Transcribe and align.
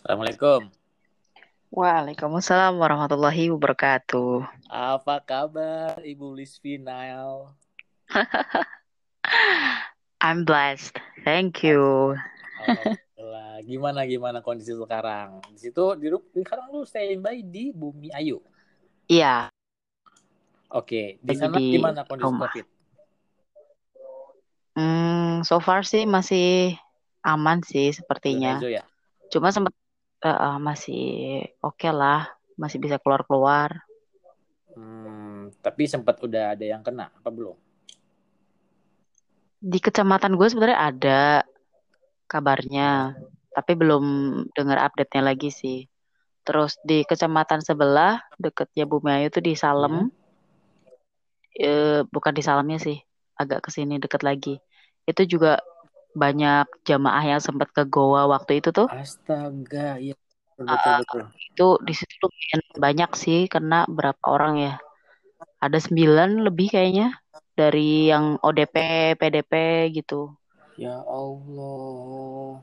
Assalamualaikum. 0.00 0.72
Waalaikumsalam 1.68 2.72
warahmatullahi 2.80 3.52
wabarakatuh. 3.52 4.48
Apa 4.72 5.20
kabar 5.20 6.00
Ibu 6.00 6.40
Lisvinal? 6.40 7.52
I'm 10.24 10.48
blessed. 10.48 10.96
Thank 11.20 11.60
you. 11.60 12.16
Alhamdulillah. 12.64 13.60
Gimana 13.68 14.08
gimana 14.08 14.38
kondisi 14.40 14.72
sekarang? 14.72 15.44
Di 15.52 15.68
situ 15.68 15.84
di 16.00 16.08
sekarang 16.40 16.72
lu 16.72 16.88
standby 16.88 17.44
di 17.44 17.68
Bumi 17.68 18.08
Ayu. 18.16 18.40
Iya, 19.04 19.52
Oke, 20.72 21.20
di 21.20 21.36
sana 21.36 21.60
di 21.60 21.76
gimana 21.76 22.08
kondisi 22.08 22.24
rumah. 22.24 22.48
Covid? 22.48 22.66
hmm, 24.80 25.44
so 25.44 25.60
far 25.60 25.84
sih 25.84 26.08
masih 26.08 26.72
aman 27.20 27.60
sih 27.60 27.92
sepertinya. 27.92 28.64
ya? 28.64 28.80
Cuma 29.28 29.52
sempat 29.52 29.76
eh, 30.24 30.58
masih 30.60 31.04
oke 31.64 31.88
lah, 31.90 32.28
masih 32.60 32.78
bisa 32.80 33.00
keluar-keluar. 33.00 33.84
Hmm, 34.76 35.50
tapi 35.64 35.90
sempat 35.90 36.22
udah 36.22 36.54
ada 36.54 36.64
yang 36.64 36.84
kena 36.84 37.10
apa 37.10 37.28
belum? 37.32 37.56
Di 39.60 39.76
kecamatan 39.76 40.38
gue 40.38 40.48
sebenarnya 40.48 40.78
ada 40.78 41.20
kabarnya, 42.30 43.18
tapi 43.52 43.72
belum 43.74 44.04
dengar 44.54 44.78
update-nya 44.88 45.22
lagi 45.26 45.50
sih. 45.50 45.84
Terus 46.46 46.78
di 46.86 47.04
kecamatan 47.04 47.60
sebelah 47.60 48.22
deketnya 48.40 48.88
Bumiayu 48.88 49.28
tuh 49.28 49.44
di 49.44 49.52
Salem, 49.58 50.08
Hmm. 50.08 50.10
eh, 51.60 52.00
bukan 52.08 52.32
di 52.32 52.40
Salemnya 52.40 52.78
sih, 52.80 52.96
agak 53.36 53.66
ke 53.66 53.70
sini 53.74 54.00
deket 54.00 54.22
lagi. 54.24 54.56
Itu 55.04 55.26
juga 55.28 55.60
banyak 56.14 56.66
jamaah 56.88 57.24
yang 57.36 57.40
sempat 57.42 57.70
ke 57.70 57.82
goa 57.86 58.26
waktu 58.30 58.58
itu 58.60 58.70
tuh. 58.74 58.88
Astaga, 58.90 59.96
iya 60.02 60.14
betul 60.58 60.66
Eh, 60.70 60.96
betul. 61.00 61.22
itu 61.50 61.66
di 61.86 61.94
situ 61.96 62.14
lumayan 62.22 62.60
banyak 62.78 63.10
sih 63.16 63.38
kena 63.50 63.86
berapa 63.88 64.24
orang 64.26 64.54
ya? 64.60 64.74
Ada 65.60 65.78
sembilan 65.88 66.46
lebih 66.46 66.68
kayaknya 66.72 67.16
dari 67.56 68.08
yang 68.10 68.36
ODP, 68.40 68.76
PDP 69.16 69.52
gitu. 69.92 70.32
Ya 70.80 70.96
Allah. 71.04 72.60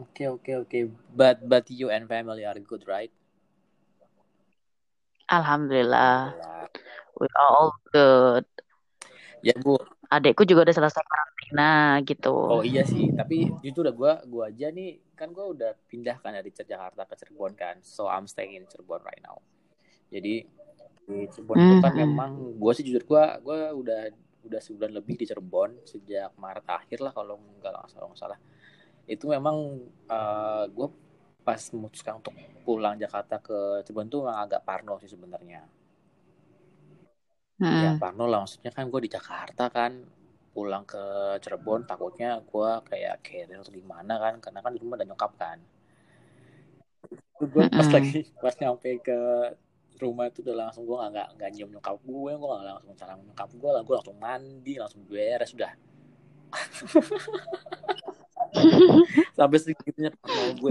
Oke 0.00 0.24
oke 0.30 0.52
oke. 0.62 0.78
But 1.12 1.44
but 1.44 1.68
you 1.68 1.90
and 1.90 2.08
family 2.08 2.44
are 2.46 2.58
good, 2.58 2.86
right? 2.88 3.12
Alhamdulillah, 5.28 6.36
Alhamdulillah. 6.36 6.68
we 7.20 7.26
are 7.34 7.48
all 7.48 7.72
good. 7.92 8.44
Ya 9.42 9.54
Bu, 9.58 9.74
Adekku 10.12 10.46
juga 10.46 10.68
udah 10.68 10.76
selesai 10.76 11.02
karantina 11.52 12.02
gitu. 12.08 12.28
Oh 12.52 12.62
iya 12.70 12.82
sih, 12.92 13.04
tapi 13.18 13.36
jujur 13.62 13.82
udah 13.86 13.94
gua 14.00 14.12
gua 14.32 14.44
aja 14.50 14.66
nih 14.78 14.88
kan 15.18 15.28
gua 15.36 15.46
udah 15.54 15.70
pindah 15.90 16.16
kan 16.22 16.32
dari 16.38 16.50
Jakarta 16.52 17.02
ke 17.10 17.14
Cirebon 17.20 17.52
kan. 17.62 17.76
So 17.94 18.02
I'm 18.14 18.26
staying 18.32 18.54
in 18.58 18.64
Cirebon 18.70 19.00
right 19.08 19.22
now. 19.28 19.36
Jadi 20.14 20.34
di 21.08 21.18
Cirebon 21.32 21.60
itu 21.66 21.76
kan 21.84 21.92
Mhm. 21.92 22.02
memang 22.02 22.30
gua 22.60 22.72
sih 22.76 22.84
jujur 22.88 23.04
gua 23.10 23.24
gua 23.46 23.58
udah 23.82 24.00
udah 24.48 24.60
sebulan 24.66 24.92
lebih 24.98 25.14
di 25.20 25.24
Cirebon 25.30 25.70
sejak 25.92 26.30
Maret 26.44 26.66
akhir 26.78 26.98
lah 27.06 27.12
kalau 27.18 27.36
nggak 27.60 27.72
salah 27.92 28.06
nggak 28.10 28.20
salah. 28.24 28.38
Itu 29.14 29.24
memang 29.36 29.56
eh, 30.16 30.64
gua 30.76 30.88
pas 31.46 31.62
memutuskan 31.74 32.14
untuk 32.22 32.34
pulang 32.66 32.96
Jakarta 33.04 33.36
ke 33.48 33.58
Cirebon 33.86 34.08
tuh 34.12 34.20
memang 34.26 34.38
agak 34.46 34.62
parno 34.68 34.94
sih 35.02 35.10
sebenarnya. 35.14 35.62
Ya 37.82 37.90
Mm-mm. 37.90 38.00
parno 38.00 38.24
lah 38.30 38.38
maksudnya 38.44 38.70
kan 38.76 38.84
gue 38.92 39.00
di 39.06 39.10
Jakarta 39.16 39.64
kan 39.76 39.92
pulang 40.52 40.84
ke 40.84 41.02
Cirebon 41.40 41.88
takutnya 41.88 42.38
gue 42.44 42.70
kayak 42.86 43.24
carrier 43.24 43.58
atau 43.64 43.72
gimana 43.72 44.20
kan 44.20 44.38
karena 44.38 44.60
kan 44.60 44.72
di 44.76 44.80
rumah 44.80 45.00
ada 45.00 45.08
nyokap 45.08 45.32
kan. 45.40 45.58
Gue 47.42 47.66
pas 47.72 47.88
lagi 47.88 48.28
pas 48.38 48.54
nyampe 48.60 49.00
ke 49.02 49.18
rumah 49.98 50.28
itu 50.28 50.42
udah 50.44 50.68
langsung 50.68 50.84
gue 50.84 50.96
nggak 50.98 51.28
nggak 51.38 51.50
nyium 51.54 51.70
nyokap 51.78 51.96
gue 52.02 52.32
gue 52.34 52.48
nggak 52.48 52.66
langsung 52.74 52.94
salam 52.98 53.22
nyokap 53.22 53.50
gue 53.54 53.70
lah 53.70 53.82
gue 53.86 53.94
langsung 53.94 54.18
mandi 54.18 54.74
langsung 54.74 55.06
beres 55.06 55.54
sudah 55.54 55.70
sampai 59.38 59.58
segitunya 59.58 60.10
parno 60.20 60.52
gue. 60.60 60.70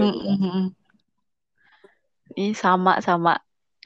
Ini 2.38 2.54
sama 2.56 3.02
sama. 3.02 3.36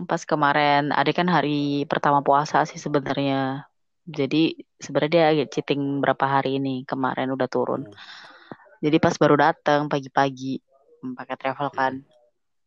Pas 0.04 0.28
kemarin 0.28 0.92
ada 0.92 1.08
kan 1.16 1.24
hari 1.24 1.88
pertama 1.88 2.20
puasa 2.20 2.68
sih 2.68 2.76
sebenarnya. 2.76 3.65
Jadi 4.06 4.54
sebenarnya 4.78 5.10
dia 5.10 5.24
agak 5.34 5.48
cheating 5.50 5.98
berapa 5.98 6.24
hari 6.24 6.62
ini 6.62 6.86
kemarin 6.86 7.34
udah 7.34 7.50
turun. 7.50 7.90
Hmm. 7.90 7.98
Jadi 8.78 8.96
pas 9.02 9.18
baru 9.18 9.34
datang 9.34 9.90
pagi-pagi 9.90 10.62
hmm, 11.02 11.18
pakai 11.18 11.34
travel 11.34 11.68
kan, 11.74 11.92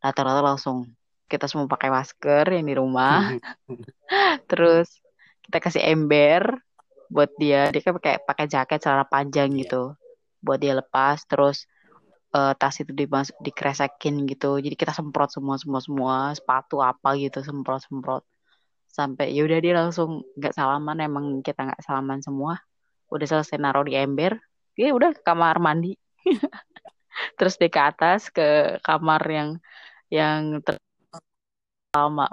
rata-rata 0.03 0.43
langsung 0.43 0.91
kita 1.31 1.47
semua 1.47 1.69
pakai 1.71 1.87
masker 1.93 2.45
yang 2.59 2.65
di 2.67 2.75
rumah. 2.75 3.31
Terus 4.51 4.99
kita 5.47 5.63
kasih 5.63 5.83
ember 5.87 6.59
buat 7.07 7.31
dia. 7.39 7.71
Dia 7.71 7.81
kan 7.87 7.95
pakai 7.95 8.19
pakai 8.19 8.45
jaket 8.51 8.83
celana 8.83 9.07
panjang 9.07 9.55
Iya. 9.55 9.59
gitu 9.63 9.83
buat 10.43 10.59
dia 10.59 10.75
lepas. 10.75 11.23
Terus 11.23 11.63
eh, 12.35 12.53
tas 12.59 12.75
itu 12.83 12.91
dimas 12.91 13.31
dikresekin 13.39 14.27
gitu. 14.27 14.59
Jadi 14.59 14.75
kita 14.75 14.91
semprot 14.91 15.31
semua 15.31 15.55
semua 15.55 15.79
semua 15.79 16.15
sepatu 16.35 16.83
apa 16.83 17.15
gitu 17.15 17.39
semprot 17.45 17.79
semprot 17.85 18.27
sampai 18.97 19.25
ya 19.35 19.41
udah 19.47 19.59
dia 19.65 19.73
langsung 19.79 20.09
nggak 20.37 20.53
salaman 20.57 20.97
emang 21.07 21.25
kita 21.45 21.59
nggak 21.67 21.81
salaman 21.85 22.19
semua. 22.27 22.53
Udah 23.13 23.25
selesai 23.31 23.57
naruh 23.63 23.85
di 23.89 23.93
ember, 23.97 24.31
dia 24.77 24.87
udah 24.97 25.09
ke 25.17 25.21
kamar 25.27 25.55
mandi. 25.65 25.89
Terus 27.37 27.53
dia 27.59 27.69
ke 27.75 27.81
atas 27.91 28.19
ke 28.35 28.77
kamar 28.85 29.21
yang 29.37 29.49
yang 30.09 30.41
ter- 30.65 30.81
lama 31.95 32.25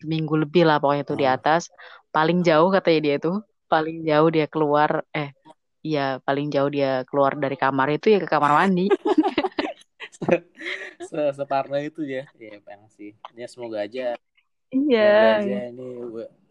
seminggu 0.00 0.34
lebih 0.42 0.62
lah 0.68 0.76
pokoknya 0.82 1.04
tuh 1.10 1.18
di 1.20 1.26
Hmm. 1.26 1.36
atas. 1.36 1.62
Paling 2.14 2.38
jauh 2.48 2.68
katanya 2.74 3.00
dia 3.06 3.16
tuh, 3.26 3.36
paling 3.72 3.96
jauh 4.08 4.28
dia 4.36 4.46
keluar 4.52 4.90
eh 5.14 5.30
Iya, 5.84 6.16
paling 6.26 6.48
jauh 6.54 6.70
dia 6.72 7.04
keluar 7.08 7.32
dari 7.36 7.56
kamar 7.60 7.88
itu 7.96 8.06
ya 8.08 8.18
ke 8.24 8.28
kamar 8.34 8.52
mandi. 8.58 8.88
Se 11.08 11.20
separno 11.36 11.76
itu 11.78 12.00
ya 12.08 12.24
ya 12.40 12.56
emang 12.64 12.88
sih 12.96 13.12
ya 13.36 13.46
semoga 13.52 13.84
aja 13.84 14.16
Semoga 14.74 15.40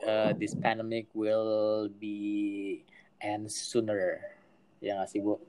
uh, 0.07 0.33
this 0.39 0.55
pandemic 0.55 1.07
will 1.13 1.89
be 1.99 2.83
end 3.21 3.51
sooner. 3.51 4.19
Ya 4.83 4.99
nggak 4.99 5.09
sih 5.11 5.19
Bu? 5.23 5.39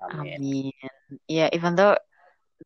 Amin. 0.00 0.42
Amin. 0.42 0.72
Yeah, 1.28 1.48
even 1.52 1.76
though 1.76 1.96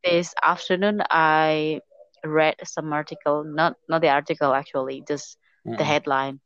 this 0.05 0.35
afternoon 0.43 1.03
I 1.11 1.81
read 2.25 2.57
some 2.65 2.93
article, 2.93 3.45
not 3.45 3.77
not 3.89 4.01
the 4.03 4.09
article 4.11 4.55
actually, 4.55 5.03
just 5.07 5.39
the 5.77 5.85
Mm-mm. 5.85 5.85
headline 5.85 6.41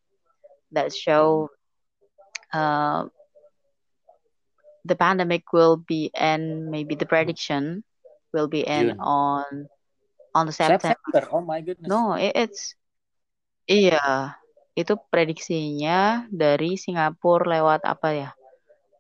that 0.73 0.93
show 0.95 1.51
uh, 2.53 3.07
the 4.85 4.97
pandemic 4.97 5.53
will 5.53 5.77
be 5.77 6.11
end, 6.15 6.71
maybe 6.71 6.95
the 6.95 7.07
prediction 7.07 7.85
will 8.33 8.49
be 8.49 8.67
end 8.67 8.93
June. 8.93 8.99
on 8.99 9.69
on 10.37 10.45
the 10.45 10.53
September. 10.53 10.93
September. 10.93 11.23
Oh 11.33 11.41
my 11.41 11.65
goodness. 11.65 11.89
No, 11.89 12.13
it- 12.21 12.37
it's 12.37 12.77
iya, 13.65 14.37
itu 14.77 14.93
prediksinya 15.09 16.29
dari 16.29 16.77
Singapura 16.77 17.49
lewat 17.57 17.81
apa 17.89 18.11
ya? 18.13 18.31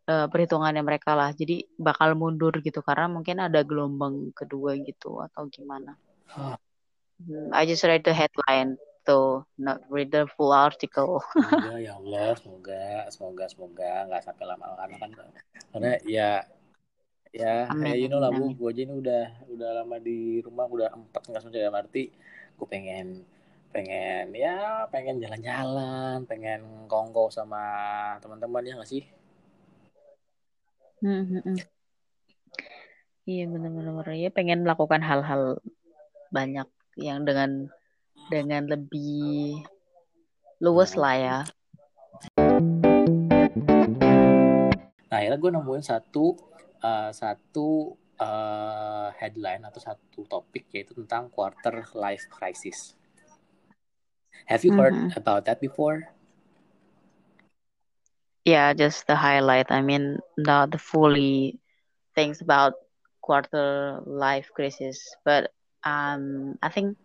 eh, 0.07 0.27
perhitungannya 0.31 0.83
mereka 0.87 1.19
lah. 1.19 1.35
Jadi 1.35 1.67
bakal 1.77 2.15
mundur 2.15 2.55
gitu 2.63 2.79
karena 2.81 3.11
mungkin 3.11 3.43
ada 3.43 3.61
gelombang 3.67 4.31
kedua 4.39 4.79
gitu 4.79 5.19
atau 5.19 5.51
gimana. 5.51 5.99
Hah, 6.31 6.57
Hmm, 7.17 7.49
I 7.49 7.65
just 7.65 7.81
read 7.81 8.05
the 8.05 8.13
headline, 8.13 8.77
so 9.09 9.49
not 9.57 9.81
read 9.89 10.13
the 10.13 10.29
full 10.37 10.53
article. 10.53 11.25
Semoga 11.33 11.81
ya 11.81 11.97
Allah, 11.97 12.37
semoga, 12.37 12.83
semoga, 13.09 13.45
semoga 13.49 13.91
nggak 14.05 14.23
sampai 14.23 14.45
lama 14.45 14.67
karena 14.77 14.97
kan 15.01 15.11
karena 15.73 15.91
ya 16.05 16.31
ya 17.37 17.69
Amin, 17.69 17.93
ya 17.93 17.95
you 18.01 18.09
know 18.09 18.17
lah 18.17 18.33
Bu, 18.33 18.57
gue 18.57 18.69
aja 18.73 18.83
ini 18.89 18.95
udah 18.97 19.25
udah 19.53 19.69
lama 19.85 19.97
di 20.01 20.41
rumah 20.41 20.65
udah 20.65 20.89
empat 20.89 21.29
nggak 21.29 21.41
sempat 21.45 21.61
dalam 21.61 21.77
arti 21.77 22.09
gue 22.57 22.67
pengen 22.69 23.29
pengen 23.77 24.33
ya 24.33 24.89
pengen 24.89 25.21
jalan-jalan 25.21 26.25
pengen 26.25 26.89
kongko 26.89 27.29
sama 27.29 27.61
teman-teman 28.25 28.65
ya 28.65 28.81
nggak 28.81 28.89
sih 28.89 29.05
Hmm, 31.05 31.29
hmm, 31.29 31.43
hmm. 31.45 31.59
Iya 33.29 33.45
benar-benar 33.53 34.09
ya 34.17 34.33
pengen 34.33 34.65
melakukan 34.65 35.05
hal-hal 35.05 35.61
banyak 36.33 36.65
yang 36.97 37.29
dengan 37.29 37.69
dengan 38.33 38.65
lebih 38.65 39.61
luas 40.57 40.97
lah 40.97 41.15
ya. 41.21 41.39
Nah, 45.07 45.17
akhirnya 45.21 45.37
gue 45.37 45.51
nemuin 45.53 45.85
satu 45.85 46.56
uh, 46.83 47.11
satu 47.13 47.95
uh, 48.21 49.09
headline 49.21 49.63
atau 49.69 49.81
satu 49.81 50.25
topik 50.29 50.69
yaitu 50.75 50.93
tentang 50.97 51.29
quarter 51.33 51.85
life 51.97 52.27
crisis. 52.33 52.97
Have 54.47 54.65
you 54.65 54.73
heard 54.73 54.97
Mhm. 54.97 55.15
about 55.17 55.45
that 55.45 55.61
before? 55.61 56.09
Yeah, 58.45 58.73
just 58.75 59.07
the 59.07 59.17
highlight. 59.17 59.71
I 59.71 59.83
mean, 59.83 60.19
not 60.37 60.71
the 60.71 60.79
fully 60.79 61.61
things 62.15 62.41
about 62.41 62.75
quarter 63.23 64.01
life 64.07 64.51
crisis, 64.55 64.99
but 65.25 65.51
um, 65.85 66.57
I 66.63 66.69
think 66.69 66.97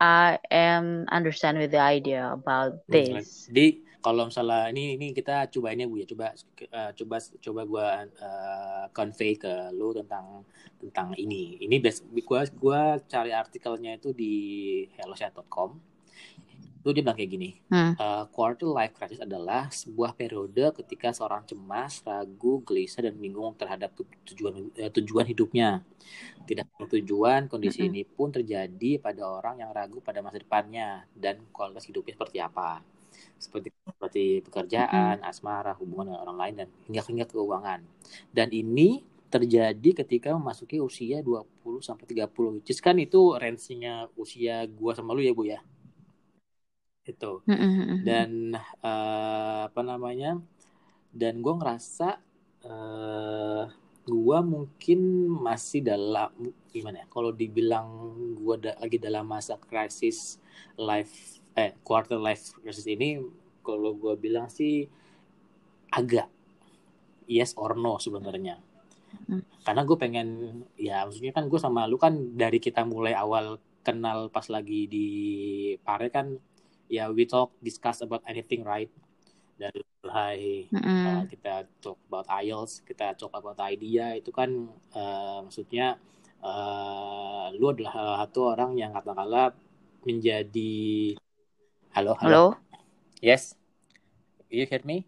I 0.00 0.38
am 0.50 1.06
understand 1.10 1.58
with 1.58 1.70
the 1.72 1.78
idea 1.80 2.30
about 2.32 2.74
Hmm, 2.88 3.04
this. 3.06 3.50
Jadi 3.50 3.66
kalau 3.98 4.30
misalnya 4.30 4.70
ini 4.70 4.94
ini 4.94 5.10
kita 5.10 5.50
coba 5.50 5.74
ini 5.74 5.82
bu 5.90 5.98
ya 5.98 6.06
coba 6.06 6.30
uh, 6.70 6.90
coba 6.94 7.16
coba 7.18 7.60
gue 7.66 7.86
uh, 8.22 8.84
convey 8.94 9.34
ke 9.34 9.74
lu 9.74 9.90
tentang 9.90 10.46
tentang 10.78 11.08
ini. 11.18 11.58
Ini 11.58 11.76
gue 12.14 12.40
gua 12.62 12.96
cari 13.02 13.34
artikelnya 13.34 13.98
itu 13.98 14.14
di 14.14 14.34
helloset.com. 14.94 15.74
Itu 16.78 16.94
dia 16.94 17.02
bilang 17.02 17.18
kayak 17.18 17.30
gini. 17.34 17.50
Hmm. 17.66 17.98
Uh, 17.98 18.24
quarter 18.30 18.70
life 18.70 18.94
crisis 18.94 19.18
adalah 19.18 19.66
sebuah 19.66 20.14
periode 20.14 20.70
ketika 20.78 21.10
seorang 21.10 21.42
cemas, 21.42 21.98
ragu, 22.06 22.62
gelisah 22.62 23.02
dan 23.02 23.18
bingung 23.18 23.58
terhadap 23.58 23.98
tujuan 24.22 24.70
uh, 24.78 24.90
tujuan 24.94 25.26
hidupnya. 25.26 25.82
Tidak 26.46 26.64
tujuan, 26.86 27.50
kondisi 27.50 27.82
Mm-mm. 27.82 27.90
ini 27.92 28.02
pun 28.06 28.30
terjadi 28.30 29.02
pada 29.02 29.26
orang 29.26 29.58
yang 29.58 29.74
ragu 29.74 29.98
pada 29.98 30.22
masa 30.22 30.38
depannya 30.38 31.02
dan 31.12 31.42
kualitas 31.50 31.84
hidupnya 31.90 32.14
seperti 32.14 32.38
apa. 32.38 32.80
Seperti 33.36 33.77
seperti 33.98 34.46
pekerjaan, 34.46 35.18
asmara, 35.26 35.74
hubungan 35.74 36.14
dengan 36.14 36.22
orang 36.22 36.38
lain 36.38 36.54
dan 36.62 36.68
hingga 36.86 37.02
hingga 37.02 37.26
keuangan. 37.26 37.82
Dan 38.30 38.46
ini 38.54 39.02
terjadi 39.26 40.06
ketika 40.06 40.30
memasuki 40.38 40.78
usia 40.78 41.18
20 41.18 41.82
sampai 41.82 42.06
30. 42.06 42.62
Just 42.62 42.78
kan 42.78 42.94
itu 42.94 43.34
range-nya 43.34 44.06
usia 44.14 44.62
gua 44.70 44.94
sama 44.94 45.18
lu 45.18 45.26
ya, 45.26 45.34
Bu 45.34 45.50
ya. 45.50 45.58
Itu. 47.02 47.42
Mm-mm. 47.42 48.06
Dan 48.06 48.54
eh, 48.86 49.60
apa 49.66 49.82
namanya? 49.82 50.38
Dan 51.10 51.42
gua 51.42 51.58
ngerasa 51.58 52.22
eh 52.70 53.66
gua 54.06 54.38
mungkin 54.46 55.26
masih 55.42 55.82
dalam 55.82 56.30
gimana 56.70 57.02
ya? 57.02 57.06
Kalau 57.10 57.34
dibilang 57.34 58.14
gua 58.38 58.62
da, 58.62 58.78
lagi 58.78 59.02
dalam 59.02 59.26
masa 59.26 59.58
krisis 59.58 60.38
life 60.78 61.42
eh 61.58 61.74
quarter 61.82 62.22
life 62.22 62.54
crisis 62.62 62.86
ini 62.86 63.18
kalau 63.68 63.92
gua 64.00 64.16
bilang 64.16 64.48
sih 64.48 64.88
agak 65.92 66.32
yes 67.28 67.52
or 67.60 67.76
no 67.76 68.00
sebenarnya. 68.00 68.56
Hmm. 69.28 69.44
Karena 69.64 69.84
gue 69.84 69.96
pengen 70.00 70.28
ya 70.76 71.04
maksudnya 71.04 71.32
kan 71.36 71.48
gue 71.48 71.60
sama 71.60 71.84
lu 71.84 72.00
kan 72.00 72.16
dari 72.36 72.60
kita 72.60 72.84
mulai 72.88 73.12
awal 73.12 73.60
kenal 73.84 74.28
pas 74.32 74.44
lagi 74.48 74.84
di 74.88 75.06
Pare 75.80 76.12
kan 76.12 76.36
ya 76.88 77.12
we 77.12 77.28
talk 77.28 77.52
discuss 77.60 78.00
about 78.00 78.24
anything 78.24 78.64
right 78.64 78.88
dari 79.58 79.80
mulai 80.00 80.68
Mm-mm. 80.70 81.04
uh, 81.04 81.22
kita 81.28 81.68
talk 81.82 81.98
about 82.08 82.26
IELTS 82.30 82.84
kita 82.86 83.16
talk 83.18 83.32
about 83.34 83.58
idea 83.64 84.16
itu 84.16 84.32
kan 84.32 84.70
uh, 84.96 85.44
maksudnya 85.44 85.98
uh, 86.40 87.50
lu 87.52 87.74
adalah 87.74 88.24
satu 88.24 88.56
orang 88.56 88.78
yang 88.78 88.94
katakanlah 88.94 89.52
menjadi 90.06 91.18
halo 91.92 92.14
halo, 92.22 92.22
Halo? 92.22 92.44
yes 93.18 93.57
you 94.48 94.64
hear 94.66 94.82
me 94.84 95.04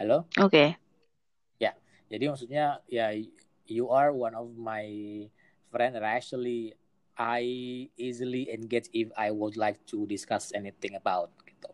halo 0.00 0.24
Oke. 0.40 0.80
jadi 2.10 2.24
maksudnya 2.26 2.82
ya 2.90 3.14
you 3.70 3.86
are 3.94 4.10
one 4.10 4.34
of 4.34 4.50
my 4.58 4.84
friend 5.70 5.94
that 5.94 6.02
actually 6.02 6.74
I 7.14 7.46
easily 7.94 8.50
engage 8.50 8.90
if 8.90 9.14
I 9.14 9.30
would 9.30 9.54
like 9.54 9.78
to 9.94 10.04
discuss 10.10 10.50
anything 10.50 10.98
about 10.98 11.30
gitu 11.46 11.70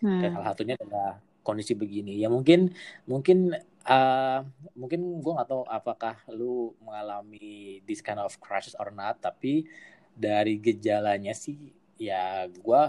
dan 0.00 0.32
Hmm. 0.32 0.36
salah 0.40 0.48
satunya 0.56 0.74
adalah 0.80 1.20
kondisi 1.44 1.76
begini 1.76 2.20
ya 2.20 2.32
mungkin 2.32 2.72
mungkin 3.04 3.52
uh, 3.84 4.40
mungkin 4.72 5.20
gue 5.20 5.32
nggak 5.36 5.48
tahu 5.48 5.64
apakah 5.68 6.16
lu 6.32 6.72
mengalami 6.80 7.80
this 7.84 8.00
kind 8.00 8.20
of 8.20 8.32
crisis 8.40 8.72
or 8.80 8.88
not 8.88 9.20
tapi 9.20 9.68
dari 10.16 10.56
gejalanya 10.56 11.36
sih 11.36 11.76
ya 12.00 12.48
gue 12.48 12.82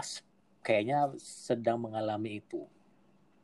kayaknya 0.65 1.13
sedang 1.21 1.77
mengalami 1.77 2.41
itu 2.41 2.65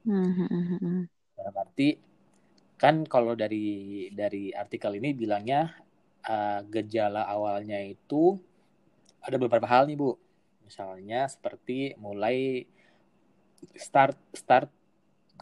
Mm-mm. 0.09 1.05
dalam 1.37 1.55
arti 1.61 2.01
kan 2.81 3.05
kalau 3.05 3.37
dari 3.37 4.09
dari 4.09 4.49
artikel 4.49 4.97
ini 4.97 5.13
bilangnya 5.13 5.69
uh, 6.25 6.65
gejala 6.65 7.29
awalnya 7.29 7.77
itu 7.77 8.41
ada 9.21 9.37
beberapa 9.37 9.69
hal 9.69 9.85
nih 9.85 9.97
bu 10.01 10.17
misalnya 10.65 11.29
seperti 11.29 11.93
mulai 12.01 12.65
start 13.77 14.17
start 14.33 14.69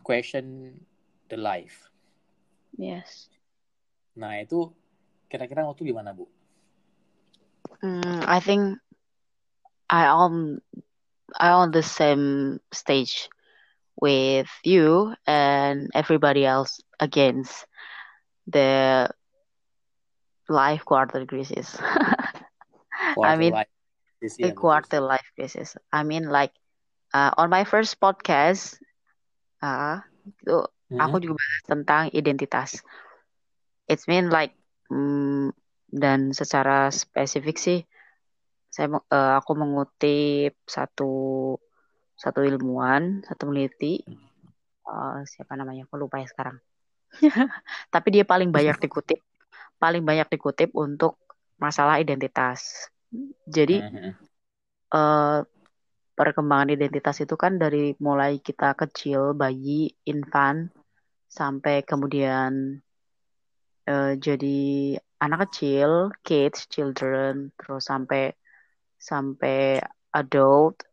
question 0.03 0.75
the 1.31 1.39
life 1.39 1.87
Yes. 2.75 3.31
nah 4.19 4.35
itu 4.35 4.67
kira-kira 5.31 5.63
waktu 5.63 5.87
gimana 5.87 6.11
bu 6.11 6.27
Mm, 7.79 8.27
I 8.27 8.39
think 8.43 8.75
I 9.87 10.11
on 10.11 10.59
I 11.37 11.49
on 11.51 11.71
the 11.71 11.83
same 11.83 12.59
stage 12.71 13.29
with 13.99 14.47
you 14.63 15.13
and 15.27 15.89
everybody 15.93 16.45
else 16.45 16.79
against 16.99 17.65
the 18.47 19.09
life 20.49 20.83
quarter 20.85 21.25
crisis. 21.25 21.77
I 23.23 23.35
quarter 23.35 23.37
mean, 23.37 23.55
life 23.55 23.67
this 24.21 24.39
a 24.41 24.51
year 24.51 24.53
quarter 24.53 24.99
life 25.01 25.25
crisis. 25.35 25.77
I 25.91 26.03
mean, 26.03 26.29
like 26.29 26.51
uh, 27.13 27.31
on 27.37 27.49
my 27.49 27.63
first 27.63 27.99
podcast, 27.99 28.77
uh, 29.61 29.99
itu 30.27 30.55
aku 30.99 31.15
Mhm. 31.15 31.23
juga 31.23 31.35
bahas 31.39 31.61
tentang 31.67 32.03
identitas. 32.13 32.81
It's 33.87 34.07
mean 34.07 34.29
like 34.29 34.53
mm, 34.91 35.51
dan 35.89 36.31
secara 36.33 36.89
spesifik 36.93 37.57
sih, 37.57 37.79
saya 38.69 38.87
eh, 38.93 39.33
aku 39.39 39.51
mengutip 39.57 40.53
satu 40.69 41.11
satu 42.13 42.39
ilmuwan, 42.45 43.25
satu 43.25 43.49
peneliti, 43.49 44.03
eh, 44.85 45.19
siapa 45.25 45.53
namanya? 45.57 45.89
Aku 45.89 45.97
lupa 45.97 46.21
ya 46.21 46.27
sekarang. 46.29 46.57
Tapi 47.93 48.07
dia 48.13 48.23
paling 48.23 48.53
banyak 48.53 48.77
dikutip, 48.85 49.19
paling 49.81 50.03
banyak 50.05 50.27
dikutip 50.29 50.69
untuk 50.77 51.17
masalah 51.57 51.97
identitas. 51.97 52.91
Jadi 53.49 53.81
eh, 54.93 55.39
perkembangan 56.19 56.75
identitas 56.75 57.17
itu 57.23 57.35
kan 57.39 57.55
dari 57.57 57.95
mulai 58.03 58.43
kita 58.43 58.75
kecil, 58.75 59.33
bayi, 59.33 59.89
infant, 60.05 60.69
sampai 61.31 61.81
kemudian 61.87 62.83
eh, 63.87 64.13
jadi 64.19 64.59
anak 65.23 65.49
kecil, 65.49 66.11
kids, 66.23 66.67
children, 66.67 67.51
terus 67.59 67.87
sampai 67.87 68.35
sampai 68.99 69.79
adult, 70.11 70.83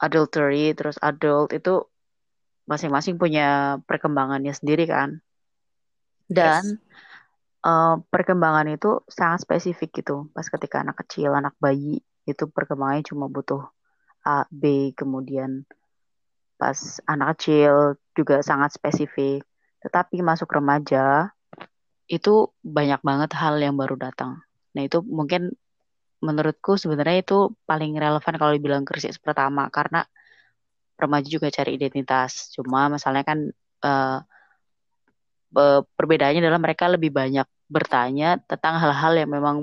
adultery, 0.00 0.72
terus 0.72 0.96
adult 1.04 1.52
itu 1.52 1.84
masing-masing 2.64 3.20
punya 3.20 3.78
perkembangannya 3.84 4.50
sendiri 4.56 4.88
kan. 4.88 5.20
Dan 6.26 6.80
eh, 7.62 7.96
perkembangan 8.08 8.72
itu 8.72 9.04
sangat 9.06 9.44
spesifik 9.44 10.00
gitu. 10.00 10.32
Pas 10.32 10.48
ketika 10.48 10.80
anak 10.80 11.04
kecil, 11.04 11.36
anak 11.36 11.54
bayi 11.60 12.00
itu 12.24 12.48
perkembangannya 12.48 13.04
cuma 13.04 13.28
butuh 13.28 13.68
A, 14.24 14.44
B, 14.48 14.92
kemudian 14.96 15.64
pas 16.60 16.76
anak 17.08 17.40
kecil 17.40 18.00
juga 18.16 18.40
sangat 18.40 18.76
spesifik. 18.76 19.44
Tetapi 19.80 20.20
masuk 20.20 20.48
remaja 20.52 21.32
itu 22.10 22.52
banyak 22.60 23.00
banget 23.00 23.30
hal 23.38 23.56
yang 23.62 23.78
baru 23.78 23.96
datang. 23.96 24.42
Nah, 24.76 24.82
itu 24.84 25.00
mungkin 25.02 25.54
menurutku 26.20 26.76
sebenarnya 26.76 27.24
itu 27.24 27.52
paling 27.68 27.96
relevan 27.96 28.34
kalau 28.40 28.52
dibilang 28.56 28.84
krisis 28.88 29.16
pertama 29.20 29.68
karena 29.72 30.04
remaja 31.00 31.28
juga 31.28 31.48
cari 31.52 31.76
identitas. 31.80 32.52
Cuma 32.54 32.88
masalahnya 32.92 33.26
kan 33.26 33.40
be- 35.54 35.84
perbedaannya 35.98 36.40
adalah 36.44 36.60
mereka 36.62 36.86
lebih 36.90 37.10
banyak 37.14 37.46
bertanya 37.70 38.38
tentang 38.50 38.78
hal-hal 38.82 39.12
yang 39.18 39.30
memang 39.30 39.56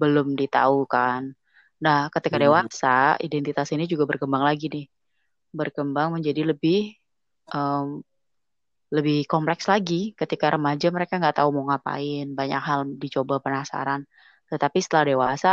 belum 0.00 0.36
ditahu 0.36 0.88
kan. 0.88 1.32
Nah, 1.80 2.08
ketika 2.12 2.36
Hmm. 2.40 2.44
dewasa, 2.48 3.16
identitas 3.20 3.68
ini 3.72 3.84
juga 3.88 4.04
berkembang 4.08 4.44
lagi 4.44 4.68
nih. 4.72 4.86
Berkembang 5.52 6.16
menjadi 6.16 6.42
lebih 6.52 6.96
em, 7.52 8.02
lebih 8.92 9.24
kompleks 9.30 9.66
lagi. 9.70 10.12
Ketika 10.16 10.52
remaja 10.54 10.88
mereka 10.92 11.20
nggak 11.20 11.40
tahu 11.40 11.48
mau 11.54 11.70
ngapain, 11.70 12.32
banyak 12.34 12.62
hal 12.62 12.80
dicoba 13.00 13.40
penasaran. 13.44 14.04
Tetapi 14.50 14.78
setelah 14.82 15.04
dewasa, 15.14 15.52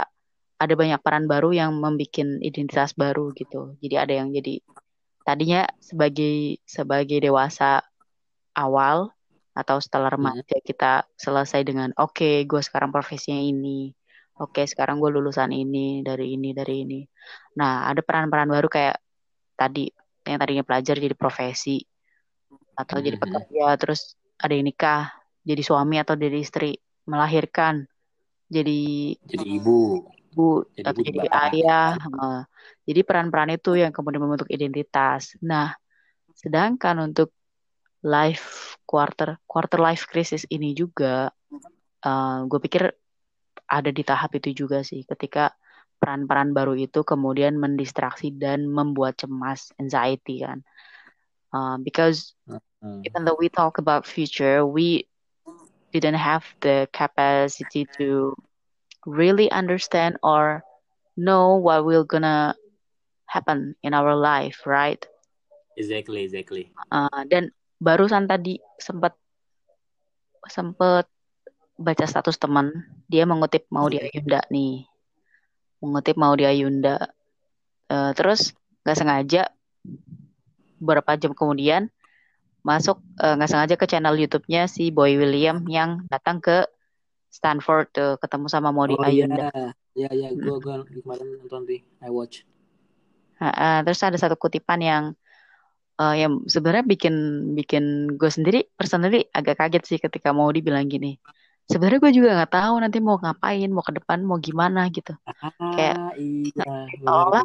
ada 0.57 0.73
banyak 0.73 0.99
peran 1.05 1.29
baru 1.29 1.53
yang 1.53 1.77
membuat 1.77 2.17
identitas 2.41 2.97
baru 2.97 3.29
gitu. 3.37 3.77
Jadi 3.79 3.95
ada 3.95 4.13
yang 4.17 4.33
jadi 4.33 4.57
tadinya 5.21 5.67
sebagai 5.83 6.57
sebagai 6.63 7.19
dewasa 7.19 7.83
awal 8.55 9.11
atau 9.57 9.77
setelah 9.81 10.13
remaja 10.13 10.57
kita 10.61 11.03
selesai 11.17 11.65
dengan 11.65 11.89
oke 11.97 12.45
gue 12.45 12.61
sekarang 12.61 12.93
profesinya 12.93 13.41
ini 13.41 13.91
oke 14.37 14.63
sekarang 14.69 15.01
gue 15.01 15.09
lulusan 15.09 15.49
ini 15.49 16.05
dari 16.05 16.37
ini 16.37 16.53
dari 16.53 16.85
ini 16.85 17.01
nah 17.57 17.89
ada 17.89 18.05
peran-peran 18.05 18.47
baru 18.47 18.69
kayak 18.69 18.97
tadi 19.57 19.89
yang 20.29 20.37
tadinya 20.37 20.63
pelajar 20.63 20.95
jadi 21.01 21.17
profesi 21.17 21.81
atau 22.77 23.01
jadi 23.01 23.17
Mhm. 23.17 23.23
pekerja 23.25 23.65
terus 23.81 24.13
ada 24.37 24.53
yang 24.53 24.69
nikah 24.69 25.09
jadi 25.41 25.61
suami 25.65 25.97
atau 25.97 26.13
jadi 26.13 26.37
istri 26.37 26.77
melahirkan 27.09 27.89
jadi 28.55 28.71
jadi 29.29 29.45
ibu. 29.57 29.77
ibu 30.31 30.43
Jadi 30.75 30.87
atau 30.87 31.01
ibu 31.01 31.09
jadi 31.09 31.19
bapak. 31.19 31.43
ayah 31.43 31.87
eh, 32.23 32.41
jadi 32.87 32.99
peran-peran 33.07 33.49
itu 33.57 33.69
yang 33.81 33.91
kemudian 33.95 34.21
membentuk 34.23 34.49
identitas. 34.51 35.35
Nah 35.43 35.73
sedangkan 36.41 36.95
untuk 37.11 37.29
life 38.05 38.77
quarter 38.89 39.37
quarter 39.51 39.79
life 39.81 40.05
crisis 40.11 40.43
ini 40.55 40.73
juga 40.77 41.31
gue 42.49 42.59
pikir 42.65 42.83
ada 43.67 43.89
di 43.91 44.03
tahap 44.05 44.31
itu 44.39 44.49
juga 44.65 44.81
sih. 44.85 45.03
Ketika 45.03 45.51
peran-peran 45.99 46.53
baru 46.55 46.73
itu 46.77 47.01
kemudian 47.03 47.57
mendistraksi 47.59 48.31
dan 48.35 48.67
membuat 48.69 49.17
cemas 49.21 49.73
anxiety 49.81 50.45
kan. 50.45 50.61
Uh, 51.53 51.77
because 51.81 52.33
Hmm. 52.81 53.03
even 53.03 53.25
though 53.25 53.37
we 53.39 53.49
talk 53.49 53.77
about 53.79 54.05
future 54.05 54.63
we 54.65 55.05
didn't 55.91 56.19
have 56.19 56.43
the 56.61 56.87
capacity 56.91 57.87
to 57.97 58.35
really 59.07 59.49
understand 59.51 60.19
or 60.21 60.63
know 61.15 61.55
what 61.55 61.85
will 61.85 62.03
gonna 62.03 62.55
happen 63.25 63.75
in 63.83 63.93
our 63.93 64.15
life 64.15 64.63
right? 64.67 65.01
Exactly, 65.77 66.25
exactly. 66.25 66.73
Uh, 66.89 67.21
dan 67.29 67.53
barusan 67.77 68.25
tadi 68.25 68.57
sempat 68.81 69.13
sempat 70.49 71.05
baca 71.77 72.05
status 72.09 72.41
teman. 72.41 72.73
Dia 73.07 73.29
mengutip 73.29 73.69
mau 73.69 73.85
di 73.87 74.01
Ayunda 74.01 74.41
nih. 74.49 74.83
Mengutip 75.79 76.17
mau 76.17 76.33
di 76.33 76.49
Ayunda 76.49 77.05
Uh, 77.87 78.11
terus 78.11 78.51
nggak 78.83 78.97
sengaja 78.99 79.41
beberapa 80.75 81.15
jam 81.15 81.31
kemudian 81.31 81.87
masuk 82.67 82.99
uh, 83.23 83.33
nggak 83.39 83.47
sengaja 83.47 83.75
ke 83.79 83.85
channel 83.87 84.15
YouTube-nya 84.19 84.67
si 84.67 84.91
Boy 84.91 85.15
William 85.15 85.63
yang 85.71 86.03
datang 86.11 86.43
ke 86.43 86.67
Stanford 87.31 87.85
tuh 87.95 88.11
ketemu 88.19 88.51
sama 88.51 88.75
Modi 88.75 88.99
Oh 88.99 89.07
Ayunda. 89.07 89.47
iya, 89.95 90.09
iya, 90.11 90.11
iya. 90.11 90.29
Gue 90.35 90.59
gue 90.59 90.75
kemarin 90.99 91.27
nonton 91.39 91.63
di 91.63 91.79
I 92.03 92.11
Watch. 92.11 92.43
Uh, 93.39 93.47
uh, 93.47 93.77
terus 93.85 94.01
ada 94.03 94.17
satu 94.19 94.35
kutipan 94.35 94.81
yang 94.81 95.03
uh, 96.01 96.15
yang 96.17 96.43
sebenarnya 96.49 96.83
bikin 96.83 97.15
bikin 97.55 98.15
gue 98.19 98.31
sendiri 98.31 98.67
personally 98.75 99.29
agak 99.31 99.61
kaget 99.61 99.83
sih 99.87 99.99
ketika 100.01 100.33
mau 100.35 100.49
dibilang 100.51 100.85
gini. 100.89 101.15
Sebenarnya 101.67 101.99
gue 101.99 102.11
juga 102.15 102.29
nggak 102.31 102.51
tahu 102.55 102.73
nanti 102.79 102.97
mau 103.03 103.19
ngapain, 103.19 103.67
mau 103.67 103.83
ke 103.83 103.93
depan, 103.99 104.23
mau 104.23 104.39
gimana 104.39 104.87
gitu. 104.87 105.11
Ah, 105.27 105.51
Kayak 105.75 105.95
iya, 106.15 106.63
seolah 107.03 107.43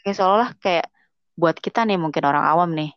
kayak 0.00 0.16
seolah 0.16 0.48
kayak 0.64 0.86
buat 1.36 1.54
kita 1.60 1.84
nih 1.84 2.00
mungkin 2.00 2.24
orang 2.24 2.42
awam 2.48 2.72
nih, 2.74 2.90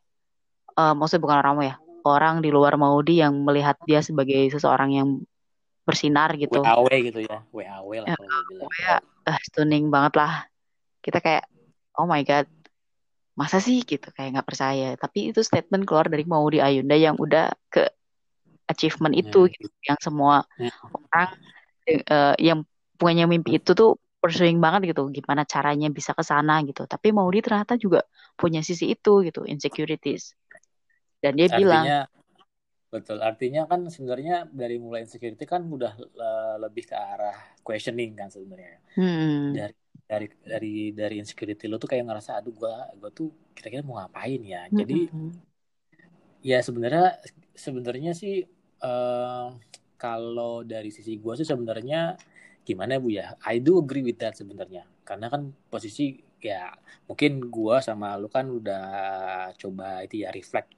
uh, 0.75 0.93
maksudnya 0.95 1.23
bukan 1.23 1.37
orang 1.41 1.51
awam 1.55 1.65
ya, 1.67 1.75
orang 2.05 2.35
di 2.39 2.49
luar 2.49 2.73
Maudi 2.75 3.21
yang 3.21 3.33
melihat 3.45 3.77
dia 3.85 4.01
sebagai 4.01 4.49
seseorang 4.51 4.91
yang 4.95 5.09
bersinar 5.85 6.33
gitu. 6.37 6.61
WAW 6.61 6.87
gitu 7.09 7.19
ya, 7.25 7.41
WAW 7.49 8.05
lah 8.05 8.07
Ya, 8.11 8.15
kalau 8.15 8.29
bilang. 8.29 8.61
Pokoknya 8.65 8.93
uh, 9.27 9.39
stunning 9.45 9.85
banget 9.89 10.13
lah. 10.17 10.33
Kita 11.01 11.17
kayak 11.17 11.49
oh 11.97 12.05
my 12.05 12.21
god, 12.21 12.45
masa 13.33 13.57
sih 13.57 13.81
gitu 13.81 14.07
kayak 14.13 14.37
nggak 14.37 14.47
percaya. 14.47 14.93
Tapi 14.95 15.33
itu 15.33 15.41
statement 15.41 15.83
keluar 15.89 16.07
dari 16.07 16.23
Maudi 16.23 16.61
Ayunda 16.61 16.93
yang 16.93 17.17
udah 17.17 17.49
ke 17.67 17.89
achievement 18.69 19.11
itu 19.17 19.49
Ya. 19.49 19.53
gitu, 19.57 19.67
yang 19.83 19.99
semua 19.99 20.47
Ya. 20.55 20.71
orang 21.11 21.29
uh, 22.07 22.35
yang 22.39 22.63
punya 22.95 23.25
mimpi 23.25 23.57
itu 23.57 23.73
tuh 23.73 23.97
pursuing 24.21 24.61
banget 24.61 24.93
gitu 24.93 25.09
gimana 25.09 25.49
caranya 25.49 25.89
bisa 25.89 26.13
ke 26.13 26.21
sana 26.21 26.61
gitu 26.61 26.85
tapi 26.85 27.09
Maudi 27.09 27.41
ternyata 27.41 27.73
juga 27.73 28.05
punya 28.37 28.61
sisi 28.61 28.93
itu 28.93 29.25
gitu 29.25 29.49
insecurities 29.49 30.37
dan 31.23 31.33
dia 31.37 31.47
bilang 31.53 31.85
Artinya 31.85 31.97
betul. 32.91 33.17
Artinya 33.23 33.61
kan 33.71 33.81
sebenarnya 33.87 34.33
dari 34.51 34.75
mulai 34.85 35.07
insecurity 35.07 35.43
kan 35.47 35.61
udah 35.63 35.93
uh, 35.95 36.55
lebih 36.63 36.83
ke 36.89 36.95
arah 36.95 37.37
questioning 37.63 38.11
kan 38.19 38.27
sebenarnya. 38.27 38.77
hmm, 38.95 39.55
Dari 39.55 39.73
dari 40.11 40.27
dari 40.43 40.75
dari 40.91 41.15
insecurity 41.23 41.65
lo 41.71 41.79
tuh 41.79 41.89
kayak 41.91 42.05
ngerasa 42.07 42.31
aduh 42.39 42.53
gua 42.59 42.91
gua 42.99 43.09
tuh 43.15 43.31
kira-kira 43.55 43.83
mau 43.87 43.95
ngapain 43.99 44.41
ya. 44.43 44.67
Jadi 44.79 44.93
mm-mm. 44.93 45.31
ya 46.41 46.59
sebenarnya 46.65 47.21
sebenarnya 47.53 48.11
sih 48.17 48.33
eh, 48.81 49.47
kalau 50.01 50.65
dari 50.65 50.89
sisi 50.89 51.15
gua 51.21 51.33
sih 51.39 51.47
sebenarnya 51.47 52.17
gimana 52.67 52.97
bu 53.01 53.09
ya 53.13 53.37
I 53.45 53.61
do 53.61 53.81
agree 53.81 54.05
with 54.05 54.17
that 54.21 54.37
sebenarnya 54.37 54.85
karena 55.07 55.27
kan 55.33 55.41
posisi 55.71 56.17
ya 56.41 56.73
mungkin 57.09 57.31
gua 57.53 57.81
sama 57.81 58.17
lu 58.21 58.27
kan 58.29 58.49
udah 58.49 58.85
coba 59.61 60.01
itu 60.05 60.25
ya 60.25 60.29
reflect 60.33 60.69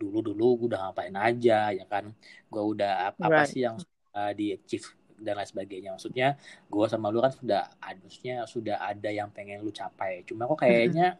dulu 0.00 0.18
dulu 0.20 0.44
gue 0.64 0.66
udah 0.72 0.80
ngapain 0.92 1.16
aja 1.16 1.72
ya 1.78 1.84
kan? 1.92 2.04
Gua 2.52 2.62
udah 2.72 2.90
apa, 3.12 3.22
apa 3.32 3.42
Right. 3.42 3.50
sih 3.52 3.60
yang 3.66 3.76
uh, 4.16 4.32
di 4.38 4.52
achieve 4.56 4.86
dan 5.16 5.34
lain 5.40 5.48
sebagainya. 5.48 5.90
Maksudnya 5.96 6.26
gua 6.72 6.86
sama 6.92 7.08
lu 7.12 7.18
kan 7.24 7.32
sudah 7.32 7.62
harusnya 7.80 8.44
sudah 8.54 8.76
ada 8.90 9.08
yang 9.08 9.28
pengen 9.32 9.64
lu 9.64 9.72
capai. 9.72 10.22
Cuma 10.28 10.44
kok 10.50 10.60
kayaknya 10.64 11.16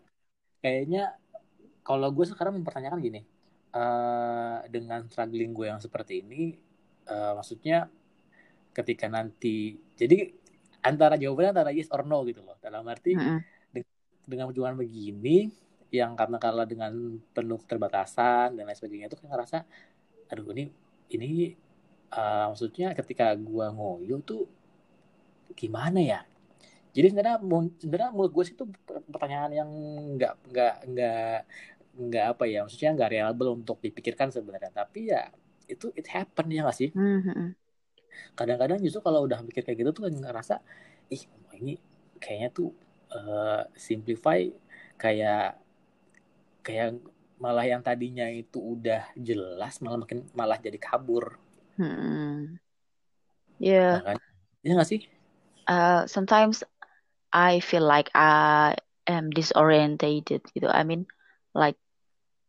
kayaknya 0.64 1.14
kalau 1.86 2.08
gue 2.10 2.26
sekarang 2.26 2.58
mempertanyakan 2.60 2.98
gini 2.98 3.20
eh, 3.74 4.58
dengan 4.74 5.06
struggling 5.06 5.52
gue 5.54 5.66
yang 5.70 5.80
seperti 5.82 6.24
ini 6.24 6.42
eh, 7.06 7.32
maksudnya 7.36 7.86
ketika 8.76 9.06
nanti 9.08 9.78
jadi 9.96 10.28
antara 10.84 11.16
jawabannya 11.16 11.50
antara 11.54 11.70
yes 11.72 11.90
or 11.90 12.04
no 12.04 12.22
gitu 12.28 12.44
loh. 12.44 12.56
Dalam 12.60 12.84
arti 12.86 13.16
Mm-mm. 13.16 13.38
dengan 14.26 14.50
perjuangan 14.50 14.78
begini 14.78 15.46
yang 15.94 16.12
karena 16.18 16.36
kalah 16.42 16.66
dengan 16.66 16.92
penuh 17.34 17.58
keterbatasan 17.62 18.56
dan 18.58 18.62
lain 18.66 18.78
sebagainya 18.78 19.06
itu 19.10 19.18
kan 19.20 19.28
ngerasa 19.32 19.58
aduh 20.30 20.46
ini 20.54 20.64
ini 21.14 21.54
eh, 22.14 22.44
maksudnya 22.50 22.92
ketika 22.98 23.32
gua 23.38 23.70
ngoyo 23.74 24.18
tuh 24.22 24.42
gimana 25.56 25.98
ya? 26.02 26.20
Jadi 26.96 27.06
sebenarnya 27.12 27.38
sebenarnya 27.82 28.10
menurut 28.14 28.32
gue 28.34 28.44
sih 28.48 28.54
itu 28.56 28.64
pertanyaan 29.12 29.52
yang 29.52 29.70
nggak 30.16 30.34
nggak 30.50 30.74
nggak 30.90 31.38
nggak 31.96 32.26
apa 32.36 32.44
ya 32.48 32.58
maksudnya 32.64 32.90
nggak 32.96 33.10
reliable 33.12 33.50
untuk 33.58 33.78
dipikirkan 33.84 34.28
sebenarnya. 34.32 34.72
Tapi 34.74 35.00
ya 35.12 35.28
itu 35.70 35.92
it 35.96 36.06
happen 36.10 36.46
ya 36.52 36.66
nggak 36.66 36.78
sih? 36.78 36.90
Mm-mm. 36.96 37.54
kadang-kadang 38.38 38.78
justru 38.84 39.00
kalau 39.02 39.24
udah 39.26 39.40
mikir 39.44 39.62
kayak 39.64 39.78
gitu 39.82 39.90
tuh 39.96 40.02
ngerasa 40.10 40.60
ih 41.12 41.22
ini 41.56 41.74
kayaknya 42.20 42.48
tuh 42.52 42.68
eh, 43.12 43.62
simplify 43.76 44.40
kayak 45.00 45.56
kayak 46.66 46.88
malah 47.42 47.66
yang 47.72 47.82
tadinya 47.88 48.26
itu 48.42 48.58
udah 48.74 49.02
jelas 49.28 49.74
malah 49.84 49.98
makin 50.02 50.18
malah 50.38 50.58
jadi 50.66 50.78
kabur 50.86 51.24
Mm-mm. 51.78 52.58
Yeah, 53.60 54.00
nah 54.00 54.02
kan 54.06 54.18
ya 54.66 54.70
nggak 54.76 54.88
sih 54.90 55.00
uh, 55.70 56.06
sometimes 56.10 56.64
I 57.32 57.60
feel 57.60 57.84
like 57.84 58.10
I 58.14 58.76
am 59.06 59.30
disorientated 59.30 60.40
gitu. 60.54 60.68
I 60.70 60.82
mean, 60.88 61.06
like 61.52 61.76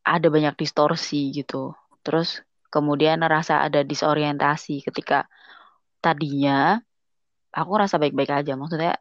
ada 0.07 0.27
banyak 0.31 0.55
distorsi 0.61 1.35
gitu. 1.35 1.75
Terus 2.05 2.41
kemudian 2.73 3.19
rasa 3.25 3.63
ada 3.65 3.83
disorientasi 3.83 4.85
ketika 4.87 5.27
tadinya 6.03 6.79
aku 7.51 7.71
rasa 7.77 7.95
baik-baik 8.01 8.31
aja. 8.31 8.53
Maksudnya 8.55 8.95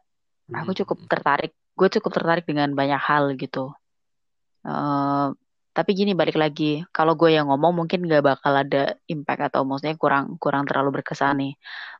aku 0.51 0.71
Hmm. 0.71 0.79
cukup 0.83 0.97
tertarik, 1.11 1.51
gue 1.77 1.89
cukup 1.99 2.11
tertarik 2.17 2.45
dengan 2.49 2.69
banyak 2.75 2.99
hal 2.99 3.35
gitu. 3.39 3.71
Eh, 4.67 5.25
tapi 5.77 5.91
gini 5.99 6.11
balik 6.17 6.35
lagi, 6.43 6.81
kalau 6.95 7.13
gue 7.19 7.29
yang 7.37 7.47
ngomong 7.53 7.73
mungkin 7.85 7.99
gak 8.09 8.23
bakal 8.25 8.53
ada 8.63 8.97
impact 9.13 9.41
atau 9.53 9.61
maksudnya 9.67 9.95
kurang 10.03 10.25
kurang 10.41 10.63
terlalu 10.67 10.89
berkesan 10.99 11.33
nih. 11.41 11.53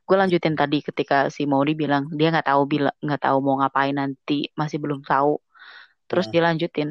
Gue 0.06 0.16
lanjutin 0.20 0.54
tadi 0.60 0.76
ketika 0.88 1.16
si 1.34 1.42
Maudi 1.50 1.72
bilang 1.82 2.10
dia 2.18 2.28
nggak 2.34 2.48
tahu 2.50 2.62
bila 2.72 2.90
nggak 3.04 3.20
tahu 3.26 3.36
mau 3.46 3.54
ngapain 3.62 3.94
nanti 3.94 4.50
masih 4.60 4.78
belum 4.82 5.00
tahu. 5.06 5.38
Terus 6.10 6.26
Hmm. 6.28 6.32
dia 6.34 6.42
lanjutin, 6.48 6.88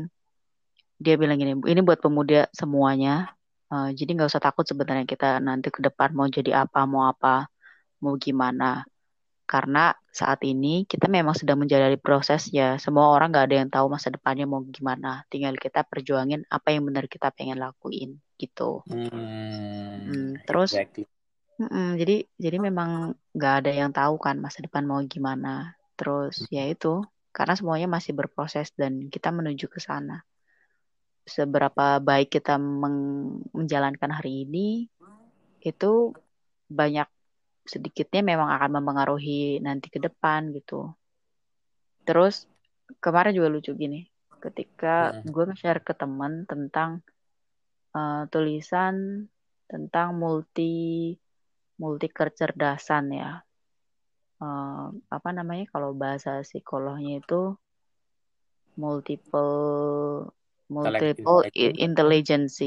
dia 1.04 1.14
bilang 1.22 1.38
gini, 1.42 1.54
ini 1.72 1.82
buat 1.88 2.00
pemuda 2.02 2.50
semuanya. 2.60 3.30
Eh, 3.74 3.90
jadi 3.98 4.10
nggak 4.16 4.30
usah 4.32 4.44
takut 4.44 4.66
sebenarnya 4.66 5.06
kita 5.06 5.28
nanti 5.44 5.68
ke 5.76 5.80
depan 5.86 6.10
mau 6.18 6.28
jadi 6.32 6.52
apa, 6.66 6.80
mau 6.90 7.04
apa, 7.12 7.52
mau 8.04 8.16
gimana. 8.26 8.66
Karena 9.48 9.96
saat 10.12 10.44
ini 10.44 10.84
kita 10.84 11.08
memang 11.08 11.32
sedang 11.32 11.64
menjalani 11.64 11.96
proses 11.96 12.52
ya. 12.52 12.76
Semua 12.76 13.16
orang 13.16 13.32
nggak 13.32 13.46
ada 13.48 13.56
yang 13.64 13.70
tahu 13.72 13.88
masa 13.88 14.12
depannya 14.12 14.44
mau 14.44 14.60
gimana. 14.68 15.24
Tinggal 15.32 15.56
kita 15.56 15.88
perjuangin 15.88 16.44
apa 16.52 16.76
yang 16.76 16.84
benar 16.84 17.08
kita 17.08 17.32
pengen 17.32 17.64
lakuin 17.64 18.20
gitu. 18.36 18.84
Hmm, 18.92 19.08
Hmm, 20.08 20.40
terus, 20.44 20.76
exactly. 20.76 21.08
mm-mm, 21.60 21.96
jadi 21.96 22.16
jadi 22.40 22.58
memang 22.60 23.16
nggak 23.36 23.54
ada 23.64 23.72
yang 23.72 23.92
tahu 23.96 24.20
kan 24.20 24.36
masa 24.40 24.60
depan 24.60 24.84
mau 24.84 25.00
gimana. 25.08 25.76
Terus 25.96 26.44
ya 26.52 26.68
itu 26.68 27.02
karena 27.32 27.56
semuanya 27.56 27.88
masih 27.88 28.12
berproses 28.16 28.76
dan 28.76 29.08
kita 29.08 29.32
menuju 29.32 29.72
ke 29.72 29.80
sana. 29.80 30.28
Seberapa 31.28 32.00
baik 32.00 32.40
kita 32.40 32.56
menjalankan 33.52 34.12
hari 34.12 34.48
ini 34.48 34.88
itu 35.60 36.16
banyak 36.72 37.08
sedikitnya 37.68 38.24
memang 38.24 38.50
akan 38.56 38.80
mempengaruhi 38.80 39.60
nanti 39.62 39.88
ke 39.92 40.00
depan 40.00 40.56
gitu. 40.56 40.96
Terus 42.08 42.48
kemarin 43.04 43.36
juga 43.36 43.52
lucu 43.52 43.76
gini, 43.76 44.08
ketika 44.40 45.12
Hmm. 45.12 45.28
gue 45.28 45.44
nge-share 45.52 45.84
ke 45.84 45.94
teman 45.94 46.48
tentang 46.48 47.04
eh, 47.94 48.24
tulisan 48.32 49.28
tentang 49.68 50.16
multi 50.16 51.12
multi 51.78 52.08
kecerdasan 52.10 53.06
ya. 53.14 53.32
Uh, 54.38 54.94
apa 55.10 55.34
namanya 55.34 55.66
kalau 55.74 55.98
bahasa 55.98 56.46
psikolognya 56.46 57.18
itu 57.18 57.58
multiple 58.78 59.50
multiple 60.70 61.42
intelligence. 61.58 62.62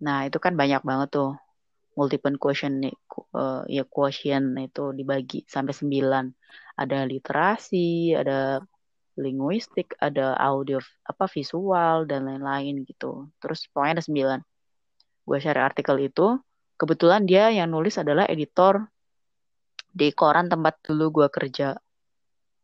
Nah, 0.00 0.18
itu 0.24 0.38
kan 0.40 0.56
banyak 0.56 0.80
banget 0.80 1.08
tuh. 1.12 1.36
Multiple 1.96 2.36
quotient 2.36 2.92
uh, 3.32 3.64
ya 3.64 3.84
quotient 3.88 4.52
itu 4.60 4.92
dibagi 4.92 5.48
sampai 5.48 5.72
sembilan. 5.72 6.24
Ada 6.76 7.08
literasi, 7.08 8.12
ada 8.12 8.60
linguistik, 9.16 9.96
ada 9.96 10.36
audio 10.36 10.76
apa 11.08 11.24
visual 11.24 12.04
dan 12.04 12.28
lain-lain 12.28 12.84
gitu. 12.84 13.32
Terus 13.40 13.64
pokoknya 13.72 14.00
ada 14.00 14.04
sembilan. 14.04 14.40
Gue 15.24 15.38
share 15.40 15.60
artikel 15.64 15.96
itu. 16.04 16.36
Kebetulan 16.76 17.24
dia 17.24 17.48
yang 17.48 17.72
nulis 17.72 17.96
adalah 17.96 18.28
editor 18.28 18.84
di 19.88 20.12
koran 20.12 20.52
tempat 20.52 20.84
dulu 20.84 21.24
gue 21.24 21.28
kerja 21.32 21.72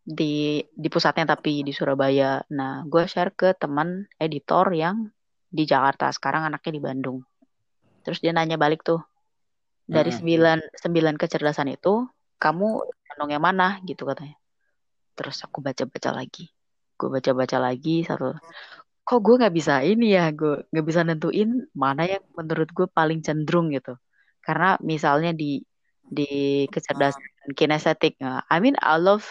di 0.05 0.61
di 0.61 0.89
pusatnya 0.93 1.33
tapi 1.33 1.65
di 1.65 1.73
Surabaya. 1.73 2.45
Nah, 2.53 2.85
gue 2.85 3.09
share 3.09 3.33
ke 3.33 3.57
teman 3.57 4.05
editor 4.21 4.69
yang 4.77 5.09
di 5.49 5.65
Jakarta. 5.65 6.12
Sekarang 6.12 6.45
anaknya 6.45 6.73
di 6.77 6.83
Bandung. 6.85 7.19
Terus 8.05 8.21
dia 8.21 8.37
nanya 8.37 8.61
balik 8.61 8.85
tuh. 8.85 9.01
Dari 9.93 10.11
sembilan 10.11 10.59
sembilan 10.73 11.15
kecerdasan 11.21 11.69
itu, 11.69 12.03
kamu 12.41 12.69
cenderung 13.05 13.31
yang 13.31 13.45
mana 13.45 13.77
gitu 13.85 14.09
katanya. 14.09 14.37
Terus 15.13 15.45
aku 15.45 15.61
baca-baca 15.61 16.11
lagi. 16.17 16.49
Gue 16.97 17.09
baca-baca 17.13 17.57
lagi 17.61 18.03
satu 18.07 18.33
kok 19.03 19.19
gue 19.19 19.35
nggak 19.35 19.55
bisa 19.55 19.83
ini 19.83 20.15
ya? 20.15 20.31
Gue 20.33 20.63
nggak 20.71 20.87
bisa 20.87 21.03
nentuin 21.03 21.67
mana 21.75 22.07
yang 22.07 22.23
menurut 22.39 22.71
gue 22.71 22.87
paling 22.89 23.21
cenderung 23.21 23.75
gitu. 23.75 23.99
Karena 24.43 24.79
misalnya 24.83 25.35
di 25.35 25.63
di 26.03 26.65
kecerdasan 26.69 27.55
kinestetik 27.57 28.19
uh, 28.21 28.43
I 28.51 28.59
mean 28.61 28.77
I 28.83 28.99
love 28.99 29.25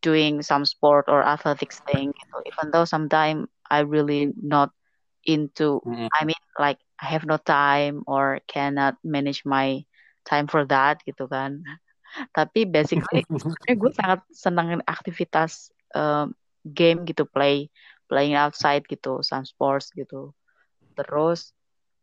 doing 0.00 0.40
some 0.40 0.64
sport 0.64 1.08
or 1.08 1.24
athletics 1.24 1.80
thing 1.88 2.12
gitu. 2.12 2.36
Even 2.48 2.72
though 2.72 2.88
sometimes 2.88 3.48
I 3.68 3.84
really 3.84 4.32
not 4.36 4.72
into 5.28 5.80
mm 5.84 6.06
-hmm. 6.06 6.08
I 6.12 6.20
mean 6.24 6.40
like 6.56 6.80
I 7.00 7.06
have 7.16 7.24
no 7.24 7.40
time 7.40 8.04
or 8.04 8.44
cannot 8.44 9.00
manage 9.00 9.48
my 9.48 9.82
time 10.28 10.46
for 10.46 10.68
that 10.68 11.00
gitu 11.08 11.24
kan. 11.24 11.64
Tapi 12.36 12.68
basically 12.68 13.24
gue 13.80 13.92
sangat 13.96 14.20
senang 14.30 14.84
aktivitas 14.84 15.72
uh, 15.96 16.28
game 16.62 17.08
gitu 17.08 17.24
play 17.24 17.72
playing 18.10 18.36
outside 18.36 18.84
gitu 18.84 19.24
some 19.24 19.48
sports 19.48 19.88
gitu. 19.96 20.36
Terus 20.92 21.56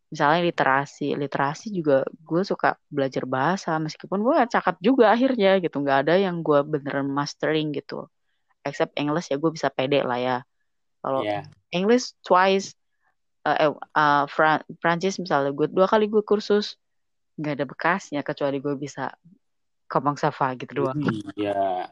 misalnya 0.07 0.47
literasi 0.47 1.19
literasi 1.19 1.67
juga 1.69 2.07
gue 2.07 2.41
suka 2.47 2.79
belajar 2.87 3.27
bahasa 3.27 3.75
meskipun 3.75 4.23
gue 4.23 4.33
gak 4.39 4.55
cakap 4.55 4.75
juga 4.81 5.13
akhirnya 5.13 5.61
gitu. 5.61 5.83
Nggak 5.83 6.07
ada 6.07 6.15
yang 6.17 6.41
gue 6.41 6.63
beneran 6.65 7.11
mastering 7.11 7.75
gitu. 7.75 8.09
Except 8.65 8.95
English 8.97 9.29
ya 9.29 9.37
gue 9.37 9.51
bisa 9.53 9.69
pede 9.69 10.01
lah 10.01 10.17
ya. 10.17 10.37
Kalau 11.03 11.21
yeah. 11.21 11.45
English 11.69 12.15
twice 12.25 12.73
uh, 13.47 13.73
uh, 13.95 14.23
Fran 14.27 14.59
Prancis 14.83 15.15
misalnya 15.17 15.55
gue 15.55 15.71
dua 15.71 15.87
kali 15.87 16.11
gue 16.11 16.23
kursus 16.23 16.75
nggak 17.39 17.53
ada 17.61 17.65
bekasnya 17.69 18.21
kecuali 18.25 18.59
gue 18.59 18.75
bisa 18.75 19.13
Komang 19.87 20.19
Safa 20.19 20.51
gitu 20.59 20.83
doang. 20.83 20.99
Iya. 21.39 21.87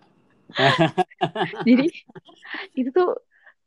jadi 1.68 1.88
itu 2.78 2.90
tuh 2.92 3.18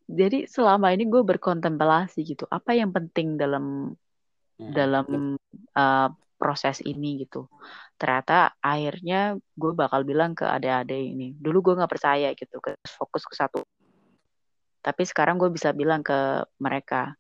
jadi 0.09 0.47
selama 0.47 0.95
ini 0.95 1.11
gue 1.11 1.21
berkontemplasi 1.21 2.23
gitu 2.23 2.45
apa 2.49 2.73
yang 2.77 2.95
penting 2.95 3.35
dalam 3.35 3.97
hmm. 4.57 4.73
dalam 4.73 5.37
uh, 5.75 6.09
proses 6.39 6.81
ini 6.87 7.27
gitu 7.27 7.51
ternyata 7.99 8.55
akhirnya 8.63 9.37
gue 9.59 9.73
bakal 9.75 10.07
bilang 10.07 10.39
ke 10.39 10.47
adik-adik 10.47 11.03
ini 11.19 11.35
dulu 11.35 11.73
gue 11.73 11.75
nggak 11.83 11.91
percaya 11.91 12.31
gitu 12.33 12.63
ke 12.63 12.79
fokus 12.87 13.27
ke 13.27 13.35
satu 13.35 13.67
tapi 14.81 15.03
sekarang 15.03 15.37
gue 15.37 15.51
bisa 15.51 15.75
bilang 15.75 16.07
ke 16.07 16.47
mereka 16.63 17.19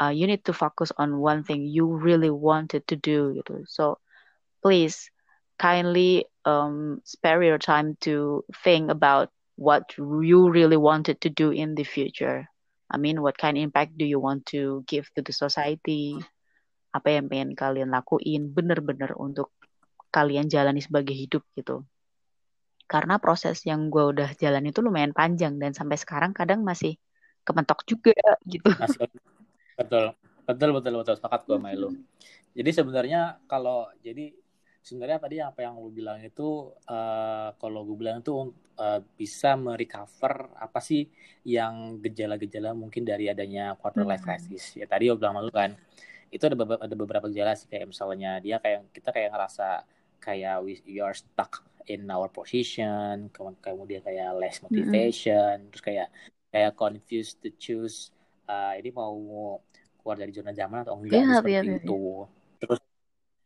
uh, 0.00 0.10
you 0.10 0.26
need 0.26 0.42
to 0.44 0.52
focus 0.52 0.90
on 0.98 1.18
one 1.18 1.44
thing 1.44 1.62
you 1.62 1.86
really 1.86 2.30
wanted 2.30 2.82
to 2.86 2.96
do 2.96 3.34
gitu 3.36 3.62
so 3.68 3.98
please 4.64 5.12
kindly 5.58 6.26
um, 6.44 7.00
spare 7.04 7.42
your 7.42 7.58
time 7.58 7.96
to 8.00 8.44
think 8.62 8.90
about 8.90 9.30
what 9.56 9.94
you 9.98 10.50
really 10.50 10.76
wanted 10.76 11.20
to 11.22 11.30
do 11.30 11.50
in 11.50 11.74
the 11.74 11.84
future. 11.84 12.46
I 12.90 12.96
mean, 12.98 13.22
what 13.22 13.38
kind 13.38 13.56
of 13.56 13.62
impact 13.62 13.96
do 13.96 14.04
you 14.04 14.18
want 14.18 14.46
to 14.50 14.84
give 14.86 15.08
to 15.14 15.22
the 15.22 15.32
society? 15.32 16.18
Apa 16.94 17.18
yang 17.18 17.26
pengen 17.26 17.58
kalian 17.58 17.90
lakuin 17.90 18.54
bener-bener 18.54 19.14
untuk 19.18 19.50
kalian 20.14 20.46
jalani 20.46 20.78
sebagai 20.78 21.14
hidup 21.14 21.42
gitu. 21.58 21.82
Karena 22.86 23.18
proses 23.18 23.64
yang 23.66 23.90
gue 23.90 24.14
udah 24.14 24.36
jalan 24.38 24.70
itu 24.70 24.78
lumayan 24.84 25.10
panjang 25.10 25.58
dan 25.58 25.74
sampai 25.74 25.98
sekarang 25.98 26.36
kadang 26.36 26.62
masih 26.62 26.94
kementok 27.42 27.82
juga 27.88 28.14
gitu. 28.46 28.70
Betul, 29.74 30.14
betul, 30.46 30.70
betul, 30.74 30.92
betul. 31.02 31.14
Sepakat 31.18 31.40
gue 31.46 31.58
sama 31.58 31.74
lu. 31.74 31.90
Jadi 32.54 32.70
sebenarnya 32.70 33.42
kalau 33.50 33.90
jadi 33.98 34.30
sebenarnya 34.84 35.18
tadi 35.18 35.36
apa 35.40 35.64
yang 35.64 35.80
lu 35.80 35.88
bilang 35.88 36.20
itu 36.20 36.68
uh, 36.92 37.48
kalau 37.56 37.88
gue 37.88 37.96
bilang 37.96 38.20
itu 38.20 38.52
uh, 38.76 39.00
bisa 39.16 39.56
merecover 39.56 40.52
apa 40.60 40.76
sih 40.84 41.08
yang 41.48 41.96
gejala-gejala 42.04 42.76
mungkin 42.76 43.00
dari 43.00 43.32
adanya 43.32 43.80
quarter 43.80 44.04
life 44.04 44.20
hmm. 44.20 44.28
crisis 44.28 44.76
ya 44.76 44.84
tadi 44.84 45.08
gue 45.08 45.16
bilang 45.16 45.40
malu 45.40 45.48
kan 45.48 45.72
itu 46.28 46.44
ada 46.44 46.52
beberapa 46.52 46.84
ada 46.84 46.94
beberapa 46.94 47.26
gejala 47.32 47.56
sih 47.56 47.64
kayak 47.72 47.96
misalnya 47.96 48.44
dia 48.44 48.60
kayak 48.60 48.92
kita 48.92 49.08
kayak 49.08 49.32
ngerasa 49.32 49.88
kayak 50.20 50.56
we, 50.60 50.76
we 50.84 51.00
are 51.00 51.16
stuck 51.16 51.64
in 51.88 52.04
our 52.12 52.28
position 52.28 53.32
kemudian 53.64 54.04
kayak 54.04 54.36
less 54.36 54.60
hmm. 54.60 54.68
motivation 54.68 55.32
mm 55.32 55.64
-hmm. 55.64 55.70
terus 55.72 55.84
kayak 55.84 56.08
kayak 56.52 56.72
confused 56.76 57.40
to 57.40 57.48
choose 57.56 58.13
uh, 58.48 58.72
ini 58.76 58.90
mau 58.94 59.14
keluar 60.00 60.16
dari 60.20 60.32
zona 60.32 60.52
zaman 60.52 60.84
atau 60.84 61.00
enggak 61.00 61.20
yeah, 61.20 61.36
seperti 61.40 61.54
yeah, 61.54 61.80
itu 61.80 62.00
yeah. 62.00 62.58
terus 62.60 62.80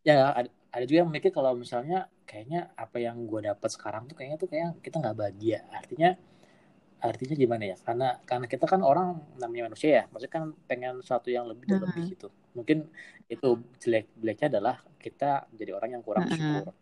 ya 0.02 0.14
ada, 0.34 0.48
ada 0.72 0.84
juga 0.84 0.98
yang 1.04 1.10
mikir 1.10 1.30
kalau 1.32 1.54
misalnya 1.56 2.08
kayaknya 2.28 2.70
apa 2.76 2.96
yang 3.00 3.24
gue 3.24 3.40
dapat 3.40 3.70
sekarang 3.72 4.04
tuh 4.04 4.14
kayaknya 4.20 4.36
tuh 4.36 4.48
kayak 4.52 4.76
kita 4.84 5.00
nggak 5.00 5.16
bahagia. 5.16 5.64
Artinya 5.72 6.12
artinya 7.00 7.34
gimana 7.34 7.64
ya? 7.72 7.76
Karena 7.80 8.08
karena 8.28 8.46
kita 8.46 8.64
kan 8.68 8.80
orang 8.84 9.16
namanya 9.40 9.72
manusia 9.72 9.90
ya. 9.90 10.04
Maksudnya 10.12 10.32
kan 10.32 10.44
pengen 10.68 11.00
sesuatu 11.00 11.32
yang 11.32 11.48
lebih 11.48 11.64
dan 11.72 11.80
lebih 11.88 12.04
gitu. 12.12 12.28
Mungkin 12.52 12.84
itu 13.32 13.48
jelek 13.80 14.12
jeleknya 14.20 14.46
adalah 14.56 14.76
kita 15.00 15.48
jadi 15.56 15.72
orang 15.72 15.90
yang 15.96 16.02
kurang 16.04 16.26
bersyukur 16.26 16.74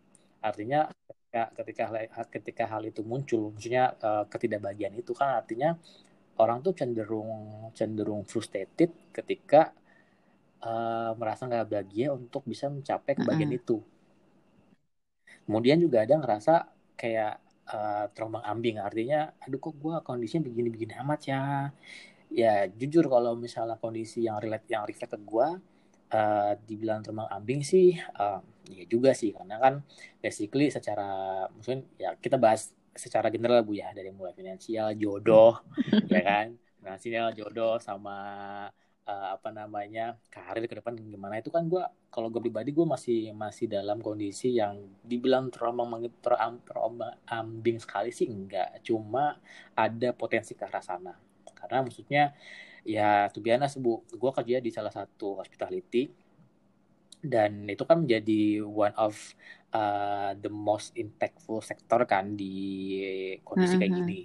artinya 0.46 0.86
ketika 0.94 1.42
ketika 1.58 1.84
ketika 2.30 2.64
hal 2.70 2.82
itu 2.86 3.02
muncul 3.02 3.50
maksudnya 3.50 3.98
uh, 3.98 4.24
ketidakbahagiaan 4.30 4.94
itu 4.94 5.10
kan 5.10 5.42
artinya 5.42 5.74
orang 6.40 6.60
tuh 6.60 6.76
cenderung 6.76 7.70
cenderung 7.72 8.22
frustrated 8.28 8.92
ketika 9.12 9.72
uh, 10.62 11.12
merasa 11.16 11.48
nggak 11.48 11.68
bahagia 11.68 12.12
untuk 12.12 12.44
bisa 12.44 12.68
mencapai 12.68 13.16
kebahagiaan 13.16 13.52
mm 13.52 13.58
-hmm. 13.58 13.62
itu. 13.64 13.78
Kemudian 15.46 15.78
juga 15.78 16.02
ada 16.02 16.18
ngerasa 16.18 16.54
kayak 16.98 17.38
uh, 17.70 18.04
terombang 18.10 18.42
ambing, 18.42 18.82
artinya, 18.82 19.30
aduh 19.38 19.62
kok 19.62 19.78
gue 19.78 19.94
kondisinya 20.02 20.42
begini-begini 20.50 20.94
amat 21.06 21.20
ya. 21.26 21.42
Ya 22.34 22.66
jujur 22.66 23.06
kalau 23.06 23.38
misalnya 23.38 23.78
kondisi 23.78 24.26
yang 24.26 24.42
relate 24.42 24.66
yang 24.66 24.82
reflect 24.82 25.14
ke 25.14 25.20
gue, 25.22 25.48
uh, 26.10 26.52
dibilang 26.66 27.06
terombang 27.06 27.30
ambing 27.30 27.62
sih, 27.62 27.94
uh, 28.18 28.42
ya 28.66 28.84
juga 28.90 29.14
sih 29.14 29.30
karena 29.30 29.56
kan 29.62 29.74
basically 30.18 30.66
secara 30.74 31.46
mungkin 31.54 31.86
ya 31.94 32.18
kita 32.18 32.34
bahas 32.34 32.74
secara 32.96 33.28
general 33.28 33.62
bu 33.62 33.76
ya 33.78 33.92
dari 33.92 34.10
mulai 34.10 34.32
finansial, 34.32 34.96
jodoh, 34.96 35.60
ya 36.12 36.22
kan, 36.24 36.46
finansial, 36.80 37.32
jodoh 37.36 37.76
sama 37.78 38.16
uh, 39.06 39.28
apa 39.36 39.48
namanya 39.54 40.18
karir 40.32 40.66
ke 40.66 40.74
depan 40.80 40.98
gimana? 40.98 41.38
Itu 41.38 41.54
kan 41.54 41.68
gue 41.70 41.82
kalau 42.10 42.28
gue 42.32 42.40
pribadi 42.42 42.74
gue 42.74 42.86
masih 42.88 43.30
masih 43.36 43.70
dalam 43.70 44.00
kondisi 44.02 44.56
yang 44.58 44.80
dibilang 45.04 45.52
terombang 45.52 46.08
terombang 46.20 47.14
ambing 47.28 47.78
sekali 47.78 48.10
sih 48.10 48.26
enggak. 48.26 48.82
Cuma 48.82 49.38
ada 49.76 50.10
potensi 50.16 50.52
ke 50.58 50.64
arah 50.66 50.82
sana. 50.84 51.14
Karena 51.56 51.84
maksudnya 51.86 52.34
ya 52.86 53.26
tuh 53.34 53.42
biasa 53.42 53.82
bu 53.82 54.06
gue 54.06 54.30
kerja 54.42 54.56
di 54.62 54.70
salah 54.70 54.94
satu 54.94 55.42
hospitality 55.42 56.26
dan 57.26 57.66
itu 57.66 57.82
kan 57.82 58.06
menjadi 58.06 58.62
one 58.62 58.94
of 58.94 59.34
uh, 59.74 60.32
the 60.38 60.52
most 60.52 60.94
impactful 60.94 61.64
sektor 61.64 62.04
kan 62.06 62.36
di 62.38 62.54
kondisi 63.42 63.74
mm 63.74 63.74
-hmm. 63.74 63.80
kayak 63.80 63.92
gini. 63.94 64.20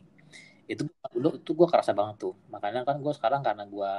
Itu 0.70 0.84
dulu 1.12 1.30
itu 1.42 1.52
gue 1.56 1.68
kerasa 1.68 1.92
banget 1.96 2.30
tuh. 2.30 2.36
Makanya 2.54 2.86
kan 2.86 3.02
gue 3.02 3.14
sekarang 3.16 3.42
karena 3.42 3.66
gue 3.66 3.94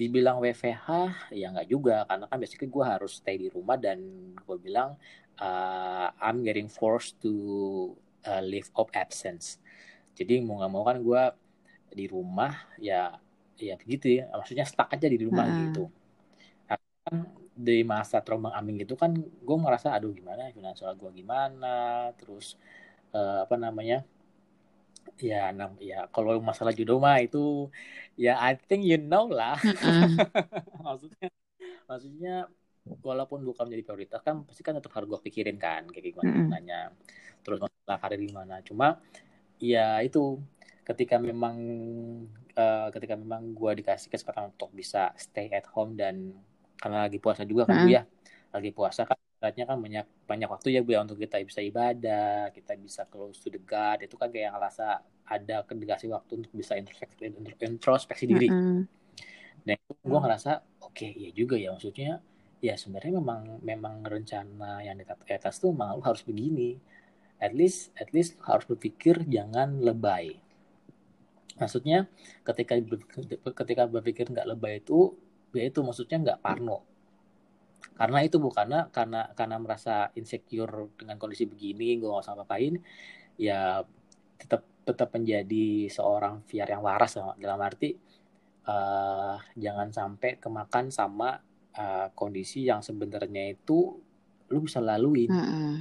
dibilang 0.00 0.40
WFH 0.40 0.88
ya 1.32 1.52
nggak 1.52 1.68
juga. 1.68 2.04
Karena 2.08 2.24
kan 2.28 2.38
basically 2.40 2.70
gue 2.70 2.84
harus 2.84 3.20
stay 3.20 3.36
di 3.36 3.48
rumah 3.48 3.76
dan 3.80 4.00
gue 4.36 4.56
bilang 4.60 4.96
uh, 5.40 6.08
I'm 6.20 6.44
getting 6.44 6.68
forced 6.68 7.20
to 7.24 7.32
uh, 8.28 8.42
leave 8.44 8.68
of 8.76 8.88
absence. 8.92 9.58
Jadi 10.14 10.40
mau 10.44 10.60
nggak 10.60 10.72
mau 10.72 10.84
kan 10.84 10.98
gue 11.00 11.22
di 11.90 12.06
rumah 12.06 12.54
ya 12.78 13.16
ya 13.58 13.74
begitu 13.76 14.22
ya. 14.22 14.30
Maksudnya 14.32 14.64
stuck 14.68 14.92
aja 14.92 15.06
di 15.08 15.18
rumah 15.20 15.46
hmm. 15.48 15.58
gitu. 15.68 15.84
Kan 16.68 17.39
di 17.60 17.84
masa 17.84 18.24
terombang 18.24 18.56
ambing 18.56 18.80
gitu 18.88 18.96
kan 18.96 19.12
gue 19.20 19.56
merasa 19.60 19.92
aduh 19.92 20.16
gimana 20.16 20.48
finansial 20.56 20.96
gue 20.96 21.10
gimana? 21.12 22.08
Terus 22.16 22.56
uh, 23.12 23.44
apa 23.44 23.56
namanya 23.60 24.00
ya 25.20 25.52
nam 25.52 25.76
ya 25.76 26.08
kalau 26.08 26.40
masalah 26.40 26.72
judo 26.72 26.96
mah 26.96 27.20
itu 27.20 27.68
ya 28.16 28.40
I 28.40 28.56
think 28.56 28.88
you 28.88 28.96
know 28.96 29.28
lah. 29.28 29.60
Maksudnya 30.86 31.28
maksudnya 31.84 32.34
walaupun 33.04 33.44
bukan 33.44 33.68
menjadi 33.68 33.84
prioritas 33.84 34.20
kan 34.24 34.46
pasti 34.46 34.62
kan 34.64 34.78
tetap 34.78 34.94
harus 34.96 35.10
gue 35.10 35.20
pikirin 35.26 35.58
kan 35.60 35.84
kayak 35.90 36.14
gimana 36.14 36.32
mm 36.32 36.48
nanya 36.48 36.80
terus 37.44 37.60
masalah 37.60 37.98
karir 38.00 38.20
gimana. 38.24 38.64
Cuma 38.64 38.96
ya 39.60 40.00
itu 40.00 40.40
ketika 40.86 41.20
memang 41.20 41.56
uh, 42.56 42.88
ketika 42.90 43.14
memang 43.14 43.52
gue 43.52 43.84
dikasih 43.84 44.08
kesempatan 44.10 44.50
untuk 44.50 44.72
bisa 44.72 45.12
stay 45.14 45.52
at 45.52 45.68
home 45.70 45.94
dan 45.94 46.34
karena 46.80 47.04
lagi 47.06 47.20
puasa 47.20 47.44
juga 47.44 47.68
kan 47.68 47.84
mm. 47.84 47.92
ya. 47.92 48.02
Lagi 48.50 48.70
puasa 48.72 49.04
kan 49.04 49.20
artinya 49.40 49.72
kan 49.72 49.78
banyak 49.80 50.06
banyak 50.28 50.48
waktu 50.52 50.68
ya 50.76 50.80
bu 50.84 50.92
ya 50.92 51.00
untuk 51.00 51.16
kita 51.16 51.40
bisa 51.40 51.64
ibadah 51.64 52.52
kita 52.52 52.76
bisa 52.80 53.04
close 53.06 53.38
to 53.44 53.52
the 53.52 53.60
God. 53.60 54.00
Itu 54.00 54.16
kan 54.16 54.32
kayak 54.32 54.56
ngerasa 54.56 54.86
ada 55.28 55.56
kedekasi 55.68 56.08
waktu 56.08 56.44
untuk 56.44 56.52
bisa 56.56 56.74
introspeksi 56.80 57.30
introspeksi 57.60 58.24
diri. 58.26 58.48
Mm 58.48 58.60
-hmm. 58.64 58.80
dan 59.60 59.76
itu 59.76 59.92
gue 60.08 60.20
ngerasa 60.24 60.50
oke 60.80 60.96
okay, 60.96 61.10
iya 61.12 61.30
juga 61.36 61.60
ya. 61.60 61.76
Maksudnya 61.76 62.24
ya 62.64 62.74
sebenarnya 62.76 63.12
memang 63.20 63.40
memang 63.60 63.94
rencana 64.04 64.80
yang 64.84 64.96
di 64.96 65.04
atas 65.32 65.60
tuh 65.60 65.76
memang 65.76 66.00
lu 66.00 66.02
harus 66.02 66.24
begini. 66.24 66.80
At 67.40 67.52
least 67.56 67.92
at 67.96 68.12
least 68.12 68.40
harus 68.44 68.64
berpikir 68.64 69.24
jangan 69.28 69.80
lebay. 69.80 70.36
Maksudnya 71.60 72.08
ketika 72.44 72.76
ketika 73.52 73.84
berpikir 73.84 74.32
nggak 74.32 74.48
lebay 74.48 74.80
itu 74.80 75.12
ya 75.54 75.64
itu 75.66 75.80
maksudnya 75.82 76.16
nggak 76.22 76.40
parno. 76.42 76.78
Karena 77.96 78.18
itu 78.24 78.40
bukannya 78.40 78.88
karena 78.92 79.28
karena 79.36 79.56
merasa 79.60 80.08
insecure 80.16 80.96
dengan 80.96 81.20
kondisi 81.20 81.44
begini 81.44 82.00
gue 82.00 82.08
nggak 82.08 82.24
usah 82.24 82.36
ngapain 82.36 82.80
ya 83.40 83.84
tetap 84.40 84.64
tetap 84.84 85.08
menjadi 85.12 85.88
seorang 85.92 86.44
VR 86.48 86.76
yang 86.76 86.82
waras 86.84 87.20
dalam 87.36 87.60
arti 87.60 87.92
uh, 88.68 89.36
jangan 89.56 89.88
sampai 89.92 90.40
kemakan 90.40 90.88
sama 90.88 91.36
uh, 91.76 92.08
kondisi 92.16 92.64
yang 92.64 92.80
sebenarnya 92.80 93.52
itu 93.52 94.00
lu 94.50 94.58
bisa 94.64 94.80
lalui 94.80 95.28
mm 95.28 95.36
-hmm. 95.36 95.72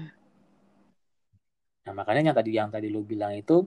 nah 1.87 1.93
makanya 1.95 2.31
yang 2.31 2.37
tadi 2.37 2.51
yang 2.51 2.69
tadi 2.69 2.87
lu 2.91 3.01
bilang 3.07 3.33
itu 3.33 3.63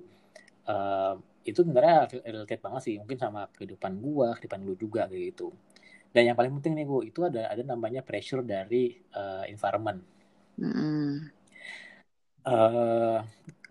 uh, 0.68 1.16
itu 1.42 1.58
sebenarnya 1.58 2.06
relate 2.22 2.62
banget 2.62 2.82
sih. 2.86 2.94
Mungkin 3.02 3.18
sama 3.18 3.50
kehidupan 3.50 3.98
gua 3.98 4.38
kehidupan 4.38 4.62
lu 4.62 4.74
juga 4.78 5.10
kayak 5.10 5.34
gitu 5.34 5.50
dan 6.12 6.22
yang 6.28 6.36
paling 6.36 6.52
penting 6.60 6.76
nih 6.76 6.86
bu 6.86 7.00
itu 7.04 7.24
ada 7.24 7.48
ada 7.48 7.62
namanya 7.64 8.04
pressure 8.04 8.44
dari 8.44 8.92
uh, 9.16 9.44
environment. 9.48 10.00
Mm. 10.60 11.32
uh, 12.44 13.18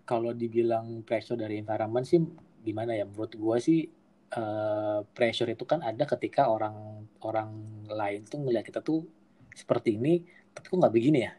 kalau 0.02 0.34
dibilang 0.34 1.06
pressure 1.06 1.38
dari 1.38 1.62
environment 1.62 2.04
sih 2.04 2.18
gimana 2.62 2.98
ya? 2.98 3.06
Menurut 3.06 3.32
gua 3.38 3.56
sih 3.62 3.86
uh, 4.34 5.06
pressure 5.06 5.54
itu 5.54 5.62
kan 5.62 5.80
ada 5.86 6.02
ketika 6.04 6.50
orang 6.50 7.06
orang 7.22 7.50
lain 7.86 8.26
tuh 8.26 8.42
ngeliat 8.42 8.66
kita 8.66 8.82
tuh 8.82 9.06
seperti 9.54 9.94
ini 9.96 10.22
tapi 10.50 10.66
kok 10.66 10.78
nggak 10.82 10.94
begini 10.94 11.18
ya? 11.22 11.32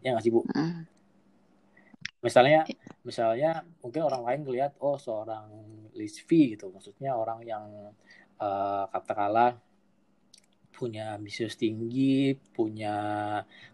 Ya 0.00 0.08
nggak 0.16 0.24
sih 0.24 0.32
bu? 0.32 0.42
Mm 0.48 0.96
misalnya 2.26 2.66
misalnya 3.06 3.62
mungkin 3.78 4.02
orang 4.02 4.22
lain 4.26 4.40
ngelihat 4.42 4.72
oh 4.82 4.98
seorang 4.98 5.46
Lisvi 5.94 6.58
gitu. 6.58 6.74
Maksudnya 6.74 7.14
orang 7.14 7.40
yang 7.46 7.64
uh, 8.42 8.84
katakanlah 8.90 9.54
punya 10.76 11.16
ambisius 11.16 11.56
tinggi 11.56 12.36
punya 12.52 12.92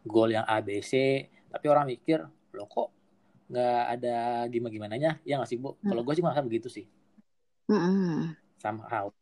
goal 0.07 0.31
yang 0.31 0.47
ABC 0.47 0.93
tapi 1.51 1.67
orang 1.67 1.91
mikir 1.91 2.23
lo 2.55 2.65
kok 2.71 2.89
nggak 3.53 3.85
ada 3.99 4.17
gimana 4.49 4.73
gimana 4.73 4.95
nya 4.97 5.11
ya 5.29 5.37
nggak 5.37 5.51
sih 5.51 5.61
bu? 5.61 5.77
Hmm. 5.77 5.93
kalau 5.93 6.03
gue 6.09 6.15
sih 6.17 6.25
merasa 6.25 6.41
begitu 6.41 6.73
sih. 6.73 6.89
Hmm. 7.69 8.33
somehow. 8.57 9.13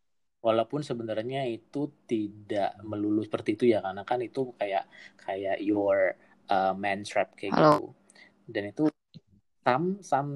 Walaupun 0.41 0.81
sebenarnya 0.81 1.45
itu 1.45 1.91
tidak 2.09 2.73
melulu 2.81 3.21
seperti 3.21 3.53
itu 3.59 3.65
ya 3.69 3.83
karena 3.83 4.01
kan 4.07 4.23
itu 4.23 4.55
kayak 4.57 4.89
kayak 5.19 5.61
your 5.61 6.17
uh, 6.49 6.73
man 6.73 7.03
trap 7.05 7.35
kayak 7.37 7.53
Halo. 7.53 7.61
gitu. 7.61 7.85
Dan 8.49 8.63
itu 8.73 8.83
sam 9.61 10.01
sam 10.01 10.27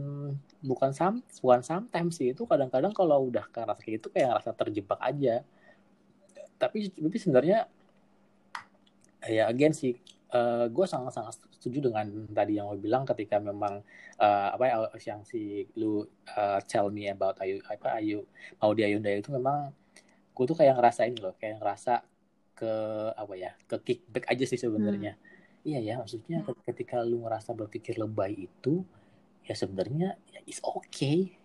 bukan 0.61 0.91
sam 0.93 1.23
bukan 1.41 1.61
sometimes 1.65 2.19
sih. 2.21 2.35
Itu 2.35 2.45
kadang-kadang 2.45 2.93
kalau 2.93 3.31
udah 3.31 3.49
ke 3.49 3.63
rasa 3.65 3.81
kayak 3.81 3.93
gitu 4.03 4.07
kayak 4.13 4.43
rasa 4.43 4.51
terjebak 4.53 4.99
aja 5.01 5.41
tapi 6.65 6.89
tapi 6.89 7.17
sebenarnya 7.21 7.69
ya 9.25 9.45
again 9.49 9.73
sih 9.73 9.93
uh, 10.33 10.65
gue 10.69 10.85
sangat-sangat 10.85 11.37
setuju 11.53 11.89
dengan 11.89 12.05
tadi 12.33 12.57
yang 12.57 12.69
lo 12.73 12.77
bilang 12.77 13.05
ketika 13.05 13.37
memang 13.37 13.81
uh, 14.21 14.47
apa 14.53 14.63
ya 14.65 14.75
yang 15.13 15.21
si 15.25 15.65
lu 15.77 16.05
uh, 16.33 16.59
tell 16.65 16.89
me 16.89 17.09
about 17.09 17.37
Ayu 17.41 17.61
apa 17.69 18.01
Ayu 18.01 18.25
mau 18.61 18.73
di 18.73 18.81
Ayunda 18.85 19.09
itu 19.09 19.29
memang 19.29 19.69
gue 20.35 20.45
tuh 20.45 20.57
kayak 20.57 20.77
ngerasain 20.77 21.15
loh 21.21 21.33
kayak 21.37 21.61
ngerasa 21.61 22.03
ke 22.55 22.73
apa 23.13 23.33
ya 23.35 23.51
ke 23.67 23.75
kickback 23.83 24.31
aja 24.31 24.45
sih 24.47 24.59
sebenarnya 24.59 25.15
hmm. 25.15 25.67
iya 25.67 25.79
ya 25.83 25.93
maksudnya 25.99 26.43
ketika 26.63 27.03
lu 27.03 27.23
ngerasa 27.27 27.51
berpikir 27.51 27.99
lebay 27.99 28.47
itu 28.47 28.83
ya 29.45 29.53
sebenarnya 29.53 30.17
ya 30.31 30.39
is 30.47 30.59
okay 30.63 31.35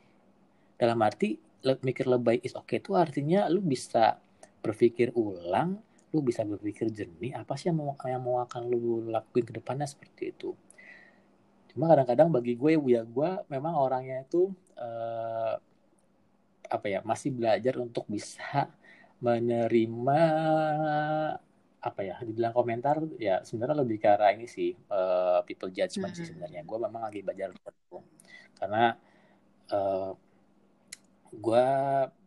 dalam 0.81 0.97
arti 1.05 1.37
mikir 1.61 2.09
lebay 2.09 2.41
is 2.41 2.57
okay 2.57 2.81
itu 2.81 2.97
artinya 2.97 3.45
lu 3.53 3.61
bisa 3.61 4.17
berpikir 4.61 5.13
ulang 5.17 5.81
lu 6.11 6.21
bisa 6.27 6.43
berpikir 6.43 6.91
jernih 6.91 7.39
apa 7.39 7.55
sih 7.55 7.71
yang 7.71 7.79
mau 7.79 7.95
yang 8.03 8.23
mau 8.23 8.43
akan 8.43 8.63
lu 8.67 9.07
lakuin 9.09 9.47
ke 9.47 9.55
depannya 9.55 9.87
seperti 9.87 10.35
itu. 10.35 10.51
Cuma 11.71 11.87
kadang-kadang 11.87 12.35
bagi 12.35 12.59
gue 12.59 12.83
ya 12.91 13.07
gue 13.07 13.31
memang 13.47 13.79
orangnya 13.79 14.27
itu 14.27 14.51
uh, 14.75 15.55
apa 16.67 16.87
ya 16.87 16.99
masih 17.07 17.31
belajar 17.31 17.79
untuk 17.79 18.11
bisa 18.11 18.67
menerima 19.23 20.23
apa 21.81 22.01
ya 22.05 22.21
dibilang 22.21 22.53
komentar 22.53 23.01
ya 23.17 23.41
sebenarnya 23.41 23.77
lebih 23.81 23.97
ke 24.03 24.09
arah 24.11 24.37
ini 24.37 24.45
sih 24.45 24.75
uh, 24.91 25.41
people 25.47 25.71
judgment 25.71 26.13
sih 26.19 26.27
sebenarnya. 26.27 26.67
Gue 26.67 26.79
memang 26.83 27.07
lagi 27.07 27.23
belajar 27.23 27.55
itu. 27.55 27.99
Karena 28.59 28.99
uh, 29.71 30.11
gue 31.31 31.67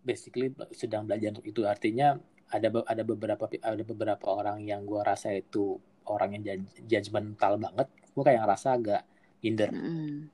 basically 0.03 0.51
sedang 0.75 1.07
belajar 1.07 1.33
untuk 1.33 1.47
itu. 1.47 1.61
Artinya 1.63 2.19
ada 2.51 2.69
ada 2.85 3.03
beberapa 3.07 3.49
ada 3.49 3.83
beberapa 3.83 4.25
orang 4.29 4.61
yang 4.61 4.85
gue 4.85 5.01
rasa 5.01 5.33
itu 5.33 5.79
orang 6.05 6.37
yang 6.37 6.61
judgmental 6.85 7.57
banget 7.57 7.87
gue 8.13 8.23
kayak 8.23 8.45
ngerasa 8.45 8.67
agak 8.77 9.01
minder. 9.41 9.71
Mm. 9.73 10.29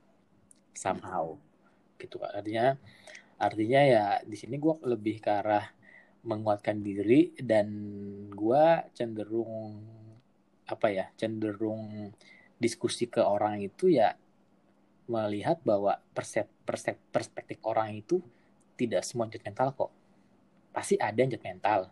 somehow. 0.75 1.35
Gitu 1.99 2.19
artinya 2.23 2.75
artinya 3.39 3.81
ya 3.83 4.03
di 4.23 4.35
sini 4.35 4.59
gue 4.59 4.83
lebih 4.83 5.23
ke 5.23 5.31
arah 5.31 5.63
menguatkan 6.27 6.83
diri 6.83 7.31
dan 7.39 7.67
gue 8.27 8.63
cenderung 8.91 9.79
apa 10.67 10.87
ya 10.91 11.05
cenderung 11.15 12.11
diskusi 12.59 13.07
ke 13.07 13.23
orang 13.23 13.63
itu 13.63 13.87
ya 13.87 14.11
melihat 15.09 15.57
bahwa 15.65 15.97
persep, 16.13 16.45
persep, 16.67 16.99
perspektif 17.09 17.57
orang 17.65 17.97
itu 17.97 18.21
tidak 18.79 19.03
semua 19.03 19.27
judgmental 19.27 19.75
kok. 19.75 19.91
Pasti 20.71 20.95
ada 20.95 21.19
yang 21.19 21.27
judgmental 21.27 21.91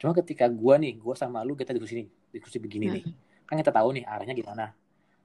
cuma 0.00 0.16
ketika 0.16 0.48
gue 0.48 0.74
nih 0.80 0.96
gue 0.96 1.12
sama 1.12 1.44
lu 1.44 1.52
kita 1.52 1.76
diskusi 1.76 2.00
nih 2.00 2.08
diskusi 2.32 2.56
begini 2.56 2.86
nih. 2.88 3.04
Hmm. 3.04 3.14
kan 3.44 3.54
kita 3.60 3.68
tahu 3.74 3.88
nih 4.00 4.04
arahnya 4.08 4.32
gimana. 4.32 4.72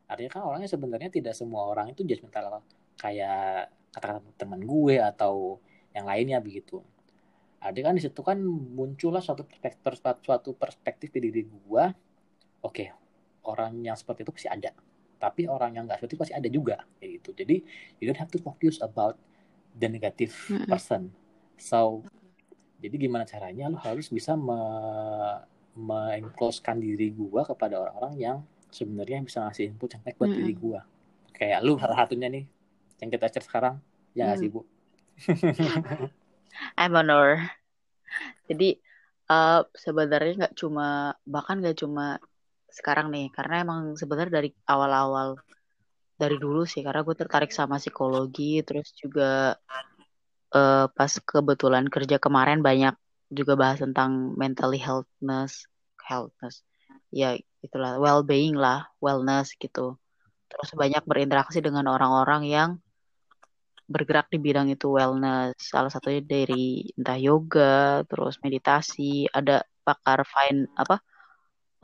Artinya 0.05 0.29
kan 0.35 0.41
orangnya 0.43 0.69
sebenarnya 0.69 1.09
tidak 1.09 1.31
semua 1.31 1.71
orang 1.71 1.95
itu 1.95 2.03
judgmental 2.03 2.59
kayak 2.99 3.71
kata-kata 3.95 4.27
teman 4.35 4.59
gue 4.67 4.99
atau 4.99 5.63
yang 5.95 6.03
lainnya 6.09 6.43
begitu. 6.43 6.83
Ada 7.63 7.79
kan 7.79 7.95
di 7.95 8.03
situ 8.03 8.19
kan 8.19 8.35
muncullah 8.45 9.23
suatu 9.23 9.47
perspektif 9.47 9.95
suatu 10.21 10.53
perspektif 10.53 11.09
di 11.15 11.31
diri 11.31 11.41
gua 11.47 11.89
oke 12.61 12.75
okay, 12.75 12.91
orang 13.47 13.79
yang 13.81 13.95
seperti 13.95 14.27
itu 14.27 14.31
pasti 14.35 14.49
ada. 14.51 14.75
Tapi 15.15 15.47
orang 15.47 15.71
yang 15.71 15.87
nggak 15.87 16.03
seperti 16.03 16.13
itu 16.13 16.21
pasti 16.21 16.35
ada 16.35 16.49
juga 16.51 16.75
kayak 16.99 17.09
gitu. 17.23 17.29
Jadi 17.31 17.55
you 18.03 18.05
don't 18.11 18.19
have 18.19 18.29
to 18.29 18.41
focus 18.43 18.83
about 18.83 19.15
the 19.75 19.87
negative 19.91 20.33
person 20.71 21.11
so 21.59 22.01
jadi 22.79 22.95
gimana 23.07 23.23
caranya 23.27 23.71
lo 23.71 23.79
harus 23.79 24.07
bisa 24.11 24.35
me 24.35 24.59
mengclosekan 25.75 26.79
diri 26.79 27.11
gua 27.11 27.43
kepada 27.43 27.83
orang-orang 27.83 28.15
yang 28.15 28.37
sebenarnya 28.71 29.19
bisa 29.27 29.43
ngasih 29.43 29.75
input 29.75 29.91
yang 29.91 30.03
baik 30.07 30.15
buat 30.15 30.31
mm 30.31 30.35
-hmm. 30.35 30.47
diri 30.47 30.55
gua 30.55 30.79
kayak 31.35 31.59
lu 31.67 31.75
salah 31.75 31.99
satunya 31.99 32.31
nih 32.31 32.47
yang 33.03 33.09
kita 33.11 33.27
chat 33.27 33.43
sekarang 33.43 33.75
ya 34.15 34.31
nggak 34.31 34.39
mm. 34.39 34.43
sih 34.47 34.49
bu 34.51 34.61
I'm 36.79 36.95
honor. 36.95 37.51
Jadi 38.47 38.79
uh, 39.31 39.61
sebenarnya 39.75 40.33
nggak 40.45 40.55
cuma 40.57 41.15
bahkan 41.27 41.59
nggak 41.59 41.79
cuma 41.79 42.19
sekarang 42.71 43.11
nih 43.11 43.31
karena 43.31 43.63
emang 43.63 43.95
sebenarnya 43.95 44.43
dari 44.43 44.49
awal-awal 44.67 45.39
dari 46.15 46.39
dulu 46.39 46.63
sih 46.63 46.81
karena 46.85 47.03
gue 47.03 47.15
tertarik 47.15 47.51
sama 47.51 47.75
psikologi 47.79 48.63
terus 48.63 48.91
juga 48.95 49.59
uh, 50.55 50.85
pas 50.91 51.11
kebetulan 51.19 51.85
kerja 51.91 52.17
kemarin 52.17 52.63
banyak 52.63 52.95
juga 53.29 53.53
bahas 53.59 53.83
tentang 53.83 54.31
mentally 54.39 54.79
healthness 54.79 55.67
healthness. 56.05 56.61
Ya 57.09 57.35
itulah 57.65 57.97
well-being 57.97 58.53
lah 58.55 58.87
wellness 59.01 59.57
gitu. 59.57 59.97
Terus 60.47 60.69
banyak 60.77 61.03
berinteraksi 61.03 61.59
dengan 61.59 61.89
orang-orang 61.89 62.45
yang 62.45 62.69
bergerak 63.89 64.29
di 64.29 64.37
bidang 64.37 64.69
itu 64.69 64.93
wellness. 64.93 65.57
Salah 65.57 65.89
satunya 65.89 66.21
dari 66.21 66.85
entah 66.93 67.17
yoga 67.17 68.05
terus 68.05 68.37
meditasi 68.45 69.25
ada 69.33 69.65
pakar 69.85 70.25
fine 70.25 70.69
apa 70.77 71.01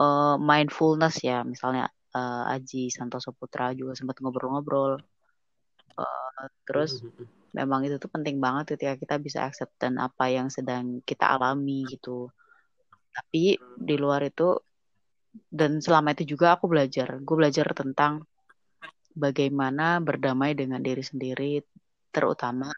uh, 0.02 0.34
mindfulness 0.38 1.22
ya 1.22 1.46
misalnya 1.46 1.90
uh, 2.14 2.52
Aji 2.52 2.92
Santoso 2.92 3.32
Putra 3.32 3.72
juga 3.76 3.96
sempat 3.96 4.20
ngobrol-ngobrol 4.20 5.00
uh, 5.98 6.44
terus 6.68 7.00
mm-hmm. 7.00 7.56
memang 7.56 7.84
itu 7.88 7.96
tuh 8.00 8.10
penting 8.12 8.38
banget 8.38 8.76
ketika 8.76 8.94
kita 8.96 9.14
bisa 9.20 9.38
accept 9.44 9.72
dan 9.80 10.00
apa 10.00 10.28
yang 10.28 10.48
sedang 10.48 11.00
kita 11.04 11.28
alami 11.28 11.84
gitu 11.88 12.28
tapi 13.12 13.60
di 13.76 13.96
luar 14.00 14.24
itu 14.24 14.56
dan 15.48 15.80
selama 15.80 16.12
itu 16.16 16.36
juga 16.36 16.56
aku 16.56 16.68
belajar 16.68 17.20
gue 17.20 17.36
belajar 17.36 17.66
tentang 17.72 18.24
bagaimana 19.12 20.00
berdamai 20.00 20.56
dengan 20.56 20.80
diri 20.80 21.04
sendiri 21.04 21.60
terutama 22.12 22.72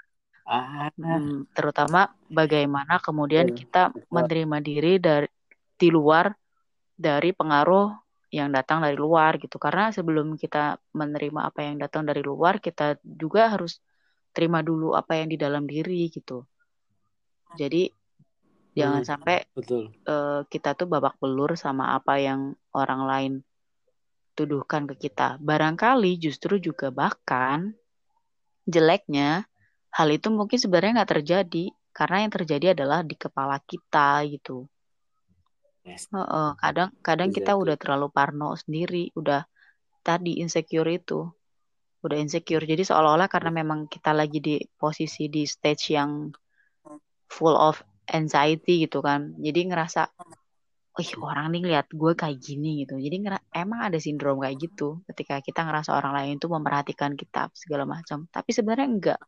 ah. 0.47 0.91
hmm, 0.95 1.55
terutama 1.55 2.11
bagaimana 2.31 2.99
kemudian 2.99 3.51
hmm. 3.51 3.57
kita 3.59 3.83
menerima 4.11 4.59
diri 4.63 4.93
dari 4.99 5.29
di 5.75 5.89
luar 5.91 6.31
dari 6.95 7.35
pengaruh 7.35 8.04
yang 8.35 8.51
datang 8.51 8.83
dari 8.83 8.99
luar 8.99 9.39
gitu. 9.39 9.63
Karena 9.63 9.95
sebelum 9.95 10.35
kita 10.35 10.83
menerima 10.91 11.41
apa 11.47 11.61
yang 11.63 11.79
datang 11.79 12.03
dari 12.03 12.19
luar 12.19 12.59
kita 12.59 12.99
juga 13.07 13.55
harus 13.55 13.79
terima 14.35 14.59
dulu 14.67 14.99
apa 14.99 15.15
yang 15.23 15.31
di 15.31 15.39
dalam 15.39 15.63
diri 15.71 16.11
gitu. 16.11 16.43
Jadi 17.55 17.87
hmm, 17.87 18.75
jangan 18.75 19.03
sampai 19.07 19.47
betul. 19.55 19.95
Uh, 20.03 20.43
kita 20.51 20.75
tuh 20.75 20.91
babak 20.91 21.15
belur 21.23 21.55
sama 21.55 21.95
apa 21.95 22.19
yang 22.19 22.59
orang 22.75 23.03
lain 23.07 23.33
tuduhkan 24.35 24.91
ke 24.91 25.07
kita. 25.07 25.39
Barangkali 25.39 26.19
justru 26.19 26.59
juga 26.59 26.91
bahkan 26.91 27.71
jeleknya 28.67 29.47
hal 29.95 30.11
itu 30.11 30.27
mungkin 30.35 30.59
sebenarnya 30.59 31.03
nggak 31.03 31.13
terjadi. 31.23 31.65
Karena 31.95 32.27
yang 32.27 32.35
terjadi 32.35 32.67
adalah 32.75 33.07
di 33.07 33.15
kepala 33.15 33.63
kita 33.63 34.27
gitu 34.27 34.67
Yes. 35.85 36.09
Uh, 36.11 36.57
kadang 36.57 36.97
kadang 37.05 37.29
exactly. 37.29 37.45
kita 37.45 37.53
udah 37.61 37.77
terlalu 37.77 38.09
parno 38.09 38.57
sendiri, 38.57 39.13
udah 39.13 39.45
tadi 40.01 40.41
insecure 40.41 40.89
itu. 40.89 41.29
Udah 42.01 42.17
insecure. 42.21 42.65
Jadi 42.65 42.85
seolah-olah 42.85 43.29
karena 43.29 43.53
memang 43.53 43.89
kita 43.89 44.17
lagi 44.17 44.41
di 44.41 44.57
posisi 44.77 45.29
di 45.29 45.45
stage 45.45 45.93
yang 45.93 46.33
full 47.29 47.57
of 47.57 47.81
anxiety 48.09 48.89
gitu 48.89 49.05
kan. 49.05 49.37
Jadi 49.41 49.73
ngerasa 49.73 50.09
Wih, 50.95 51.11
orang 51.19 51.51
nih 51.51 51.75
lihat 51.75 51.91
gue 51.91 52.15
kayak 52.15 52.39
gini 52.39 52.87
gitu. 52.87 52.95
Jadi 52.95 53.19
emang 53.51 53.81
ada 53.83 53.99
sindrom 53.99 54.39
kayak 54.39 54.63
gitu 54.63 55.03
ketika 55.11 55.43
kita 55.43 55.67
ngerasa 55.67 55.91
orang 55.91 56.15
lain 56.15 56.39
itu 56.39 56.47
memperhatikan 56.47 57.19
kita 57.19 57.51
segala 57.51 57.83
macam. 57.83 58.31
Tapi 58.31 58.51
sebenarnya 58.55 58.87
enggak. 58.87 59.21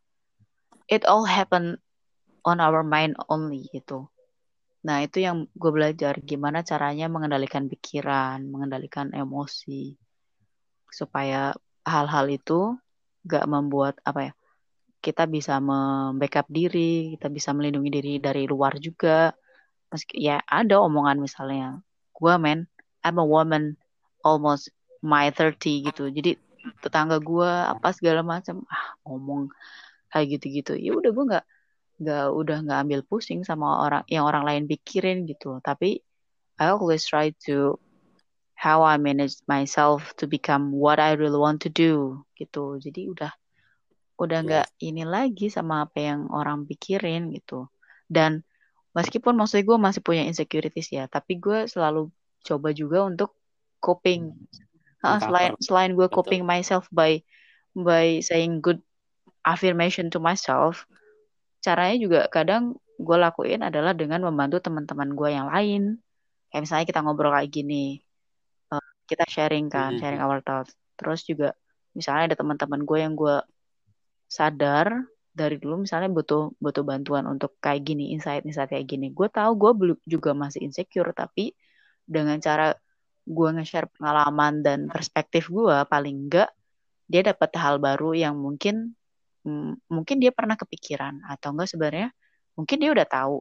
It 0.87 1.03
all 1.03 1.27
happen 1.27 1.75
on 2.47 2.63
our 2.63 2.87
mind 2.87 3.19
only 3.27 3.67
gitu. 3.75 4.07
Nah, 4.87 5.03
itu 5.03 5.19
yang 5.19 5.51
gue 5.51 5.71
belajar 5.75 6.15
gimana 6.23 6.63
caranya 6.63 7.11
mengendalikan 7.11 7.67
pikiran, 7.67 8.39
mengendalikan 8.47 9.11
emosi 9.11 9.99
supaya 10.87 11.51
hal-hal 11.83 12.25
itu 12.31 12.79
gak 13.27 13.43
membuat 13.51 13.99
apa 14.07 14.31
ya 14.31 14.33
kita 15.03 15.29
bisa 15.29 15.59
membackup 15.61 16.47
diri, 16.47 17.15
kita 17.15 17.27
bisa 17.27 17.51
melindungi 17.53 17.89
diri 17.91 18.13
dari 18.17 18.43
luar 18.49 18.75
juga. 18.81 19.31
Meski 19.87 20.19
ya 20.19 20.41
ada 20.43 20.83
omongan 20.83 21.21
misalnya, 21.21 21.79
gue 22.11 22.33
men, 22.39 22.67
I'm 23.05 23.21
a 23.21 23.23
woman 23.23 23.79
almost 24.25 24.73
my 24.99 25.31
30 25.31 25.87
gitu. 25.87 26.09
Jadi 26.11 26.35
tetangga 26.83 27.23
gue 27.23 27.47
apa 27.47 27.95
segala 27.95 28.25
macam 28.25 28.67
ah 28.67 28.97
ngomong 29.07 29.47
kayak 30.11 30.39
gitu-gitu. 30.39 30.73
Ya 30.75 30.91
udah 30.91 31.11
gue 31.13 31.23
nggak 31.29 31.45
nggak 31.97 32.25
udah 32.29 32.57
nggak 32.65 32.79
ambil 32.85 33.01
pusing 33.05 33.41
sama 33.41 33.81
orang 33.85 34.03
yang 34.05 34.23
orang 34.25 34.45
lain 34.45 34.63
pikirin 34.69 35.25
gitu 35.25 35.57
tapi 35.65 36.05
I 36.57 36.73
always 36.73 37.05
try 37.05 37.33
to 37.45 37.77
how 38.57 38.81
I 38.81 38.97
manage 38.97 39.37
myself 39.45 40.17
to 40.17 40.25
become 40.25 40.73
what 40.73 40.97
I 40.97 41.13
really 41.13 41.37
want 41.37 41.61
to 41.63 41.69
do 41.69 42.25
gitu. 42.33 42.81
Jadi 42.81 43.13
udah 43.13 43.29
udah 44.17 44.39
nggak 44.41 44.67
ini 44.81 45.05
lagi 45.05 45.53
sama 45.53 45.85
apa 45.85 46.01
yang 46.01 46.33
orang 46.33 46.65
pikirin 46.65 47.29
gitu. 47.37 47.69
Dan 48.09 48.41
meskipun 48.97 49.37
maksudnya 49.37 49.69
gue 49.69 49.77
masih 49.77 50.01
punya 50.01 50.25
insecurities 50.25 50.89
ya 50.89 51.05
tapi 51.05 51.37
gue 51.37 51.69
selalu 51.69 52.09
coba 52.41 52.73
juga 52.73 53.05
untuk 53.05 53.37
coping. 53.77 54.33
Uh, 55.05 55.21
selain 55.21 55.53
selain 55.61 55.93
gue 55.93 56.09
coping 56.09 56.41
myself 56.41 56.89
by 56.89 57.21
by 57.77 58.17
saying 58.25 58.57
good 58.65 58.81
affirmation 59.45 60.09
to 60.09 60.17
myself 60.17 60.89
caranya 61.67 61.97
juga 61.99 62.19
kadang 62.31 62.79
gue 62.97 63.17
lakuin 63.19 63.61
adalah 63.61 63.91
dengan 63.91 64.23
membantu 64.23 64.63
teman-teman 64.63 65.09
gue 65.11 65.29
yang 65.35 65.47
lain. 65.51 65.99
Kayak 66.47 66.61
misalnya 66.63 66.85
kita 66.87 66.99
ngobrol 67.03 67.33
kayak 67.35 67.51
gini 67.51 67.99
uh, 68.71 68.87
kita 69.03 69.27
sharing 69.27 69.67
kan 69.67 69.95
mm-hmm. 69.95 70.01
sharing 70.01 70.21
our 70.23 70.39
thoughts. 70.39 70.71
Terus 70.95 71.27
juga 71.27 71.51
misalnya 71.91 72.33
ada 72.33 72.35
teman-teman 72.39 72.81
gue 72.87 72.97
yang 73.03 73.13
gue 73.19 73.37
sadar 74.31 74.87
dari 75.37 75.61
dulu 75.61 75.85
misalnya 75.85 76.09
butuh 76.09 76.57
butuh 76.57 76.81
bantuan 76.81 77.29
untuk 77.29 77.59
kayak 77.61 77.85
gini 77.85 78.15
insight 78.15 78.47
insight 78.47 78.71
kayak 78.71 78.87
gini. 78.87 79.11
Gue 79.11 79.27
tahu 79.27 79.51
gue 79.59 79.71
belum 79.75 79.97
juga 80.07 80.31
masih 80.33 80.65
insecure 80.65 81.11
tapi 81.11 81.53
dengan 82.07 82.39
cara 82.39 82.73
gue 83.27 83.49
nge-share 83.59 83.91
pengalaman 83.91 84.63
dan 84.63 84.79
perspektif 84.87 85.51
gue 85.51 85.83
paling 85.91 86.31
enggak 86.31 86.47
dia 87.11 87.23
dapat 87.23 87.51
hal 87.59 87.75
baru 87.79 88.15
yang 88.15 88.39
mungkin 88.39 88.95
mungkin 89.87 90.17
dia 90.19 90.31
pernah 90.35 90.59
kepikiran 90.59 91.23
atau 91.25 91.55
enggak 91.55 91.71
sebenarnya 91.71 92.09
mungkin 92.57 92.77
dia 92.81 92.91
udah 92.91 93.07
tahu 93.07 93.37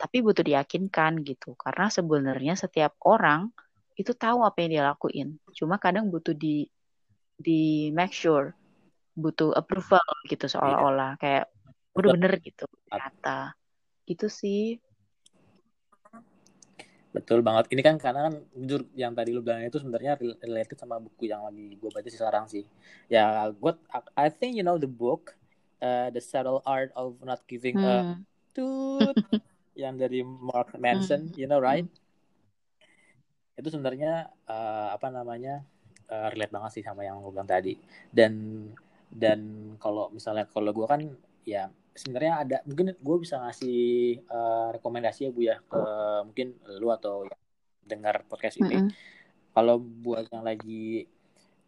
tapi 0.00 0.24
butuh 0.24 0.40
diyakinkan 0.40 1.20
gitu. 1.28 1.52
Karena 1.60 1.92
sebenarnya 1.92 2.56
setiap 2.56 2.96
orang 3.04 3.52
itu 4.00 4.16
tahu 4.16 4.40
apa 4.48 4.64
yang 4.64 4.70
dia 4.72 4.84
lakuin. 4.88 5.36
Cuma 5.52 5.76
kadang 5.76 6.08
butuh 6.08 6.32
di 6.32 6.64
di 7.36 7.92
make 7.92 8.16
sure 8.16 8.56
butuh 9.12 9.52
approval 9.52 10.04
gitu 10.28 10.48
iya. 10.48 10.52
seolah-olah 10.56 11.12
kayak 11.20 11.44
udah 11.92 12.10
bener 12.16 12.32
gitu 12.40 12.64
kata 12.88 13.52
gitu 14.08 14.32
sih. 14.32 14.80
Betul 17.10 17.42
banget. 17.42 17.74
Ini 17.74 17.82
kan 17.82 17.98
karena 17.98 18.30
kan 18.30 18.34
jujur 18.54 18.86
yang 18.94 19.12
tadi 19.18 19.34
lu 19.34 19.42
bilang 19.42 19.66
itu 19.66 19.82
sebenarnya 19.82 20.14
related 20.40 20.78
sama 20.78 21.02
buku 21.02 21.26
yang 21.26 21.42
lagi 21.42 21.74
gue 21.76 21.90
baca 21.90 22.08
sekarang 22.08 22.44
sih. 22.46 22.64
Ya 23.10 23.50
gue 23.50 23.72
I 24.14 24.30
think 24.30 24.56
you 24.56 24.64
know 24.64 24.78
the 24.78 24.88
book 24.88 25.34
uh, 25.80 26.08
the 26.12 26.22
subtle 26.22 26.62
art 26.68 26.92
of 26.94 27.18
not 27.24 27.44
giving 27.48 27.76
hmm. 27.76 27.84
a 27.84 27.96
toot 28.52 29.16
yang 29.82 29.96
dari 29.96 30.20
Mark 30.24 30.76
Manson, 30.76 31.32
hmm. 31.32 31.36
you 31.36 31.48
know 31.48 31.60
right? 31.60 31.84
Hmm. 31.84 33.60
Itu 33.60 33.72
sebenarnya 33.72 34.32
uh, 34.48 34.88
apa 34.94 35.12
namanya 35.12 35.64
uh, 36.08 36.28
relate 36.32 36.52
banget 36.52 36.70
sih 36.80 36.84
sama 36.84 37.04
yang 37.04 37.20
gue 37.20 37.32
bilang 37.32 37.48
tadi. 37.48 37.76
Dan 38.08 38.32
dan 39.10 39.72
kalau 39.82 40.08
misalnya 40.14 40.46
kalau 40.46 40.70
gue 40.70 40.86
kan 40.86 41.02
ya 41.42 41.66
sebenarnya 41.96 42.34
ada 42.46 42.56
mungkin 42.64 42.94
gue 42.94 43.16
bisa 43.18 43.42
ngasih 43.42 43.80
uh, 44.30 44.70
rekomendasi 44.78 45.26
ya 45.26 45.30
bu 45.34 45.40
ya 45.42 45.56
ke 45.66 45.82
mungkin 46.24 46.54
lu 46.78 46.88
atau 46.94 47.26
yang 47.26 47.40
dengar 47.84 48.22
podcast 48.30 48.60
ini. 48.62 48.76
-hmm. 48.76 48.90
Kalau 49.50 49.82
buat 49.82 50.30
yang 50.30 50.46
lagi 50.46 51.10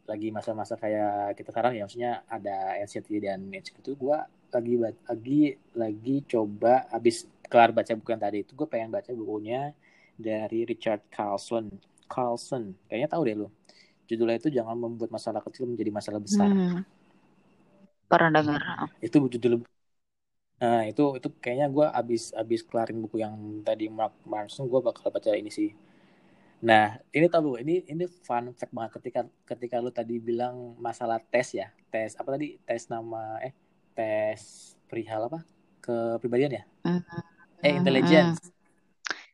lagi 0.02 0.28
masa-masa 0.34 0.74
kayak 0.74 1.38
kita 1.38 1.54
sekarang 1.54 1.78
ya 1.78 1.82
maksudnya 1.86 2.12
ada 2.26 2.76
anxiety 2.82 3.22
dan 3.22 3.38
insecurity 3.54 3.94
itu 3.94 3.98
gue 3.98 4.18
lagi 4.52 4.74
lagi 4.82 5.42
lagi 5.78 6.16
coba 6.28 6.84
habis 6.90 7.24
kelar 7.46 7.70
baca 7.70 7.92
buku 7.94 8.10
yang 8.12 8.22
tadi 8.22 8.38
itu 8.44 8.52
gue 8.52 8.68
pengen 8.68 8.90
baca 8.90 9.10
bukunya 9.14 9.72
dari 10.18 10.68
Richard 10.68 11.02
Carlson. 11.08 11.70
Carlson. 12.10 12.76
Kayaknya 12.90 13.08
tahu 13.08 13.22
deh 13.24 13.36
lo 13.38 13.48
judulnya 14.12 14.36
itu 14.36 14.48
jangan 14.52 14.76
membuat 14.76 15.08
masalah 15.08 15.40
kecil 15.40 15.64
menjadi 15.64 15.88
masalah 15.88 16.20
besar. 16.20 16.50
Hmm. 16.52 16.84
pernah 18.12 18.28
dengar. 18.28 18.60
Itu 19.00 19.24
judul 19.24 19.64
nah 20.62 20.86
itu 20.86 21.18
itu 21.18 21.28
kayaknya 21.42 21.66
gue 21.74 21.86
abis 21.90 22.30
abis 22.38 22.62
kelarin 22.62 23.02
buku 23.02 23.18
yang 23.18 23.34
tadi 23.66 23.90
Mark 23.90 24.14
Manson 24.22 24.70
gue 24.70 24.78
bakal 24.78 25.10
baca 25.10 25.34
ini 25.34 25.50
sih 25.50 25.74
Nah, 26.62 26.94
ini 27.10 27.26
tahu 27.26 27.58
ini 27.58 27.82
ini 27.90 28.06
fun 28.22 28.54
fact 28.54 28.70
banget 28.70 28.90
ketika 29.02 29.20
ketika 29.50 29.82
lu 29.82 29.90
tadi 29.90 30.22
bilang 30.22 30.78
masalah 30.78 31.18
tes 31.18 31.58
ya, 31.58 31.74
tes 31.90 32.14
apa 32.14 32.38
tadi 32.38 32.54
tes 32.62 32.86
nama 32.86 33.42
eh 33.42 33.50
tes 33.98 34.72
perihal 34.86 35.26
apa 35.26 35.42
kepribadian 35.82 36.62
ya? 36.62 36.64
Mm-hmm. 36.86 37.66
Eh 37.66 37.72
intelligence. 37.74 38.38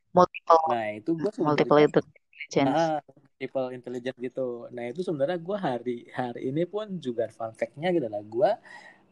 Multiple. 0.09 0.61
Nah 0.73 0.85
itu 0.97 1.11
gue 1.13 1.31
multiple 1.37 1.77
intelligence. 1.77 2.73
Ah, 2.73 2.97
multiple 3.05 3.69
intelligence 3.77 4.17
gitu. 4.17 4.65
Nah 4.73 4.89
itu 4.89 5.05
sebenarnya 5.05 5.37
gue 5.37 5.57
hari 5.61 5.97
hari 6.09 6.49
ini 6.49 6.65
pun 6.65 6.97
juga 6.97 7.29
fun 7.29 7.53
fact-nya 7.53 7.93
gitu 7.93 8.09
lah. 8.09 8.25
Gue 8.25 8.49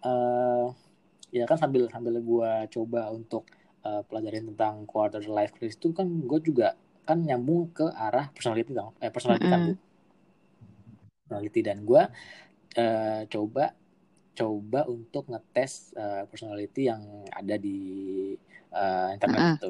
uh, 0.02 0.66
ya 1.30 1.46
kan 1.46 1.62
sambil 1.62 1.86
sambil 1.94 2.18
gue 2.18 2.52
coba 2.74 3.14
untuk 3.14 3.46
uh, 3.86 4.02
pelajarin 4.10 4.50
tentang 4.50 4.90
quarter 4.90 5.22
life 5.30 5.54
crisis 5.54 5.78
itu 5.78 5.94
kan 5.94 6.10
gue 6.10 6.40
juga 6.42 6.74
kan 7.10 7.18
nyambung 7.28 7.62
ke 7.78 7.86
arah 8.06 8.26
personality 8.36 8.72
dong 8.80 8.92
eh 9.04 9.12
personality 9.16 9.48
kan 9.54 9.62
Mm-mm. 9.62 9.68
Bu. 9.68 9.74
personality 11.24 11.60
dan 11.68 11.78
gue 11.90 12.02
eh, 12.84 13.22
coba 13.34 13.66
coba 14.40 14.80
untuk 14.96 15.24
ngetes 15.32 15.74
eh, 15.98 16.24
personality 16.32 16.82
yang 16.92 17.04
ada 17.40 17.56
di 17.58 17.78
eh, 18.82 19.08
internet 19.16 19.44
Mm-mm. 19.44 19.58
itu 19.58 19.70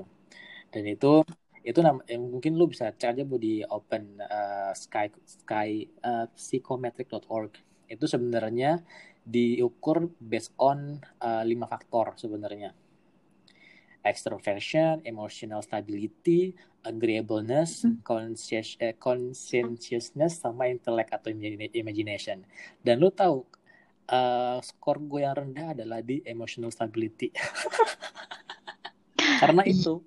dan 0.74 0.84
itu 0.96 1.14
itu 1.70 1.80
nam 1.86 1.98
eh, 2.12 2.20
mungkin 2.20 2.54
lu 2.60 2.66
bisa 2.74 2.86
cek 3.00 3.10
aja 3.18 3.24
bu 3.30 3.38
di 3.46 3.54
open 3.78 4.04
eh, 4.22 4.74
sky 4.84 5.08
sky 5.26 5.70
eh, 5.88 6.26
psychometric.org 6.36 7.54
itu 7.94 8.06
sebenarnya 8.14 8.72
diukur 9.36 9.98
based 10.32 10.54
on 10.60 10.80
eh, 11.28 11.44
lima 11.50 11.66
faktor 11.74 12.16
sebenarnya 12.20 12.72
extroversion, 14.08 15.04
emotional 15.04 15.60
stability, 15.60 16.56
agreeableness, 16.88 17.84
conscious, 18.08 18.80
eh, 18.80 18.96
conscientiousness, 18.96 20.40
sama 20.40 20.72
intellect 20.72 21.12
atau 21.12 21.36
imagina- 21.36 21.76
imagination. 21.76 22.48
Dan 22.80 23.04
lu 23.04 23.12
tahu 23.12 23.44
eh, 24.08 24.58
skor 24.64 25.04
gue 25.04 25.28
yang 25.28 25.36
rendah 25.36 25.76
adalah 25.76 26.00
di 26.00 26.24
emotional 26.24 26.72
stability. 26.72 27.28
Karena 29.44 29.68
itu, 29.68 30.00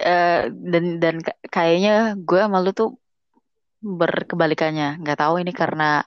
eh, 0.00 0.48
dan 0.48 0.96
dan 0.96 1.20
kayaknya 1.52 2.16
gue 2.16 2.40
sama 2.40 2.64
lu 2.64 2.72
tuh 2.72 2.96
berkebalikannya. 3.84 4.96
Nggak 5.04 5.20
tahu 5.20 5.44
ini 5.44 5.52
karena 5.52 6.00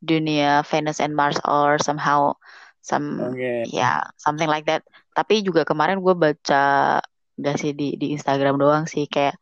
dunia 0.00 0.64
Venus 0.64 1.04
and 1.04 1.12
Mars 1.12 1.36
or 1.44 1.76
somehow 1.76 2.32
some 2.80 3.20
oke, 3.20 3.68
ya 3.68 4.00
something 4.16 4.48
like 4.48 4.64
that. 4.64 4.80
Tapi 5.12 5.44
juga 5.44 5.68
kemarin 5.68 6.00
gue 6.00 6.16
baca 6.16 6.96
nggak 7.40 7.56
sih 7.60 7.72
di 7.72 7.96
di 8.00 8.12
Instagram 8.16 8.60
doang 8.60 8.84
sih 8.84 9.08
kayak 9.08 9.34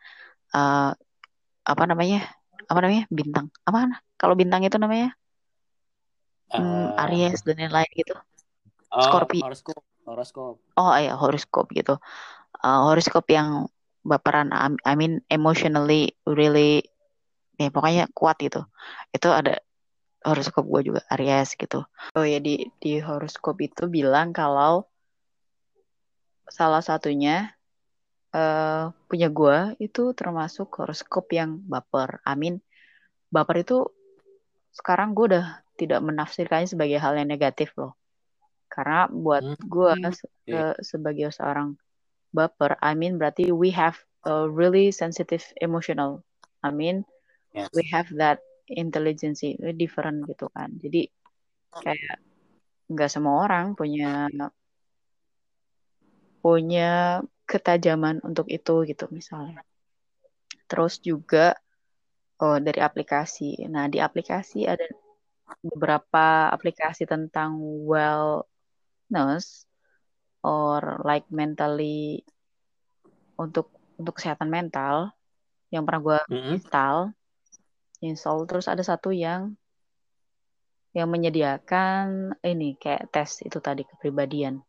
eh, 0.54 0.90
apa 1.68 1.82
namanya 1.84 2.24
apa 2.68 2.78
namanya 2.84 3.04
bintang. 3.12 3.46
Apa 3.66 4.00
kalau 4.20 4.34
bintang 4.38 4.62
itu 4.64 4.76
namanya? 4.80 5.12
Hmm, 6.48 6.96
Eh, 6.96 7.02
Aries 7.04 7.44
dan 7.44 7.60
lain-lain 7.60 7.90
gitu. 7.92 8.16
Oh 8.88 9.04
Scorpio. 9.04 9.44
horoskop, 9.44 9.84
horoskop. 10.08 10.54
oh 10.80 10.92
iya 10.96 11.12
horoskop 11.12 11.66
gitu. 11.76 12.00
Eh, 12.64 12.80
horoskop 12.88 13.28
yang 13.28 13.68
baperan 14.00 14.48
I 14.54 14.72
I 14.88 14.92
mean 14.96 15.20
emotionally 15.28 16.16
really 16.24 16.88
ya 17.60 17.68
pokoknya 17.68 18.08
kuat 18.16 18.40
gitu. 18.40 18.64
Itu 19.12 19.28
ada 19.28 19.60
horoskop 20.24 20.64
gue 20.64 20.92
juga 20.92 21.00
Aries 21.12 21.52
gitu. 21.52 21.84
Oh 22.16 22.24
ya 22.24 22.40
di 22.40 22.64
di 22.80 22.96
horoskop 22.98 23.60
itu 23.60 23.84
bilang 23.92 24.32
kalau 24.32 24.88
salah 26.48 26.80
satunya 26.80 27.57
eh 28.38 28.84
punya 29.10 29.28
gue 29.38 29.58
itu 29.86 30.02
termasuk 30.20 30.68
horoskop 30.78 31.26
yang 31.38 31.50
baper 31.72 32.22
Amin 32.22 32.54
baper 33.34 33.56
itu 33.66 33.76
sekarang 34.78 35.10
gue 35.16 35.24
udah 35.34 35.46
tidak 35.80 36.00
menafsirkannya 36.06 36.68
sebagai 36.70 36.98
hal 37.02 37.18
yang 37.18 37.28
negatif 37.34 37.74
loh 37.80 37.92
karena 38.70 39.08
buat 39.10 39.42
Hmm, 39.42 39.56
gue 39.58 39.92
oke. 40.06 40.14
se- 40.14 40.78
sebagai 40.84 41.28
seorang 41.34 41.74
baper 42.30 42.76
I 42.78 42.92
mean 42.94 43.16
berarti 43.18 43.50
we 43.50 43.72
have 43.74 43.96
a 44.28 44.46
really 44.46 44.92
sensitive 44.92 45.42
emotional 45.58 46.22
I 46.62 46.70
mean 46.70 47.02
Yes. 47.54 47.68
we 47.74 47.82
have 47.90 48.06
that 48.20 48.38
intelligence 48.68 49.40
different 49.80 50.28
gitu 50.28 50.46
kan 50.52 50.76
jadi 50.78 51.08
kayak 51.80 52.20
nggak 52.92 53.10
semua 53.12 53.44
orang 53.48 53.72
punya 53.74 54.28
punya 56.44 57.20
ketajaman 57.48 58.20
untuk 58.20 58.44
itu 58.52 58.84
gitu 58.84 59.08
misalnya. 59.08 59.64
Terus 60.68 61.00
juga 61.00 61.56
oh 62.44 62.60
dari 62.60 62.78
aplikasi. 62.84 63.64
Nah 63.72 63.88
di 63.88 63.98
aplikasi 63.98 64.68
ada 64.68 64.84
beberapa 65.64 66.52
aplikasi 66.52 67.08
tentang 67.08 67.56
wellness 67.88 69.64
or 70.44 71.00
like 71.08 71.24
mentally 71.32 72.20
untuk 73.40 73.72
untuk 73.96 74.14
kesehatan 74.20 74.52
mental 74.52 75.16
yang 75.72 75.88
pernah 75.88 76.04
gue 76.04 76.20
Mm-mm. 76.28 76.60
install 76.60 77.16
install. 78.04 78.44
Terus 78.44 78.68
ada 78.68 78.84
satu 78.84 79.10
yang 79.10 79.56
yang 80.92 81.08
menyediakan 81.08 82.36
ini 82.42 82.74
kayak 82.76 83.12
tes 83.12 83.40
itu 83.44 83.58
tadi 83.60 83.84
kepribadian 83.86 84.60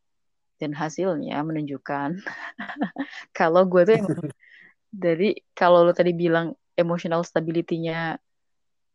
dan 0.60 0.76
hasilnya 0.76 1.40
menunjukkan 1.42 2.20
kalau 3.38 3.64
gue 3.66 3.82
tuh 3.88 3.96
emang 3.96 4.20
dari 4.90 5.38
kalau 5.56 5.86
lo 5.86 5.94
tadi 5.96 6.12
bilang 6.12 6.54
emotional 6.74 7.22
stability-nya 7.22 8.18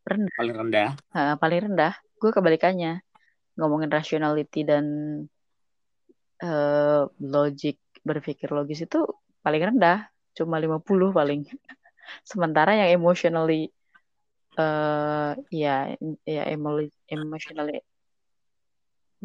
rendah. 0.05 0.37
Paling 0.37 0.57
rendah. 0.57 0.89
nah, 1.13 1.35
paling 1.37 1.59
rendah. 1.69 1.93
Gue 2.17 2.31
kebalikannya. 2.33 3.01
Ngomongin 3.55 3.87
rationality 3.87 4.67
dan 4.67 4.85
eh, 6.43 7.01
logic 7.21 7.79
berpikir 8.03 8.51
logis 8.51 8.83
itu 8.83 8.99
paling 9.39 9.73
rendah. 9.73 10.09
Cuma 10.35 10.59
50 10.59 11.15
paling. 11.15 11.47
Sementara 12.29 12.75
yang 12.75 13.01
emotionally 13.01 13.71
eh 14.55 15.31
ya 15.51 15.91
ya 16.23 16.43
emo- 16.47 16.95
emotionally 17.11 17.83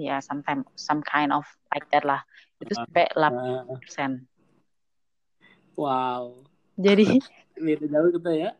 ya 0.01 0.19
sometimes 0.25 0.65
some 0.75 1.05
kind 1.05 1.31
of 1.31 1.45
like 1.69 1.85
that 1.93 2.03
lah 2.03 2.25
itu 2.61 2.73
Uh, 2.73 2.85
sampai 2.85 3.05
uh, 3.17 3.65
8%. 3.69 4.25
wow. 5.77 6.33
Jadi 6.77 7.21
Beda 7.61 7.85
jauh 7.93 8.11
kita 8.17 8.31
ya. 8.33 8.51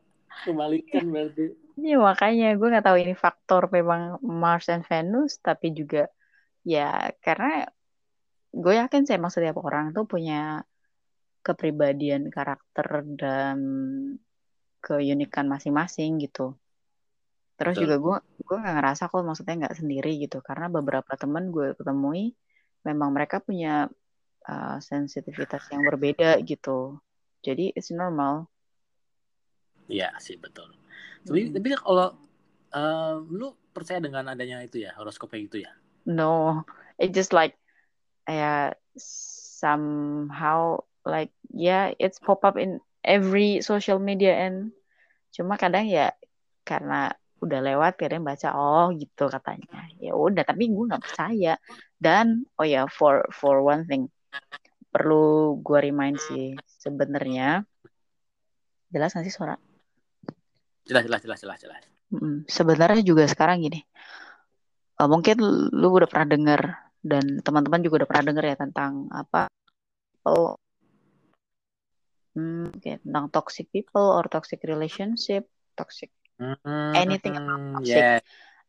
Kebalikan 0.45 1.09
berarti. 1.09 1.57
ya 1.81 1.97
makanya 1.97 2.53
gue 2.61 2.69
nggak 2.69 2.85
tahu 2.85 2.99
ini 3.01 3.15
faktor 3.17 3.73
memang 3.73 4.21
Mars 4.21 4.69
and 4.69 4.85
Venus 4.85 5.41
tapi 5.41 5.73
juga 5.73 6.13
ya 6.61 7.09
karena 7.25 7.65
gue 8.53 8.75
yakin 8.77 9.09
sih 9.09 9.17
emang 9.17 9.33
setiap 9.33 9.57
orang 9.65 9.97
tuh 9.97 10.05
punya 10.05 10.61
kepribadian 11.41 12.29
karakter 12.29 13.01
dan 13.17 13.59
keunikan 14.85 15.49
masing-masing 15.49 16.21
gitu. 16.21 16.53
Terus 17.61 17.77
Betul. 17.77 17.85
juga 17.85 17.97
gue 18.01 18.17
gue 18.49 18.57
nggak 18.57 18.77
ngerasa 18.81 19.03
kok 19.13 19.21
maksudnya 19.21 19.55
nggak 19.69 19.77
sendiri 19.77 20.13
gitu 20.17 20.41
karena 20.41 20.73
beberapa 20.73 21.13
teman 21.21 21.53
gue 21.53 21.77
ketemui 21.77 22.33
memang 22.89 23.13
mereka 23.13 23.45
punya 23.45 23.85
uh, 24.49 24.81
sensitivitas 24.81 25.69
yang 25.69 25.85
berbeda 25.85 26.41
gitu. 26.41 26.97
Jadi 27.45 27.77
it's 27.77 27.93
normal. 27.93 28.49
Iya 29.93 30.17
sih 30.25 30.41
betul. 30.41 30.73
Tapi 31.29 31.53
Hmm. 31.53 31.53
tapi 31.53 31.69
kalau 31.77 32.09
eh, 32.73 33.15
lu 33.29 33.53
percaya 33.77 34.01
dengan 34.01 34.25
adanya 34.33 34.65
itu 34.65 34.81
ya 34.81 34.97
horoskop 34.97 35.29
kayak 35.29 35.53
gitu 35.53 35.59
ya? 35.69 35.73
No, 36.09 36.65
it 36.97 37.13
just 37.13 37.37
like 37.37 37.61
ya 38.25 38.73
somehow 39.61 40.81
like 41.05 41.35
yeah 41.53 41.93
it's 42.01 42.17
pop 42.17 42.41
up 42.47 42.57
in 42.57 42.81
every 43.05 43.61
social 43.61 44.01
media 44.01 44.33
and 44.33 44.73
cuma 45.35 45.61
kadang 45.61 45.89
ya 45.89 46.15
karena 46.65 47.13
udah 47.41 47.61
lewat 47.65 47.97
kadang 47.97 48.23
baca 48.25 48.53
oh 48.55 48.93
gitu 48.95 49.29
katanya. 49.29 49.89
Ya 49.97 50.13
udah 50.13 50.45
tapi 50.45 50.69
gue 50.71 50.85
nggak 50.89 51.05
percaya. 51.05 51.57
Dan 51.97 52.45
oh 52.61 52.67
ya 52.69 52.87
for 52.89 53.27
for 53.33 53.65
one 53.65 53.85
thing 53.89 54.09
perlu 54.91 55.59
gue 55.63 55.79
remind 55.91 56.19
sih 56.19 56.59
sebenarnya 56.67 57.65
jelas 58.93 59.13
nggak 59.17 59.27
sih 59.27 59.35
suara? 59.35 59.57
Jelas 60.85 61.05
jelas 61.07 61.21
jelas 61.23 61.41
jelas 61.41 61.59
jelas. 61.63 61.83
Mm, 62.11 62.43
sebenarnya 62.51 63.07
juga 63.07 63.23
sekarang 63.31 63.63
gini 63.63 63.87
eh, 64.99 65.09
mungkin 65.09 65.39
lu 65.71 65.89
udah 65.95 66.11
pernah 66.11 66.29
dengar 66.35 66.61
dan 67.01 67.39
teman-teman 67.41 67.81
juga 67.87 68.03
udah 68.03 68.09
pernah 68.11 68.25
dengar 68.35 68.45
ya 68.51 68.57
tentang 68.59 69.07
apa 69.15 69.47
oh 70.27 70.59
hmm, 72.35 72.75
oke, 72.75 72.93
tentang 73.07 73.25
toxic 73.31 73.71
people 73.71 74.03
or 74.03 74.27
toxic 74.27 74.59
relationship 74.67 75.47
toxic 75.79 76.11
Hmm, 76.41 76.97
anything 76.97 77.37
about 77.37 77.85
toxic. 77.85 78.01
yeah. 78.01 78.19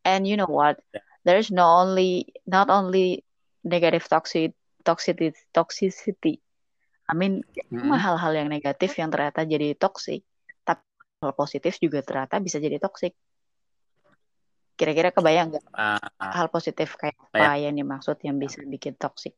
and 0.04 0.28
you 0.28 0.36
know 0.36 0.50
what? 0.50 0.84
There's 1.24 1.48
not 1.48 1.88
only 1.88 2.36
not 2.44 2.68
only 2.68 3.24
negative 3.64 4.04
toxic 4.12 4.52
toxicity 4.84 5.32
toxicity. 5.56 6.44
I 7.08 7.16
mean 7.16 7.48
Mm-mm. 7.72 7.96
hal-hal 7.96 8.36
yang 8.36 8.52
negatif 8.52 9.00
yang 9.00 9.08
ternyata 9.08 9.48
jadi 9.48 9.72
toxic 9.80 10.28
tapi 10.68 10.84
hal 11.24 11.32
positif 11.32 11.80
juga 11.80 12.04
ternyata 12.04 12.44
bisa 12.44 12.60
jadi 12.60 12.76
toxic. 12.76 13.16
Kira-kira 14.76 15.16
kebayang 15.16 15.56
nggak? 15.56 15.66
Ah, 15.72 16.02
hal 16.20 16.52
positif 16.52 16.98
kayak 17.00 17.16
Kayak- 17.32 17.56
apa 17.56 17.62
yang 17.62 17.76
dimaksud 17.80 18.18
yang 18.26 18.36
bisa 18.36 18.60
bikin 18.68 19.00
toxic? 19.00 19.32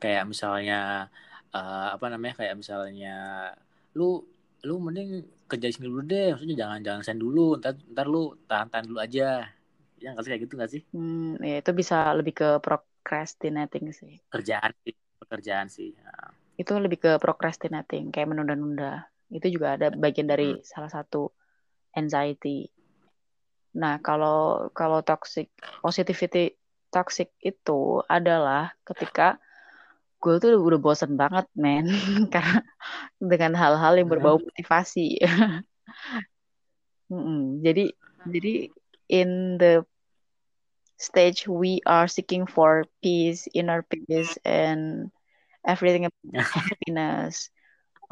Kayak 0.00 0.24
misalnya 0.28 1.10
eh, 1.50 1.88
apa 1.98 2.06
namanya 2.08 2.38
kayak 2.40 2.54
misalnya 2.56 3.50
lu 3.98 4.22
lu 4.62 4.76
mending 4.78 5.26
kerja 5.50 5.66
di 5.66 5.74
sini 5.74 5.86
dulu 5.90 6.02
deh 6.06 6.32
maksudnya 6.32 6.56
jangan 6.62 6.78
jangan 6.86 7.02
sen 7.02 7.18
dulu 7.18 7.58
ntar 7.58 7.74
ntar 7.90 8.06
lu 8.06 8.38
tahan 8.46 8.68
tahan 8.70 8.84
dulu 8.86 8.98
aja. 9.02 9.50
Ya 10.00 10.08
nggak 10.14 10.22
sih 10.24 10.30
kayak 10.32 10.42
gitu 10.48 10.54
nggak 10.56 10.72
sih? 10.72 10.82
Hmm, 10.94 11.36
ya 11.42 11.60
itu 11.60 11.70
bisa 11.76 11.96
lebih 12.16 12.32
ke 12.32 12.48
procrastinating 12.64 13.92
sih. 13.92 14.22
Kerjaan 14.32 14.72
sih 14.86 14.94
pekerjaan 15.20 15.68
sih 15.68 15.92
Nah, 16.00 16.32
itu 16.56 16.72
lebih 16.76 16.98
ke 17.00 17.12
procrastinating 17.20 18.08
kayak 18.14 18.28
menunda-nunda. 18.32 19.08
Itu 19.28 19.48
juga 19.52 19.76
ada 19.76 19.92
bagian 19.92 20.28
dari 20.28 20.56
Hmm. 20.56 20.64
salah 20.64 20.90
satu 20.92 21.32
anxiety. 21.96 22.70
Nah 23.76 24.02
kalau 24.02 24.68
kalau 24.74 25.00
toxic 25.04 25.52
positivity 25.84 26.56
toxic 26.90 27.30
itu 27.38 28.02
adalah 28.10 28.74
ketika 28.82 29.38
gue 30.20 30.34
tuh 30.36 30.52
udah 30.60 30.80
bosan 30.80 31.16
banget 31.16 31.48
men. 31.56 31.88
Karena 32.34 32.60
dengan 33.16 33.52
hal-hal 33.56 33.96
yang 33.96 34.08
berbau 34.12 34.36
motivasi. 34.38 35.16
Jadi 37.64 37.90
jadi 38.30 38.70
in 39.10 39.58
the 39.58 39.82
stage 40.94 41.48
we 41.50 41.82
are 41.88 42.06
seeking 42.06 42.46
for 42.46 42.86
peace 43.02 43.50
inner 43.50 43.82
peace 43.82 44.38
and 44.46 45.10
everything 45.66 46.06
about 46.06 46.46
happiness. 46.54 47.50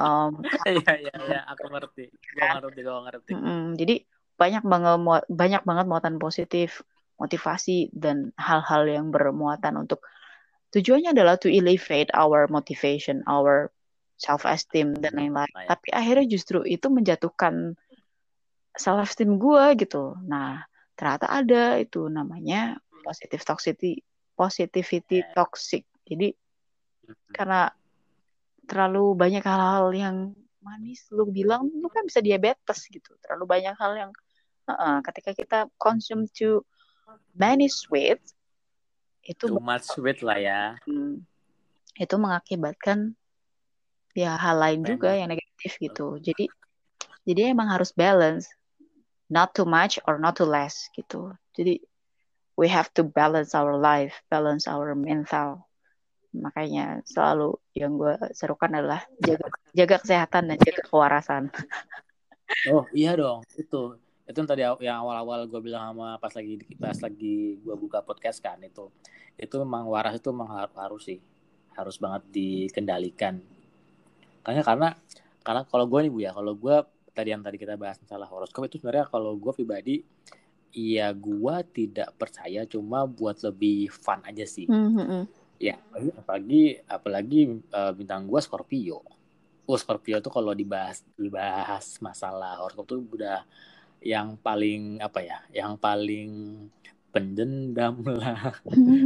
Um 0.00 0.42
Iya 0.66 0.94
iya 0.98 1.14
iya, 1.14 1.40
aku 1.46 1.70
ngerti. 1.70 2.10
Gua 2.34 2.58
ngerti, 2.58 2.80
gua 2.82 2.98
ngerti. 3.06 3.32
jadi 3.78 3.94
banyak 4.38 4.62
banget 4.66 4.94
banyak 5.30 5.62
banget 5.62 5.86
muatan 5.86 6.16
positif 6.18 6.82
motivasi 7.18 7.90
dan 7.94 8.30
hal-hal 8.38 8.86
yang 8.86 9.10
bermuatan 9.10 9.74
untuk 9.74 10.02
tujuannya 10.70 11.10
adalah 11.16 11.40
to 11.40 11.48
elevate 11.48 12.12
our 12.12 12.44
motivation 12.48 13.24
our 13.24 13.72
self 14.18 14.42
esteem 14.44 14.98
dan 14.98 15.14
lain-lain 15.14 15.48
Nah, 15.54 15.64
ya. 15.64 15.68
tapi 15.72 15.88
akhirnya 15.94 16.26
justru 16.28 16.60
itu 16.66 16.86
menjatuhkan 16.90 17.78
self 18.74 18.98
esteem 19.06 19.38
gue 19.38 19.64
gitu 19.78 20.14
nah 20.24 20.62
ternyata 20.94 21.26
ada 21.30 21.78
itu 21.78 22.06
namanya 22.06 22.78
positive 23.02 23.42
toxicity 23.42 24.02
positivity 24.34 25.22
Ya. 25.22 25.30
toxic 25.34 25.82
jadi 26.06 26.34
Hmm. 27.08 27.16
karena 27.32 27.62
terlalu 28.68 29.16
banyak 29.16 29.40
hal-hal 29.40 29.88
yang 29.96 30.16
manis 30.60 31.08
lu 31.08 31.24
bilang 31.26 31.66
lu 31.72 31.88
kan 31.88 32.04
bisa 32.04 32.20
diabetes 32.20 32.84
gitu 32.86 33.16
terlalu 33.24 33.48
banyak 33.48 33.72
hal 33.74 33.92
yang 33.96 34.10
uh-uh, 34.68 35.00
ketika 35.08 35.32
kita 35.32 35.58
consume 35.80 36.28
too 36.28 36.60
many 37.32 37.66
sweets 37.66 38.36
itu 39.28 39.44
Too 39.44 39.60
much 39.60 39.84
sweet 39.84 40.24
lah 40.24 40.40
ya. 40.40 40.60
hmm, 40.88 41.20
itu 42.00 42.14
mengakibatkan 42.16 43.12
ya 44.16 44.34
hal 44.40 44.56
lain 44.56 44.80
juga 44.88 45.12
Pengen. 45.12 45.20
yang 45.20 45.28
negatif 45.36 45.72
gitu. 45.76 46.16
Jadi 46.18 46.48
jadi 47.28 47.52
emang 47.52 47.68
harus 47.68 47.92
balance. 47.92 48.48
Not 49.28 49.52
too 49.52 49.68
much 49.68 50.00
or 50.08 50.16
not 50.16 50.40
too 50.40 50.48
less 50.48 50.88
gitu. 50.96 51.36
Jadi 51.52 51.84
we 52.56 52.64
have 52.72 52.88
to 52.96 53.04
balance 53.04 53.52
our 53.52 53.76
life 53.76 54.16
balance 54.32 54.64
our 54.64 54.96
mental. 54.96 55.68
Makanya 56.32 57.04
selalu 57.04 57.60
yang 57.76 58.00
gue 58.00 58.16
serukan 58.32 58.72
adalah 58.72 59.04
jaga 59.20 59.52
jaga 59.76 59.96
kesehatan 60.00 60.48
dan 60.48 60.56
jaga 60.56 60.82
kewarasan. 60.88 61.52
Oh 62.72 62.88
iya 62.96 63.12
dong, 63.12 63.44
itu 63.60 64.00
itu 64.28 64.36
yang 64.36 64.48
tadi 64.48 64.62
yang 64.84 65.00
awal-awal 65.00 65.48
gue 65.48 65.60
bilang 65.64 65.96
sama 65.96 66.20
pas 66.20 66.32
lagi 66.36 66.60
pas 66.76 66.98
lagi 67.00 67.56
gue 67.56 67.74
buka 67.80 68.04
podcast 68.04 68.44
kan 68.44 68.60
itu 68.60 68.92
itu 69.40 69.54
memang 69.64 69.88
waras 69.88 70.20
itu 70.20 70.28
memang 70.28 70.52
har- 70.52 70.76
harus 70.76 71.08
sih 71.08 71.16
harus 71.78 71.96
banget 71.96 72.26
dikendalikan. 72.28 73.38
Karena 74.42 74.62
karena 74.66 74.88
karena 75.46 75.62
kalau 75.64 75.86
gue 75.86 76.00
nih 76.04 76.12
bu 76.12 76.18
ya 76.20 76.30
kalau 76.34 76.52
gue 76.58 76.76
tadi 77.14 77.30
yang 77.30 77.40
tadi 77.40 77.56
kita 77.56 77.78
bahas 77.78 77.96
masalah 78.02 78.26
horoskop 78.26 78.66
itu 78.66 78.82
sebenarnya 78.82 79.06
kalau 79.06 79.38
gue 79.38 79.52
pribadi 79.54 80.02
ya 80.74 81.08
gue 81.14 81.54
tidak 81.72 82.12
percaya 82.18 82.66
cuma 82.68 83.08
buat 83.08 83.40
lebih 83.40 83.88
fun 83.88 84.20
aja 84.26 84.44
sih. 84.44 84.68
Hmm, 84.68 85.24
ya 85.56 85.78
apalagi 86.18 86.82
apalagi 86.84 87.62
eh, 87.62 87.92
bintang 87.96 88.26
gue 88.28 88.40
Scorpio. 88.42 89.00
Oh 89.64 89.78
Scorpio 89.78 90.18
tuh 90.18 90.32
kalau 90.34 90.52
dibahas 90.52 91.06
dibahas 91.14 91.96
masalah 92.04 92.58
horoskop 92.58 92.84
tuh 92.84 93.00
udah 93.00 93.46
yang 94.02 94.38
paling 94.38 95.02
apa 95.02 95.20
ya 95.22 95.38
yang 95.50 95.74
paling 95.74 96.30
pendendam 97.08 97.98
lah 98.20 98.54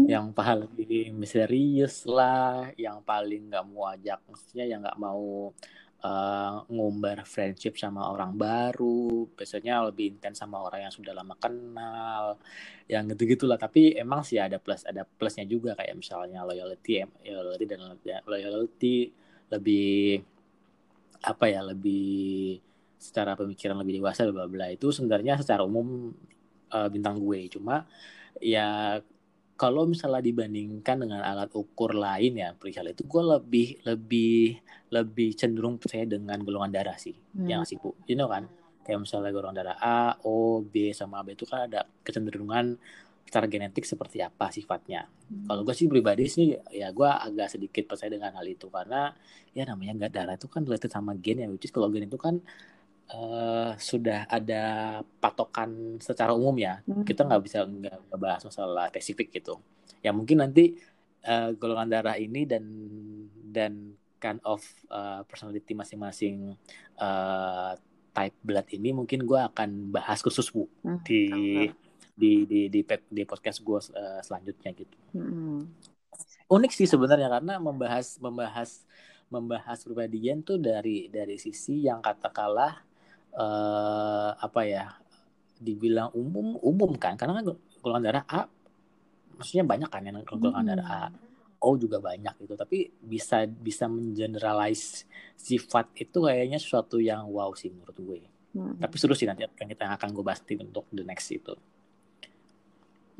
yang 0.04 0.34
paling 0.34 1.14
misterius 1.16 2.04
lah 2.04 2.68
yang 2.76 3.00
paling 3.00 3.48
nggak 3.48 3.64
mau 3.64 3.88
ajak 3.88 4.20
maksudnya 4.28 4.64
yang 4.68 4.80
nggak 4.84 5.00
mau 5.00 5.54
eh, 6.02 6.54
ngumbar 6.68 7.24
friendship 7.24 7.78
sama 7.78 8.10
orang 8.10 8.34
baru 8.34 9.30
biasanya 9.32 9.88
lebih 9.88 10.18
intens 10.18 10.42
sama 10.42 10.60
orang 10.60 10.90
yang 10.90 10.94
sudah 10.94 11.14
lama 11.14 11.38
kenal 11.38 12.36
yang 12.90 13.08
gitu 13.14 13.24
gitulah 13.24 13.56
tapi 13.56 13.94
emang 13.96 14.26
sih 14.26 14.36
ada 14.42 14.58
plus 14.58 14.84
ada 14.84 15.06
plusnya 15.06 15.46
juga 15.48 15.78
kayak 15.78 15.94
misalnya 15.96 16.44
loyalty 16.44 17.00
loyalty 17.24 17.64
dan 17.64 17.80
loyalty 18.26 19.08
lebih 19.48 20.20
apa 21.22 21.44
ya 21.46 21.62
lebih 21.62 22.58
secara 23.02 23.34
pemikiran 23.34 23.74
lebih 23.82 23.98
dewasa 23.98 24.30
bla 24.30 24.46
bla 24.46 24.70
itu 24.70 24.94
sebenarnya 24.94 25.42
secara 25.42 25.66
umum 25.66 26.14
eh, 26.70 26.88
bintang 26.88 27.18
gue. 27.18 27.50
Cuma 27.50 27.82
ya 28.38 29.02
kalau 29.58 29.86
misalnya 29.86 30.18
dibandingkan 30.24 31.06
dengan 31.06 31.22
alat 31.22 31.50
ukur 31.54 31.94
lain 31.94 32.34
ya 32.34 32.50
perihal 32.56 32.90
itu 32.90 33.06
gue 33.06 33.22
lebih 33.22 33.68
lebih 33.86 34.58
lebih 34.90 35.28
cenderung 35.38 35.78
percaya 35.78 36.02
dengan 36.02 36.42
golongan 36.42 36.72
darah 36.72 36.98
sih 36.98 37.14
Hmm. 37.14 37.46
yang 37.48 37.62
sih 37.62 37.78
bu? 37.78 37.94
You 38.10 38.18
know 38.18 38.26
kan? 38.30 38.46
Kayak 38.82 39.06
misalnya 39.06 39.30
golongan 39.30 39.56
darah 39.62 39.76
A 39.78 40.18
O 40.26 40.62
B 40.66 40.90
sama 40.90 41.22
B 41.22 41.38
itu 41.38 41.46
kan 41.46 41.70
ada 41.70 41.86
kecenderungan 42.02 42.74
secara 43.22 43.46
genetik 43.48 43.86
seperti 43.86 44.20
apa 44.20 44.50
sifatnya. 44.50 45.06
Kalau 45.46 45.62
gue 45.64 45.72
sih 45.72 45.88
pribadi 45.88 46.28
sih 46.28 46.52
ya 46.74 46.90
gue 46.92 47.06
agak 47.08 47.48
sedikit 47.54 47.88
percaya 47.88 48.12
dengan 48.12 48.34
hal 48.36 48.44
itu. 48.44 48.66
Karena 48.68 49.14
ya 49.54 49.62
namanya 49.64 49.92
nggak 49.96 50.12
darah 50.12 50.34
itu 50.34 50.50
kan 50.50 50.66
related 50.66 50.90
sama 50.90 51.14
gen 51.16 51.40
ya 51.40 51.48
which 51.48 51.64
is 51.64 51.72
kalau 51.72 51.88
gen 51.88 52.04
itu 52.10 52.18
kan 52.18 52.42
eh, 53.12 53.72
sudah 53.76 54.24
ada 54.26 54.62
patokan 55.20 56.00
secara 56.00 56.32
umum 56.32 56.56
ya 56.56 56.80
Hmm. 56.88 57.04
kita 57.04 57.28
nggak 57.28 57.42
bisa 57.44 57.64
nggak 57.68 58.18
bahas 58.18 58.42
masalah 58.42 58.88
spesifik 58.88 59.28
gitu 59.36 59.60
ya 60.00 60.10
mungkin 60.10 60.40
nanti 60.40 60.76
eh, 61.22 61.48
golongan 61.54 61.88
darah 61.92 62.16
ini 62.18 62.48
dan 62.48 62.64
dan 63.52 63.94
kind 64.18 64.40
of 64.42 64.64
eh, 64.90 65.20
personality 65.28 65.76
masing-masing 65.76 66.56
eh, 66.96 67.72
type 68.12 68.36
blood 68.44 68.68
ini 68.72 68.92
mungkin 68.92 69.24
gue 69.24 69.40
akan 69.40 69.92
bahas 69.92 70.20
khusus 70.20 70.48
bu 70.52 70.68
Hmm, 70.84 71.00
di 71.04 71.24
di 72.12 72.44
di 72.44 72.60
di, 72.68 72.80
di 72.84 73.22
podcast 73.24 73.64
gue 73.64 73.80
eh, 73.96 74.20
selanjutnya 74.20 74.70
gitu 74.76 74.96
hmm. 75.16 75.60
unik 76.48 76.72
sih 76.76 76.88
sebenarnya 76.88 77.28
karena 77.32 77.56
membahas 77.56 78.20
membahas 78.20 78.84
membahas 79.32 79.80
pribadian 79.80 80.44
tuh 80.44 80.60
dari 80.60 81.08
dari 81.08 81.40
sisi 81.40 81.88
yang 81.88 82.04
katakanlah 82.04 82.84
eh, 83.32 84.30
apa 84.36 84.60
ya 84.64 84.96
dibilang 85.58 86.12
umum 86.16 86.58
umum 86.60 86.92
kan. 86.96 87.16
Karena 87.16 87.40
kan 87.40 87.56
golongan 87.82 88.04
darah 88.04 88.24
A 88.28 88.42
maksudnya 89.32 89.64
banyak 89.66 89.90
kan 89.90 90.02
yang 90.04 90.22
golongan 90.24 90.64
darah 90.64 90.88
A. 90.88 91.02
O 91.62 91.78
juga 91.78 92.02
banyak 92.02 92.42
gitu. 92.42 92.58
Tapi 92.58 92.90
bisa 92.98 93.46
bisa 93.46 93.86
mengeneralize 93.86 95.06
sifat 95.38 95.94
itu 95.94 96.26
kayaknya 96.26 96.58
sesuatu 96.58 96.98
yang 96.98 97.30
wow 97.30 97.54
sih 97.54 97.70
menurut 97.70 97.98
gue. 97.98 98.20
Hmm. 98.52 98.76
tapi 98.76 99.00
seru 99.00 99.16
sih 99.16 99.24
nanti 99.24 99.48
akan 99.48 99.64
kita 99.64 99.96
akan 99.96 100.12
gue 100.12 100.24
bahas 100.24 100.44
untuk 100.44 100.84
the 100.92 101.00
next 101.00 101.32
itu. 101.32 101.56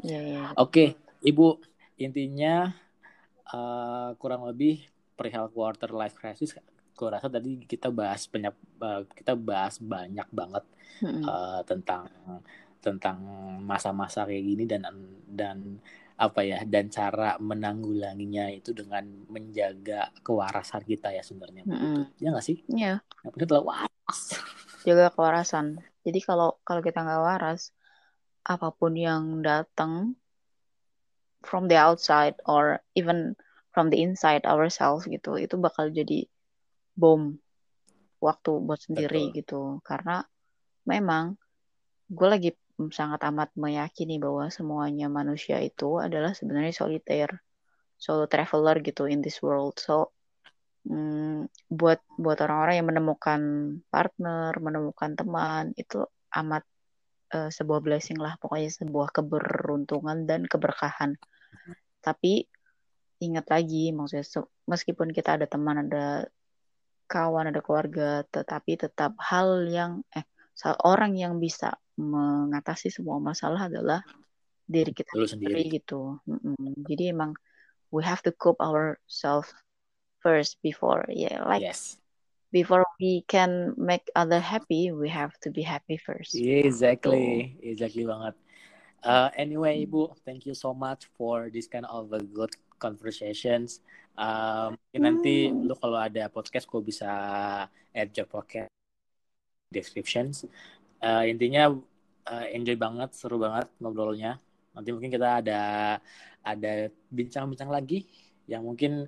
Iya, 0.05 0.21
iya. 0.21 0.43
Oke, 0.61 1.01
Ibu, 1.25 1.57
intinya 1.97 2.69
eh, 3.49 4.11
kurang 4.21 4.45
lebih 4.45 4.85
perihal 5.17 5.49
quarter 5.49 5.89
life 5.97 6.21
crisis, 6.21 6.53
gue 7.03 7.11
rasa 7.11 7.27
tadi 7.27 7.67
kita 7.67 7.91
bahas 7.91 8.31
banyak 8.31 8.55
eh, 8.87 9.03
kita 9.19 9.35
bahas 9.35 9.75
banyak 9.83 10.29
banget 10.31 10.65
Hmm. 11.03 11.19
eh, 11.27 11.61
tentang 11.67 12.07
tentang 12.79 13.19
masa-masa 13.59 14.23
kayak 14.23 14.45
gini 14.47 14.65
dan 14.71 14.87
dan 15.27 15.59
apa 16.15 16.47
ya 16.47 16.63
dan 16.63 16.87
cara 16.87 17.35
menanggulanginya 17.43 18.47
itu 18.55 18.71
dengan 18.71 19.03
menjaga 19.27 20.15
kewarasan 20.23 20.87
kita 20.87 21.11
ya 21.11 21.27
sebenarnya 21.27 21.67
begitu. 21.67 22.07
Mm-mm. 22.07 22.23
Ya 22.23 22.29
nggak 22.31 22.47
sih? 22.47 22.63
Iya, 22.71 23.03
Yang 23.03 23.31
penting 23.35 23.49
adalah 23.51 23.65
waras. 23.67 24.21
jaga 24.87 25.07
kewarasan. 25.11 25.67
Jadi 26.07 26.19
kalau 26.23 26.59
kalau 26.63 26.83
kita 26.87 27.03
nggak 27.03 27.23
waras, 27.27 27.75
apa 28.47 28.71
pun 28.71 28.95
yang 28.95 29.43
datang 29.43 30.15
from 31.43 31.67
the 31.67 31.79
outside 31.79 32.39
or 32.47 32.79
even 32.95 33.35
from 33.75 33.91
the 33.91 33.99
inside 33.99 34.47
ourselves 34.47 35.11
gitu, 35.11 35.35
itu 35.39 35.59
bakal 35.59 35.91
jadi 35.91 36.31
bom 36.93 37.37
waktu 38.23 38.51
buat 38.63 38.81
sendiri 38.81 39.33
Betul. 39.33 39.39
gitu. 39.39 39.61
Karena 39.83 40.23
memang 40.87 41.37
gue 42.09 42.29
lagi 42.29 42.51
sangat 42.91 43.23
amat 43.29 43.55
meyakini 43.55 44.19
bahwa 44.19 44.49
semuanya 44.49 45.07
manusia 45.07 45.61
itu 45.63 46.01
adalah 46.03 46.35
sebenarnya 46.35 46.75
solitaire, 46.75 47.41
solo 48.01 48.27
traveler 48.27 48.83
gitu 48.83 49.07
in 49.07 49.23
this 49.23 49.39
world. 49.41 49.79
So 49.79 50.13
Hmm, 50.83 51.47
buat 51.71 52.03
buat 52.19 52.43
orang-orang 52.43 52.75
yang 52.83 52.89
menemukan 52.91 53.41
partner, 53.87 54.51
menemukan 54.59 55.15
teman 55.15 55.71
itu 55.79 56.03
amat 56.35 56.67
eh, 57.31 57.51
sebuah 57.55 57.81
blessing 57.87 58.19
lah, 58.19 58.35
pokoknya 58.43 58.71
sebuah 58.83 59.15
keberuntungan 59.15 60.27
dan 60.27 60.43
keberkahan. 60.51 61.15
Tapi 62.03 62.43
ingat 63.23 63.47
lagi 63.47 63.95
maksudnya 63.95 64.27
meskipun 64.67 65.15
kita 65.15 65.39
ada 65.39 65.47
teman 65.47 65.87
ada 65.87 66.27
kawan 67.07 67.51
ada 67.51 67.61
keluarga 67.61 68.23
tetapi 68.31 68.79
tetap 68.79 69.15
hal 69.19 69.67
yang 69.69 70.05
eh 70.15 70.25
orang 70.87 71.19
yang 71.19 71.43
bisa 71.43 71.75
mengatasi 71.99 72.89
semua 72.93 73.19
masalah 73.19 73.67
adalah 73.67 74.01
diri 74.63 74.95
kita 74.95 75.13
Lu 75.19 75.27
sendiri 75.27 75.69
gitu. 75.69 76.23
Mm-hmm. 76.25 76.87
jadi 76.87 77.13
emang 77.13 77.37
we 77.93 78.01
have 78.01 78.25
to 78.25 78.33
cope 78.33 78.63
ourselves 78.63 79.53
first 80.23 80.57
before 80.63 81.05
yeah 81.11 81.43
like 81.45 81.61
yes. 81.61 81.99
before 82.55 82.87
we 83.03 83.27
can 83.27 83.75
make 83.77 84.07
other 84.15 84.41
happy 84.41 84.95
we 84.95 85.11
have 85.11 85.35
to 85.43 85.51
be 85.51 85.61
happy 85.61 85.99
first. 85.99 86.33
Exactly. 86.39 87.59
So, 87.59 87.69
exactly 87.69 88.05
banget. 88.07 88.35
Uh, 89.03 89.35
anyway 89.35 89.83
ibu 89.83 90.15
thank 90.23 90.47
you 90.47 90.55
so 90.55 90.71
much 90.71 91.11
for 91.19 91.51
this 91.51 91.67
kind 91.67 91.85
of 91.91 92.15
a 92.15 92.23
good 92.23 92.55
conversations. 92.83 93.79
Um, 94.19 94.75
nanti 94.99 95.47
hmm. 95.49 95.71
lu 95.71 95.75
kalau 95.79 96.03
ada 96.03 96.27
podcast 96.27 96.67
gue 96.67 96.83
bisa 96.83 97.11
add 97.95 98.11
job 98.11 98.27
podcast 98.27 98.71
descriptions. 99.71 100.43
Uh, 100.99 101.23
intinya 101.31 101.71
uh, 102.27 102.47
enjoy 102.51 102.75
banget, 102.75 103.15
seru 103.15 103.39
banget 103.39 103.71
ngobrolnya. 103.79 104.43
Nanti 104.75 104.91
mungkin 104.91 105.15
kita 105.15 105.29
ada 105.39 105.63
ada 106.43 106.91
bincang-bincang 107.09 107.71
lagi 107.71 108.03
yang 108.51 108.67
mungkin 108.67 109.07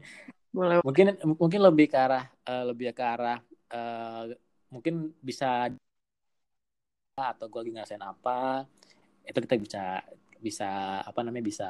Boleh. 0.54 0.78
mungkin 0.86 1.18
mungkin 1.34 1.60
lebih 1.66 1.90
ke 1.90 1.98
arah 1.98 2.30
uh, 2.46 2.64
lebih 2.70 2.94
ke 2.94 3.02
arah 3.02 3.42
uh, 3.74 4.30
mungkin 4.70 5.10
bisa 5.18 5.66
atau 7.14 7.46
gue 7.46 7.60
lagi 7.62 7.72
ngerasain 7.74 8.02
apa 8.02 8.66
itu 9.26 9.38
kita 9.42 9.54
bisa 9.58 9.82
bisa 10.38 10.70
apa 11.02 11.20
namanya 11.26 11.46
bisa 11.46 11.68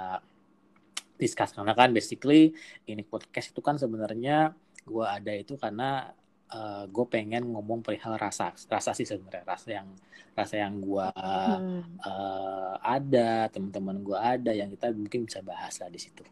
discuss. 1.16 1.54
Karena 1.54 1.72
kan 1.72 1.90
basically 1.94 2.54
ini 2.86 3.02
podcast 3.06 3.54
itu 3.54 3.60
kan 3.62 3.78
sebenarnya 3.78 4.52
gue 4.84 5.06
ada 5.06 5.32
itu 5.32 5.56
karena 5.56 6.12
uh, 6.52 6.84
eh, 6.84 6.84
gue 6.92 7.06
pengen 7.08 7.48
ngomong 7.56 7.80
perihal 7.80 8.20
rasa 8.20 8.52
rasa 8.68 8.92
sih 8.92 9.08
sebenarnya 9.08 9.44
rasa 9.48 9.68
yang 9.80 9.88
rasa 10.36 10.54
yang 10.60 10.76
gue 10.82 11.08
hmm. 11.14 12.04
uh, 12.04 12.76
ada 12.84 13.48
teman-teman 13.48 14.02
gue 14.04 14.18
ada 14.18 14.52
yang 14.52 14.68
kita 14.68 14.92
mungkin 14.92 15.24
bisa 15.24 15.40
bahas 15.40 15.80
lah 15.80 15.88
di 15.88 16.00
situ. 16.00 16.24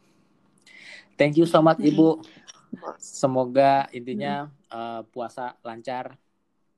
Thank 1.17 1.41
you 1.41 1.47
so 1.49 1.65
much 1.65 1.81
hmm. 1.81 1.91
ibu. 1.91 2.09
Semoga 2.97 3.85
intinya 3.93 4.49
uh, 4.73 5.05
puasa 5.05 5.61
lancar 5.61 6.17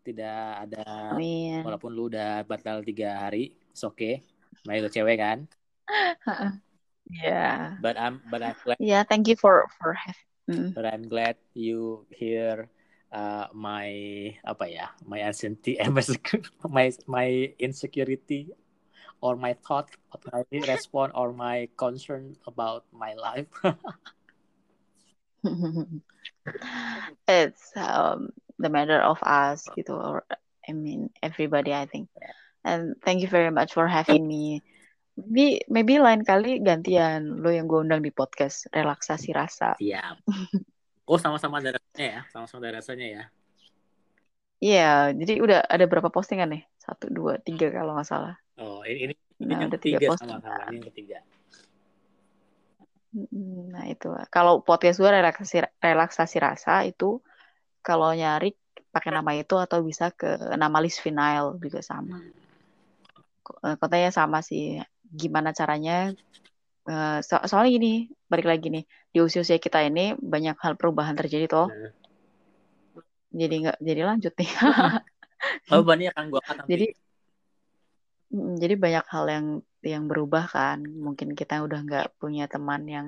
tidak 0.05 0.69
ada 0.69 1.17
Amin. 1.17 1.65
walaupun 1.65 1.91
lu 1.91 2.13
udah 2.13 2.45
batal 2.45 2.85
tiga 2.85 3.25
hari 3.25 3.57
oke 3.81 3.97
okay. 3.97 4.15
Main 4.69 4.85
cewek 4.93 5.17
kan 5.17 5.49
Yeah. 7.23 7.77
But 7.81 7.99
I'm 7.99 8.23
but 8.31 8.43
I'm 8.43 8.57
glad. 8.65 8.77
Yeah, 8.81 9.03
thank 9.05 9.29
you 9.29 9.37
for 9.37 9.69
for 9.79 9.95
having. 9.95 10.27
Mm. 10.51 10.75
But 10.75 10.85
I'm 10.87 11.09
glad 11.09 11.37
you 11.55 12.05
hear 12.11 12.69
uh, 13.13 13.47
my 13.55 13.89
apa 14.45 14.67
ya 14.69 14.87
my 15.07 15.23
anxiety 15.23 15.79
my 16.69 16.93
my 17.07 17.55
insecurity 17.57 18.53
or 19.25 19.37
my 19.37 19.57
thought 19.65 19.89
or 20.13 20.21
my 20.29 20.45
response 20.69 21.13
or 21.17 21.33
my 21.33 21.69
concern 21.81 22.37
about 22.45 22.85
my 22.93 23.15
life. 23.17 23.49
it's 27.29 27.73
um, 27.77 28.29
the 28.59 28.69
matter 28.69 29.01
of 29.01 29.17
us 29.25 29.65
gitu 29.73 29.97
or 29.97 30.29
I 30.69 30.73
mean 30.73 31.09
everybody 31.25 31.73
I 31.73 31.87
think. 31.89 32.09
And 32.65 32.97
thank 33.05 33.21
you 33.21 33.29
very 33.29 33.53
much 33.53 33.73
for 33.73 33.89
having 33.89 34.29
me 34.29 34.65
Maybe, 35.15 35.63
maybe 35.71 35.95
lain 36.03 36.27
kali 36.27 36.59
gantian 36.59 37.39
lo 37.39 37.55
yang 37.55 37.71
gue 37.71 37.87
undang 37.87 38.03
di 38.03 38.11
podcast 38.11 38.67
relaksasi 38.75 39.31
rasa. 39.31 39.79
Iya. 39.79 40.19
Oh 41.05 41.21
sama-sama 41.21 41.61
ada 41.61 41.77
rasanya 41.77 42.07
ya, 42.09 42.21
sama-sama 42.33 42.65
ada 42.65 42.81
rasanya 42.81 43.07
ya. 43.13 43.23
Iya, 44.65 45.13
jadi 45.13 45.37
udah 45.45 45.61
ada 45.69 45.85
berapa 45.85 46.09
postingan 46.09 46.49
nih? 46.49 46.65
Satu, 46.81 47.13
dua, 47.13 47.37
tiga 47.45 47.69
kalau 47.69 47.93
nggak 47.93 48.09
salah. 48.09 48.41
Oh, 48.57 48.81
ini 48.89 49.13
ini, 49.13 49.15
ini 49.37 49.53
nah, 49.53 49.69
yang 49.69 49.73
ketiga 49.77 50.01
sama-sama 50.17 50.73
ini 50.73 50.81
yang 50.81 50.89
ketiga. 50.89 51.19
Nah 53.69 53.85
itu, 53.85 54.09
kalau 54.33 54.65
podcast 54.65 54.97
gue 54.97 55.11
relaksasi 55.13 55.61
relaksasi 55.77 56.37
rasa 56.41 56.89
itu 56.89 57.21
kalau 57.85 58.09
nyari 58.17 58.57
pakai 58.89 59.13
nama 59.13 59.37
itu 59.37 59.61
atau 59.61 59.85
bisa 59.85 60.09
ke 60.09 60.57
nama 60.57 60.81
list 60.81 61.05
final 61.05 61.61
juga 61.61 61.85
sama. 61.85 62.17
Hmm. 62.17 63.77
Kotanya 63.77 64.09
sama 64.09 64.41
sih 64.41 64.81
gimana 65.15 65.55
caranya 65.55 66.11
uh, 66.91 67.19
so 67.23 67.39
soalnya 67.47 67.71
gini 67.79 67.93
balik 68.29 68.47
lagi 68.51 68.67
nih 68.69 68.85
di 69.15 69.19
usia-usia 69.23 69.63
kita 69.63 69.85
ini 69.87 70.19
banyak 70.19 70.59
hal 70.59 70.75
perubahan 70.75 71.15
terjadi 71.15 71.47
toh. 71.47 71.69
Nah. 71.71 71.93
jadi 73.35 73.55
nggak 73.67 73.79
jadi 73.83 74.03
lanjut 74.05 74.35
nih. 74.35 74.51
Oh 75.69 75.85
banyak 75.85 76.09
kan 76.17 76.33
gua 76.33 76.41
kan 76.41 76.65
jadi 76.65 76.97
jadi 78.33 78.75
banyak 78.81 79.05
hal 79.13 79.25
yang 79.29 79.47
yang 79.85 80.05
berubah 80.09 80.49
kan. 80.49 80.81
Mungkin 80.81 81.37
kita 81.37 81.61
udah 81.61 81.85
nggak 81.85 82.07
punya 82.17 82.49
teman 82.49 82.89
yang 82.89 83.07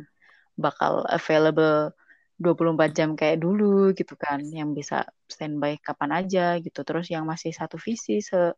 bakal 0.53 1.01
available 1.09 1.97
24 2.37 2.93
jam 2.93 3.17
kayak 3.17 3.41
dulu 3.41 3.97
gitu 3.97 4.15
kan. 4.21 4.45
Yang 4.45 4.85
bisa 4.85 4.99
standby 5.27 5.81
kapan 5.81 6.13
aja 6.13 6.61
gitu. 6.61 6.85
Terus 6.85 7.09
yang 7.09 7.25
masih 7.25 7.57
satu 7.57 7.81
visi 7.81 8.21
se 8.21 8.53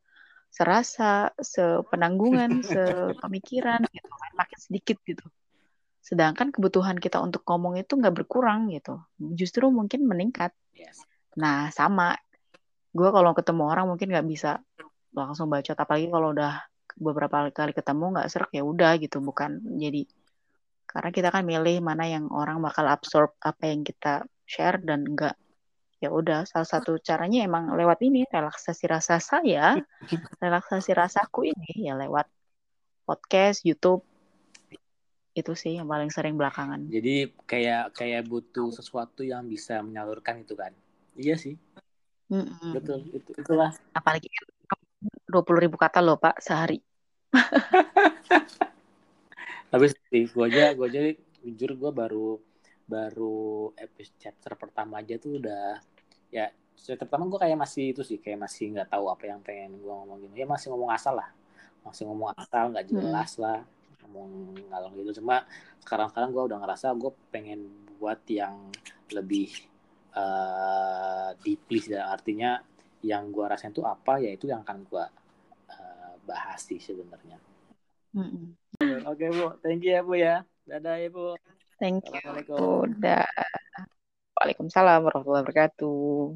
serasa, 0.48 1.32
sepenanggungan, 1.38 2.60
sepemikiran 2.72 3.84
gitu 3.92 4.10
kan 4.10 4.30
makin 4.34 4.58
sedikit 4.58 4.98
gitu. 5.04 5.24
Sedangkan 6.02 6.50
kebutuhan 6.50 6.96
kita 6.96 7.20
untuk 7.20 7.44
ngomong 7.44 7.76
itu 7.78 7.94
nggak 7.94 8.24
berkurang 8.24 8.72
gitu, 8.72 8.98
justru 9.36 9.68
mungkin 9.68 10.08
meningkat. 10.08 10.56
Yes. 10.72 11.04
Nah 11.36 11.68
sama, 11.70 12.16
gue 12.96 13.08
kalau 13.12 13.36
ketemu 13.36 13.62
orang 13.68 13.86
mungkin 13.86 14.08
nggak 14.10 14.28
bisa 14.28 14.60
langsung 15.12 15.52
baca, 15.52 15.76
apalagi 15.76 16.08
kalau 16.08 16.32
udah 16.32 16.64
beberapa 16.98 17.52
kali 17.52 17.76
ketemu 17.76 18.18
nggak 18.18 18.28
serak 18.32 18.50
ya 18.56 18.64
udah 18.64 18.96
gitu, 18.98 19.20
bukan 19.20 19.60
jadi 19.76 20.08
karena 20.88 21.12
kita 21.12 21.28
kan 21.28 21.44
milih 21.44 21.84
mana 21.84 22.08
yang 22.08 22.32
orang 22.32 22.64
bakal 22.64 22.88
absorb 22.88 23.36
apa 23.44 23.68
yang 23.68 23.84
kita 23.84 24.24
share 24.48 24.80
dan 24.80 25.04
enggak 25.04 25.36
ya 25.98 26.14
udah 26.14 26.46
salah 26.46 26.68
satu 26.68 27.02
caranya 27.02 27.42
emang 27.42 27.74
lewat 27.74 27.98
ini 28.06 28.22
relaksasi 28.30 28.86
rasa 28.86 29.18
saya 29.18 29.74
relaksasi 30.38 30.94
rasaku 30.94 31.50
ini 31.50 31.90
ya 31.90 31.98
lewat 31.98 32.30
podcast 33.02 33.66
YouTube 33.66 34.06
itu 35.34 35.52
sih 35.54 35.78
yang 35.78 35.86
paling 35.86 36.10
sering 36.10 36.34
belakangan. 36.34 36.90
Jadi 36.90 37.30
kayak 37.46 37.94
kayak 37.94 38.26
butuh 38.26 38.74
sesuatu 38.74 39.22
yang 39.22 39.46
bisa 39.46 39.78
menyalurkan 39.86 40.42
itu 40.42 40.58
kan? 40.58 40.74
Iya 41.14 41.38
sih. 41.38 41.54
Mm-mm. 42.28 42.76
betul 42.76 43.08
itu 43.08 43.32
itulah. 43.38 43.72
Apalagi 43.96 44.28
dua 45.24 45.40
puluh 45.46 45.64
ribu 45.64 45.80
kata 45.80 46.02
loh 46.02 46.18
pak 46.18 46.42
sehari. 46.42 46.82
Tapi 49.72 49.86
sih 50.10 50.26
gue 50.26 50.44
aja 50.48 50.74
gue 50.74 50.86
aja 50.90 51.00
jujur 51.44 51.70
gue 51.78 51.90
baru 51.94 52.42
baru 52.88 53.70
episode 53.76 54.16
chapter 54.16 54.56
pertama 54.56 55.04
aja 55.04 55.20
tuh 55.20 55.36
udah 55.36 55.76
ya 56.32 56.48
chapter 56.80 57.04
pertama 57.04 57.28
gue 57.28 57.40
kayak 57.44 57.58
masih 57.60 57.84
itu 57.92 58.00
sih 58.00 58.16
kayak 58.16 58.48
masih 58.48 58.72
nggak 58.72 58.88
tahu 58.88 59.12
apa 59.12 59.28
yang 59.28 59.44
pengen 59.44 59.76
gue 59.76 59.92
ngomongin. 59.92 60.32
Ya 60.32 60.48
masih 60.48 60.72
ngomong 60.72 60.90
asal 60.94 61.20
lah. 61.20 61.28
Masih 61.84 62.08
ngomong 62.08 62.32
asal 62.32 62.72
nggak 62.72 62.86
hmm. 62.88 62.92
jelas 62.96 63.30
hmm. 63.36 63.42
lah. 63.44 63.60
Ngomong 64.06 64.30
ngalong 64.72 64.92
gitu. 65.04 65.20
Cuma 65.20 65.44
sekarang 65.84 66.08
sekarang 66.08 66.30
gue 66.32 66.42
udah 66.48 66.58
ngerasa 66.64 66.96
gue 66.96 67.12
pengen 67.28 67.60
buat 68.00 68.24
yang 68.30 68.72
lebih 69.12 69.52
uh, 70.14 71.34
deeply 71.44 71.82
dan 71.92 72.08
artinya 72.08 72.62
yang 73.04 73.30
gue 73.30 73.44
rasain 73.44 73.70
itu 73.70 73.84
apa 73.84 74.18
ya 74.18 74.32
itu 74.34 74.50
yang 74.50 74.62
akan 74.64 74.86
gue 74.88 75.04
uh, 75.68 76.12
bahas 76.24 76.64
sih 76.64 76.80
sebenarnya. 76.80 77.36
Hmm. 78.16 78.56
oke 79.04 79.12
okay, 79.12 79.28
bu. 79.28 79.46
Thank 79.60 79.84
you 79.84 79.92
ya 79.92 80.00
bu 80.00 80.14
ya. 80.16 80.36
Dadah 80.64 80.96
ya 80.96 81.12
bu 81.12 81.36
Thank 81.78 82.10
you. 82.10 82.18
Udah. 82.58 83.26
Waalaikumsalam 84.34 85.06
warahmatullahi 85.06 85.42
wabarakatuh. 85.46 86.34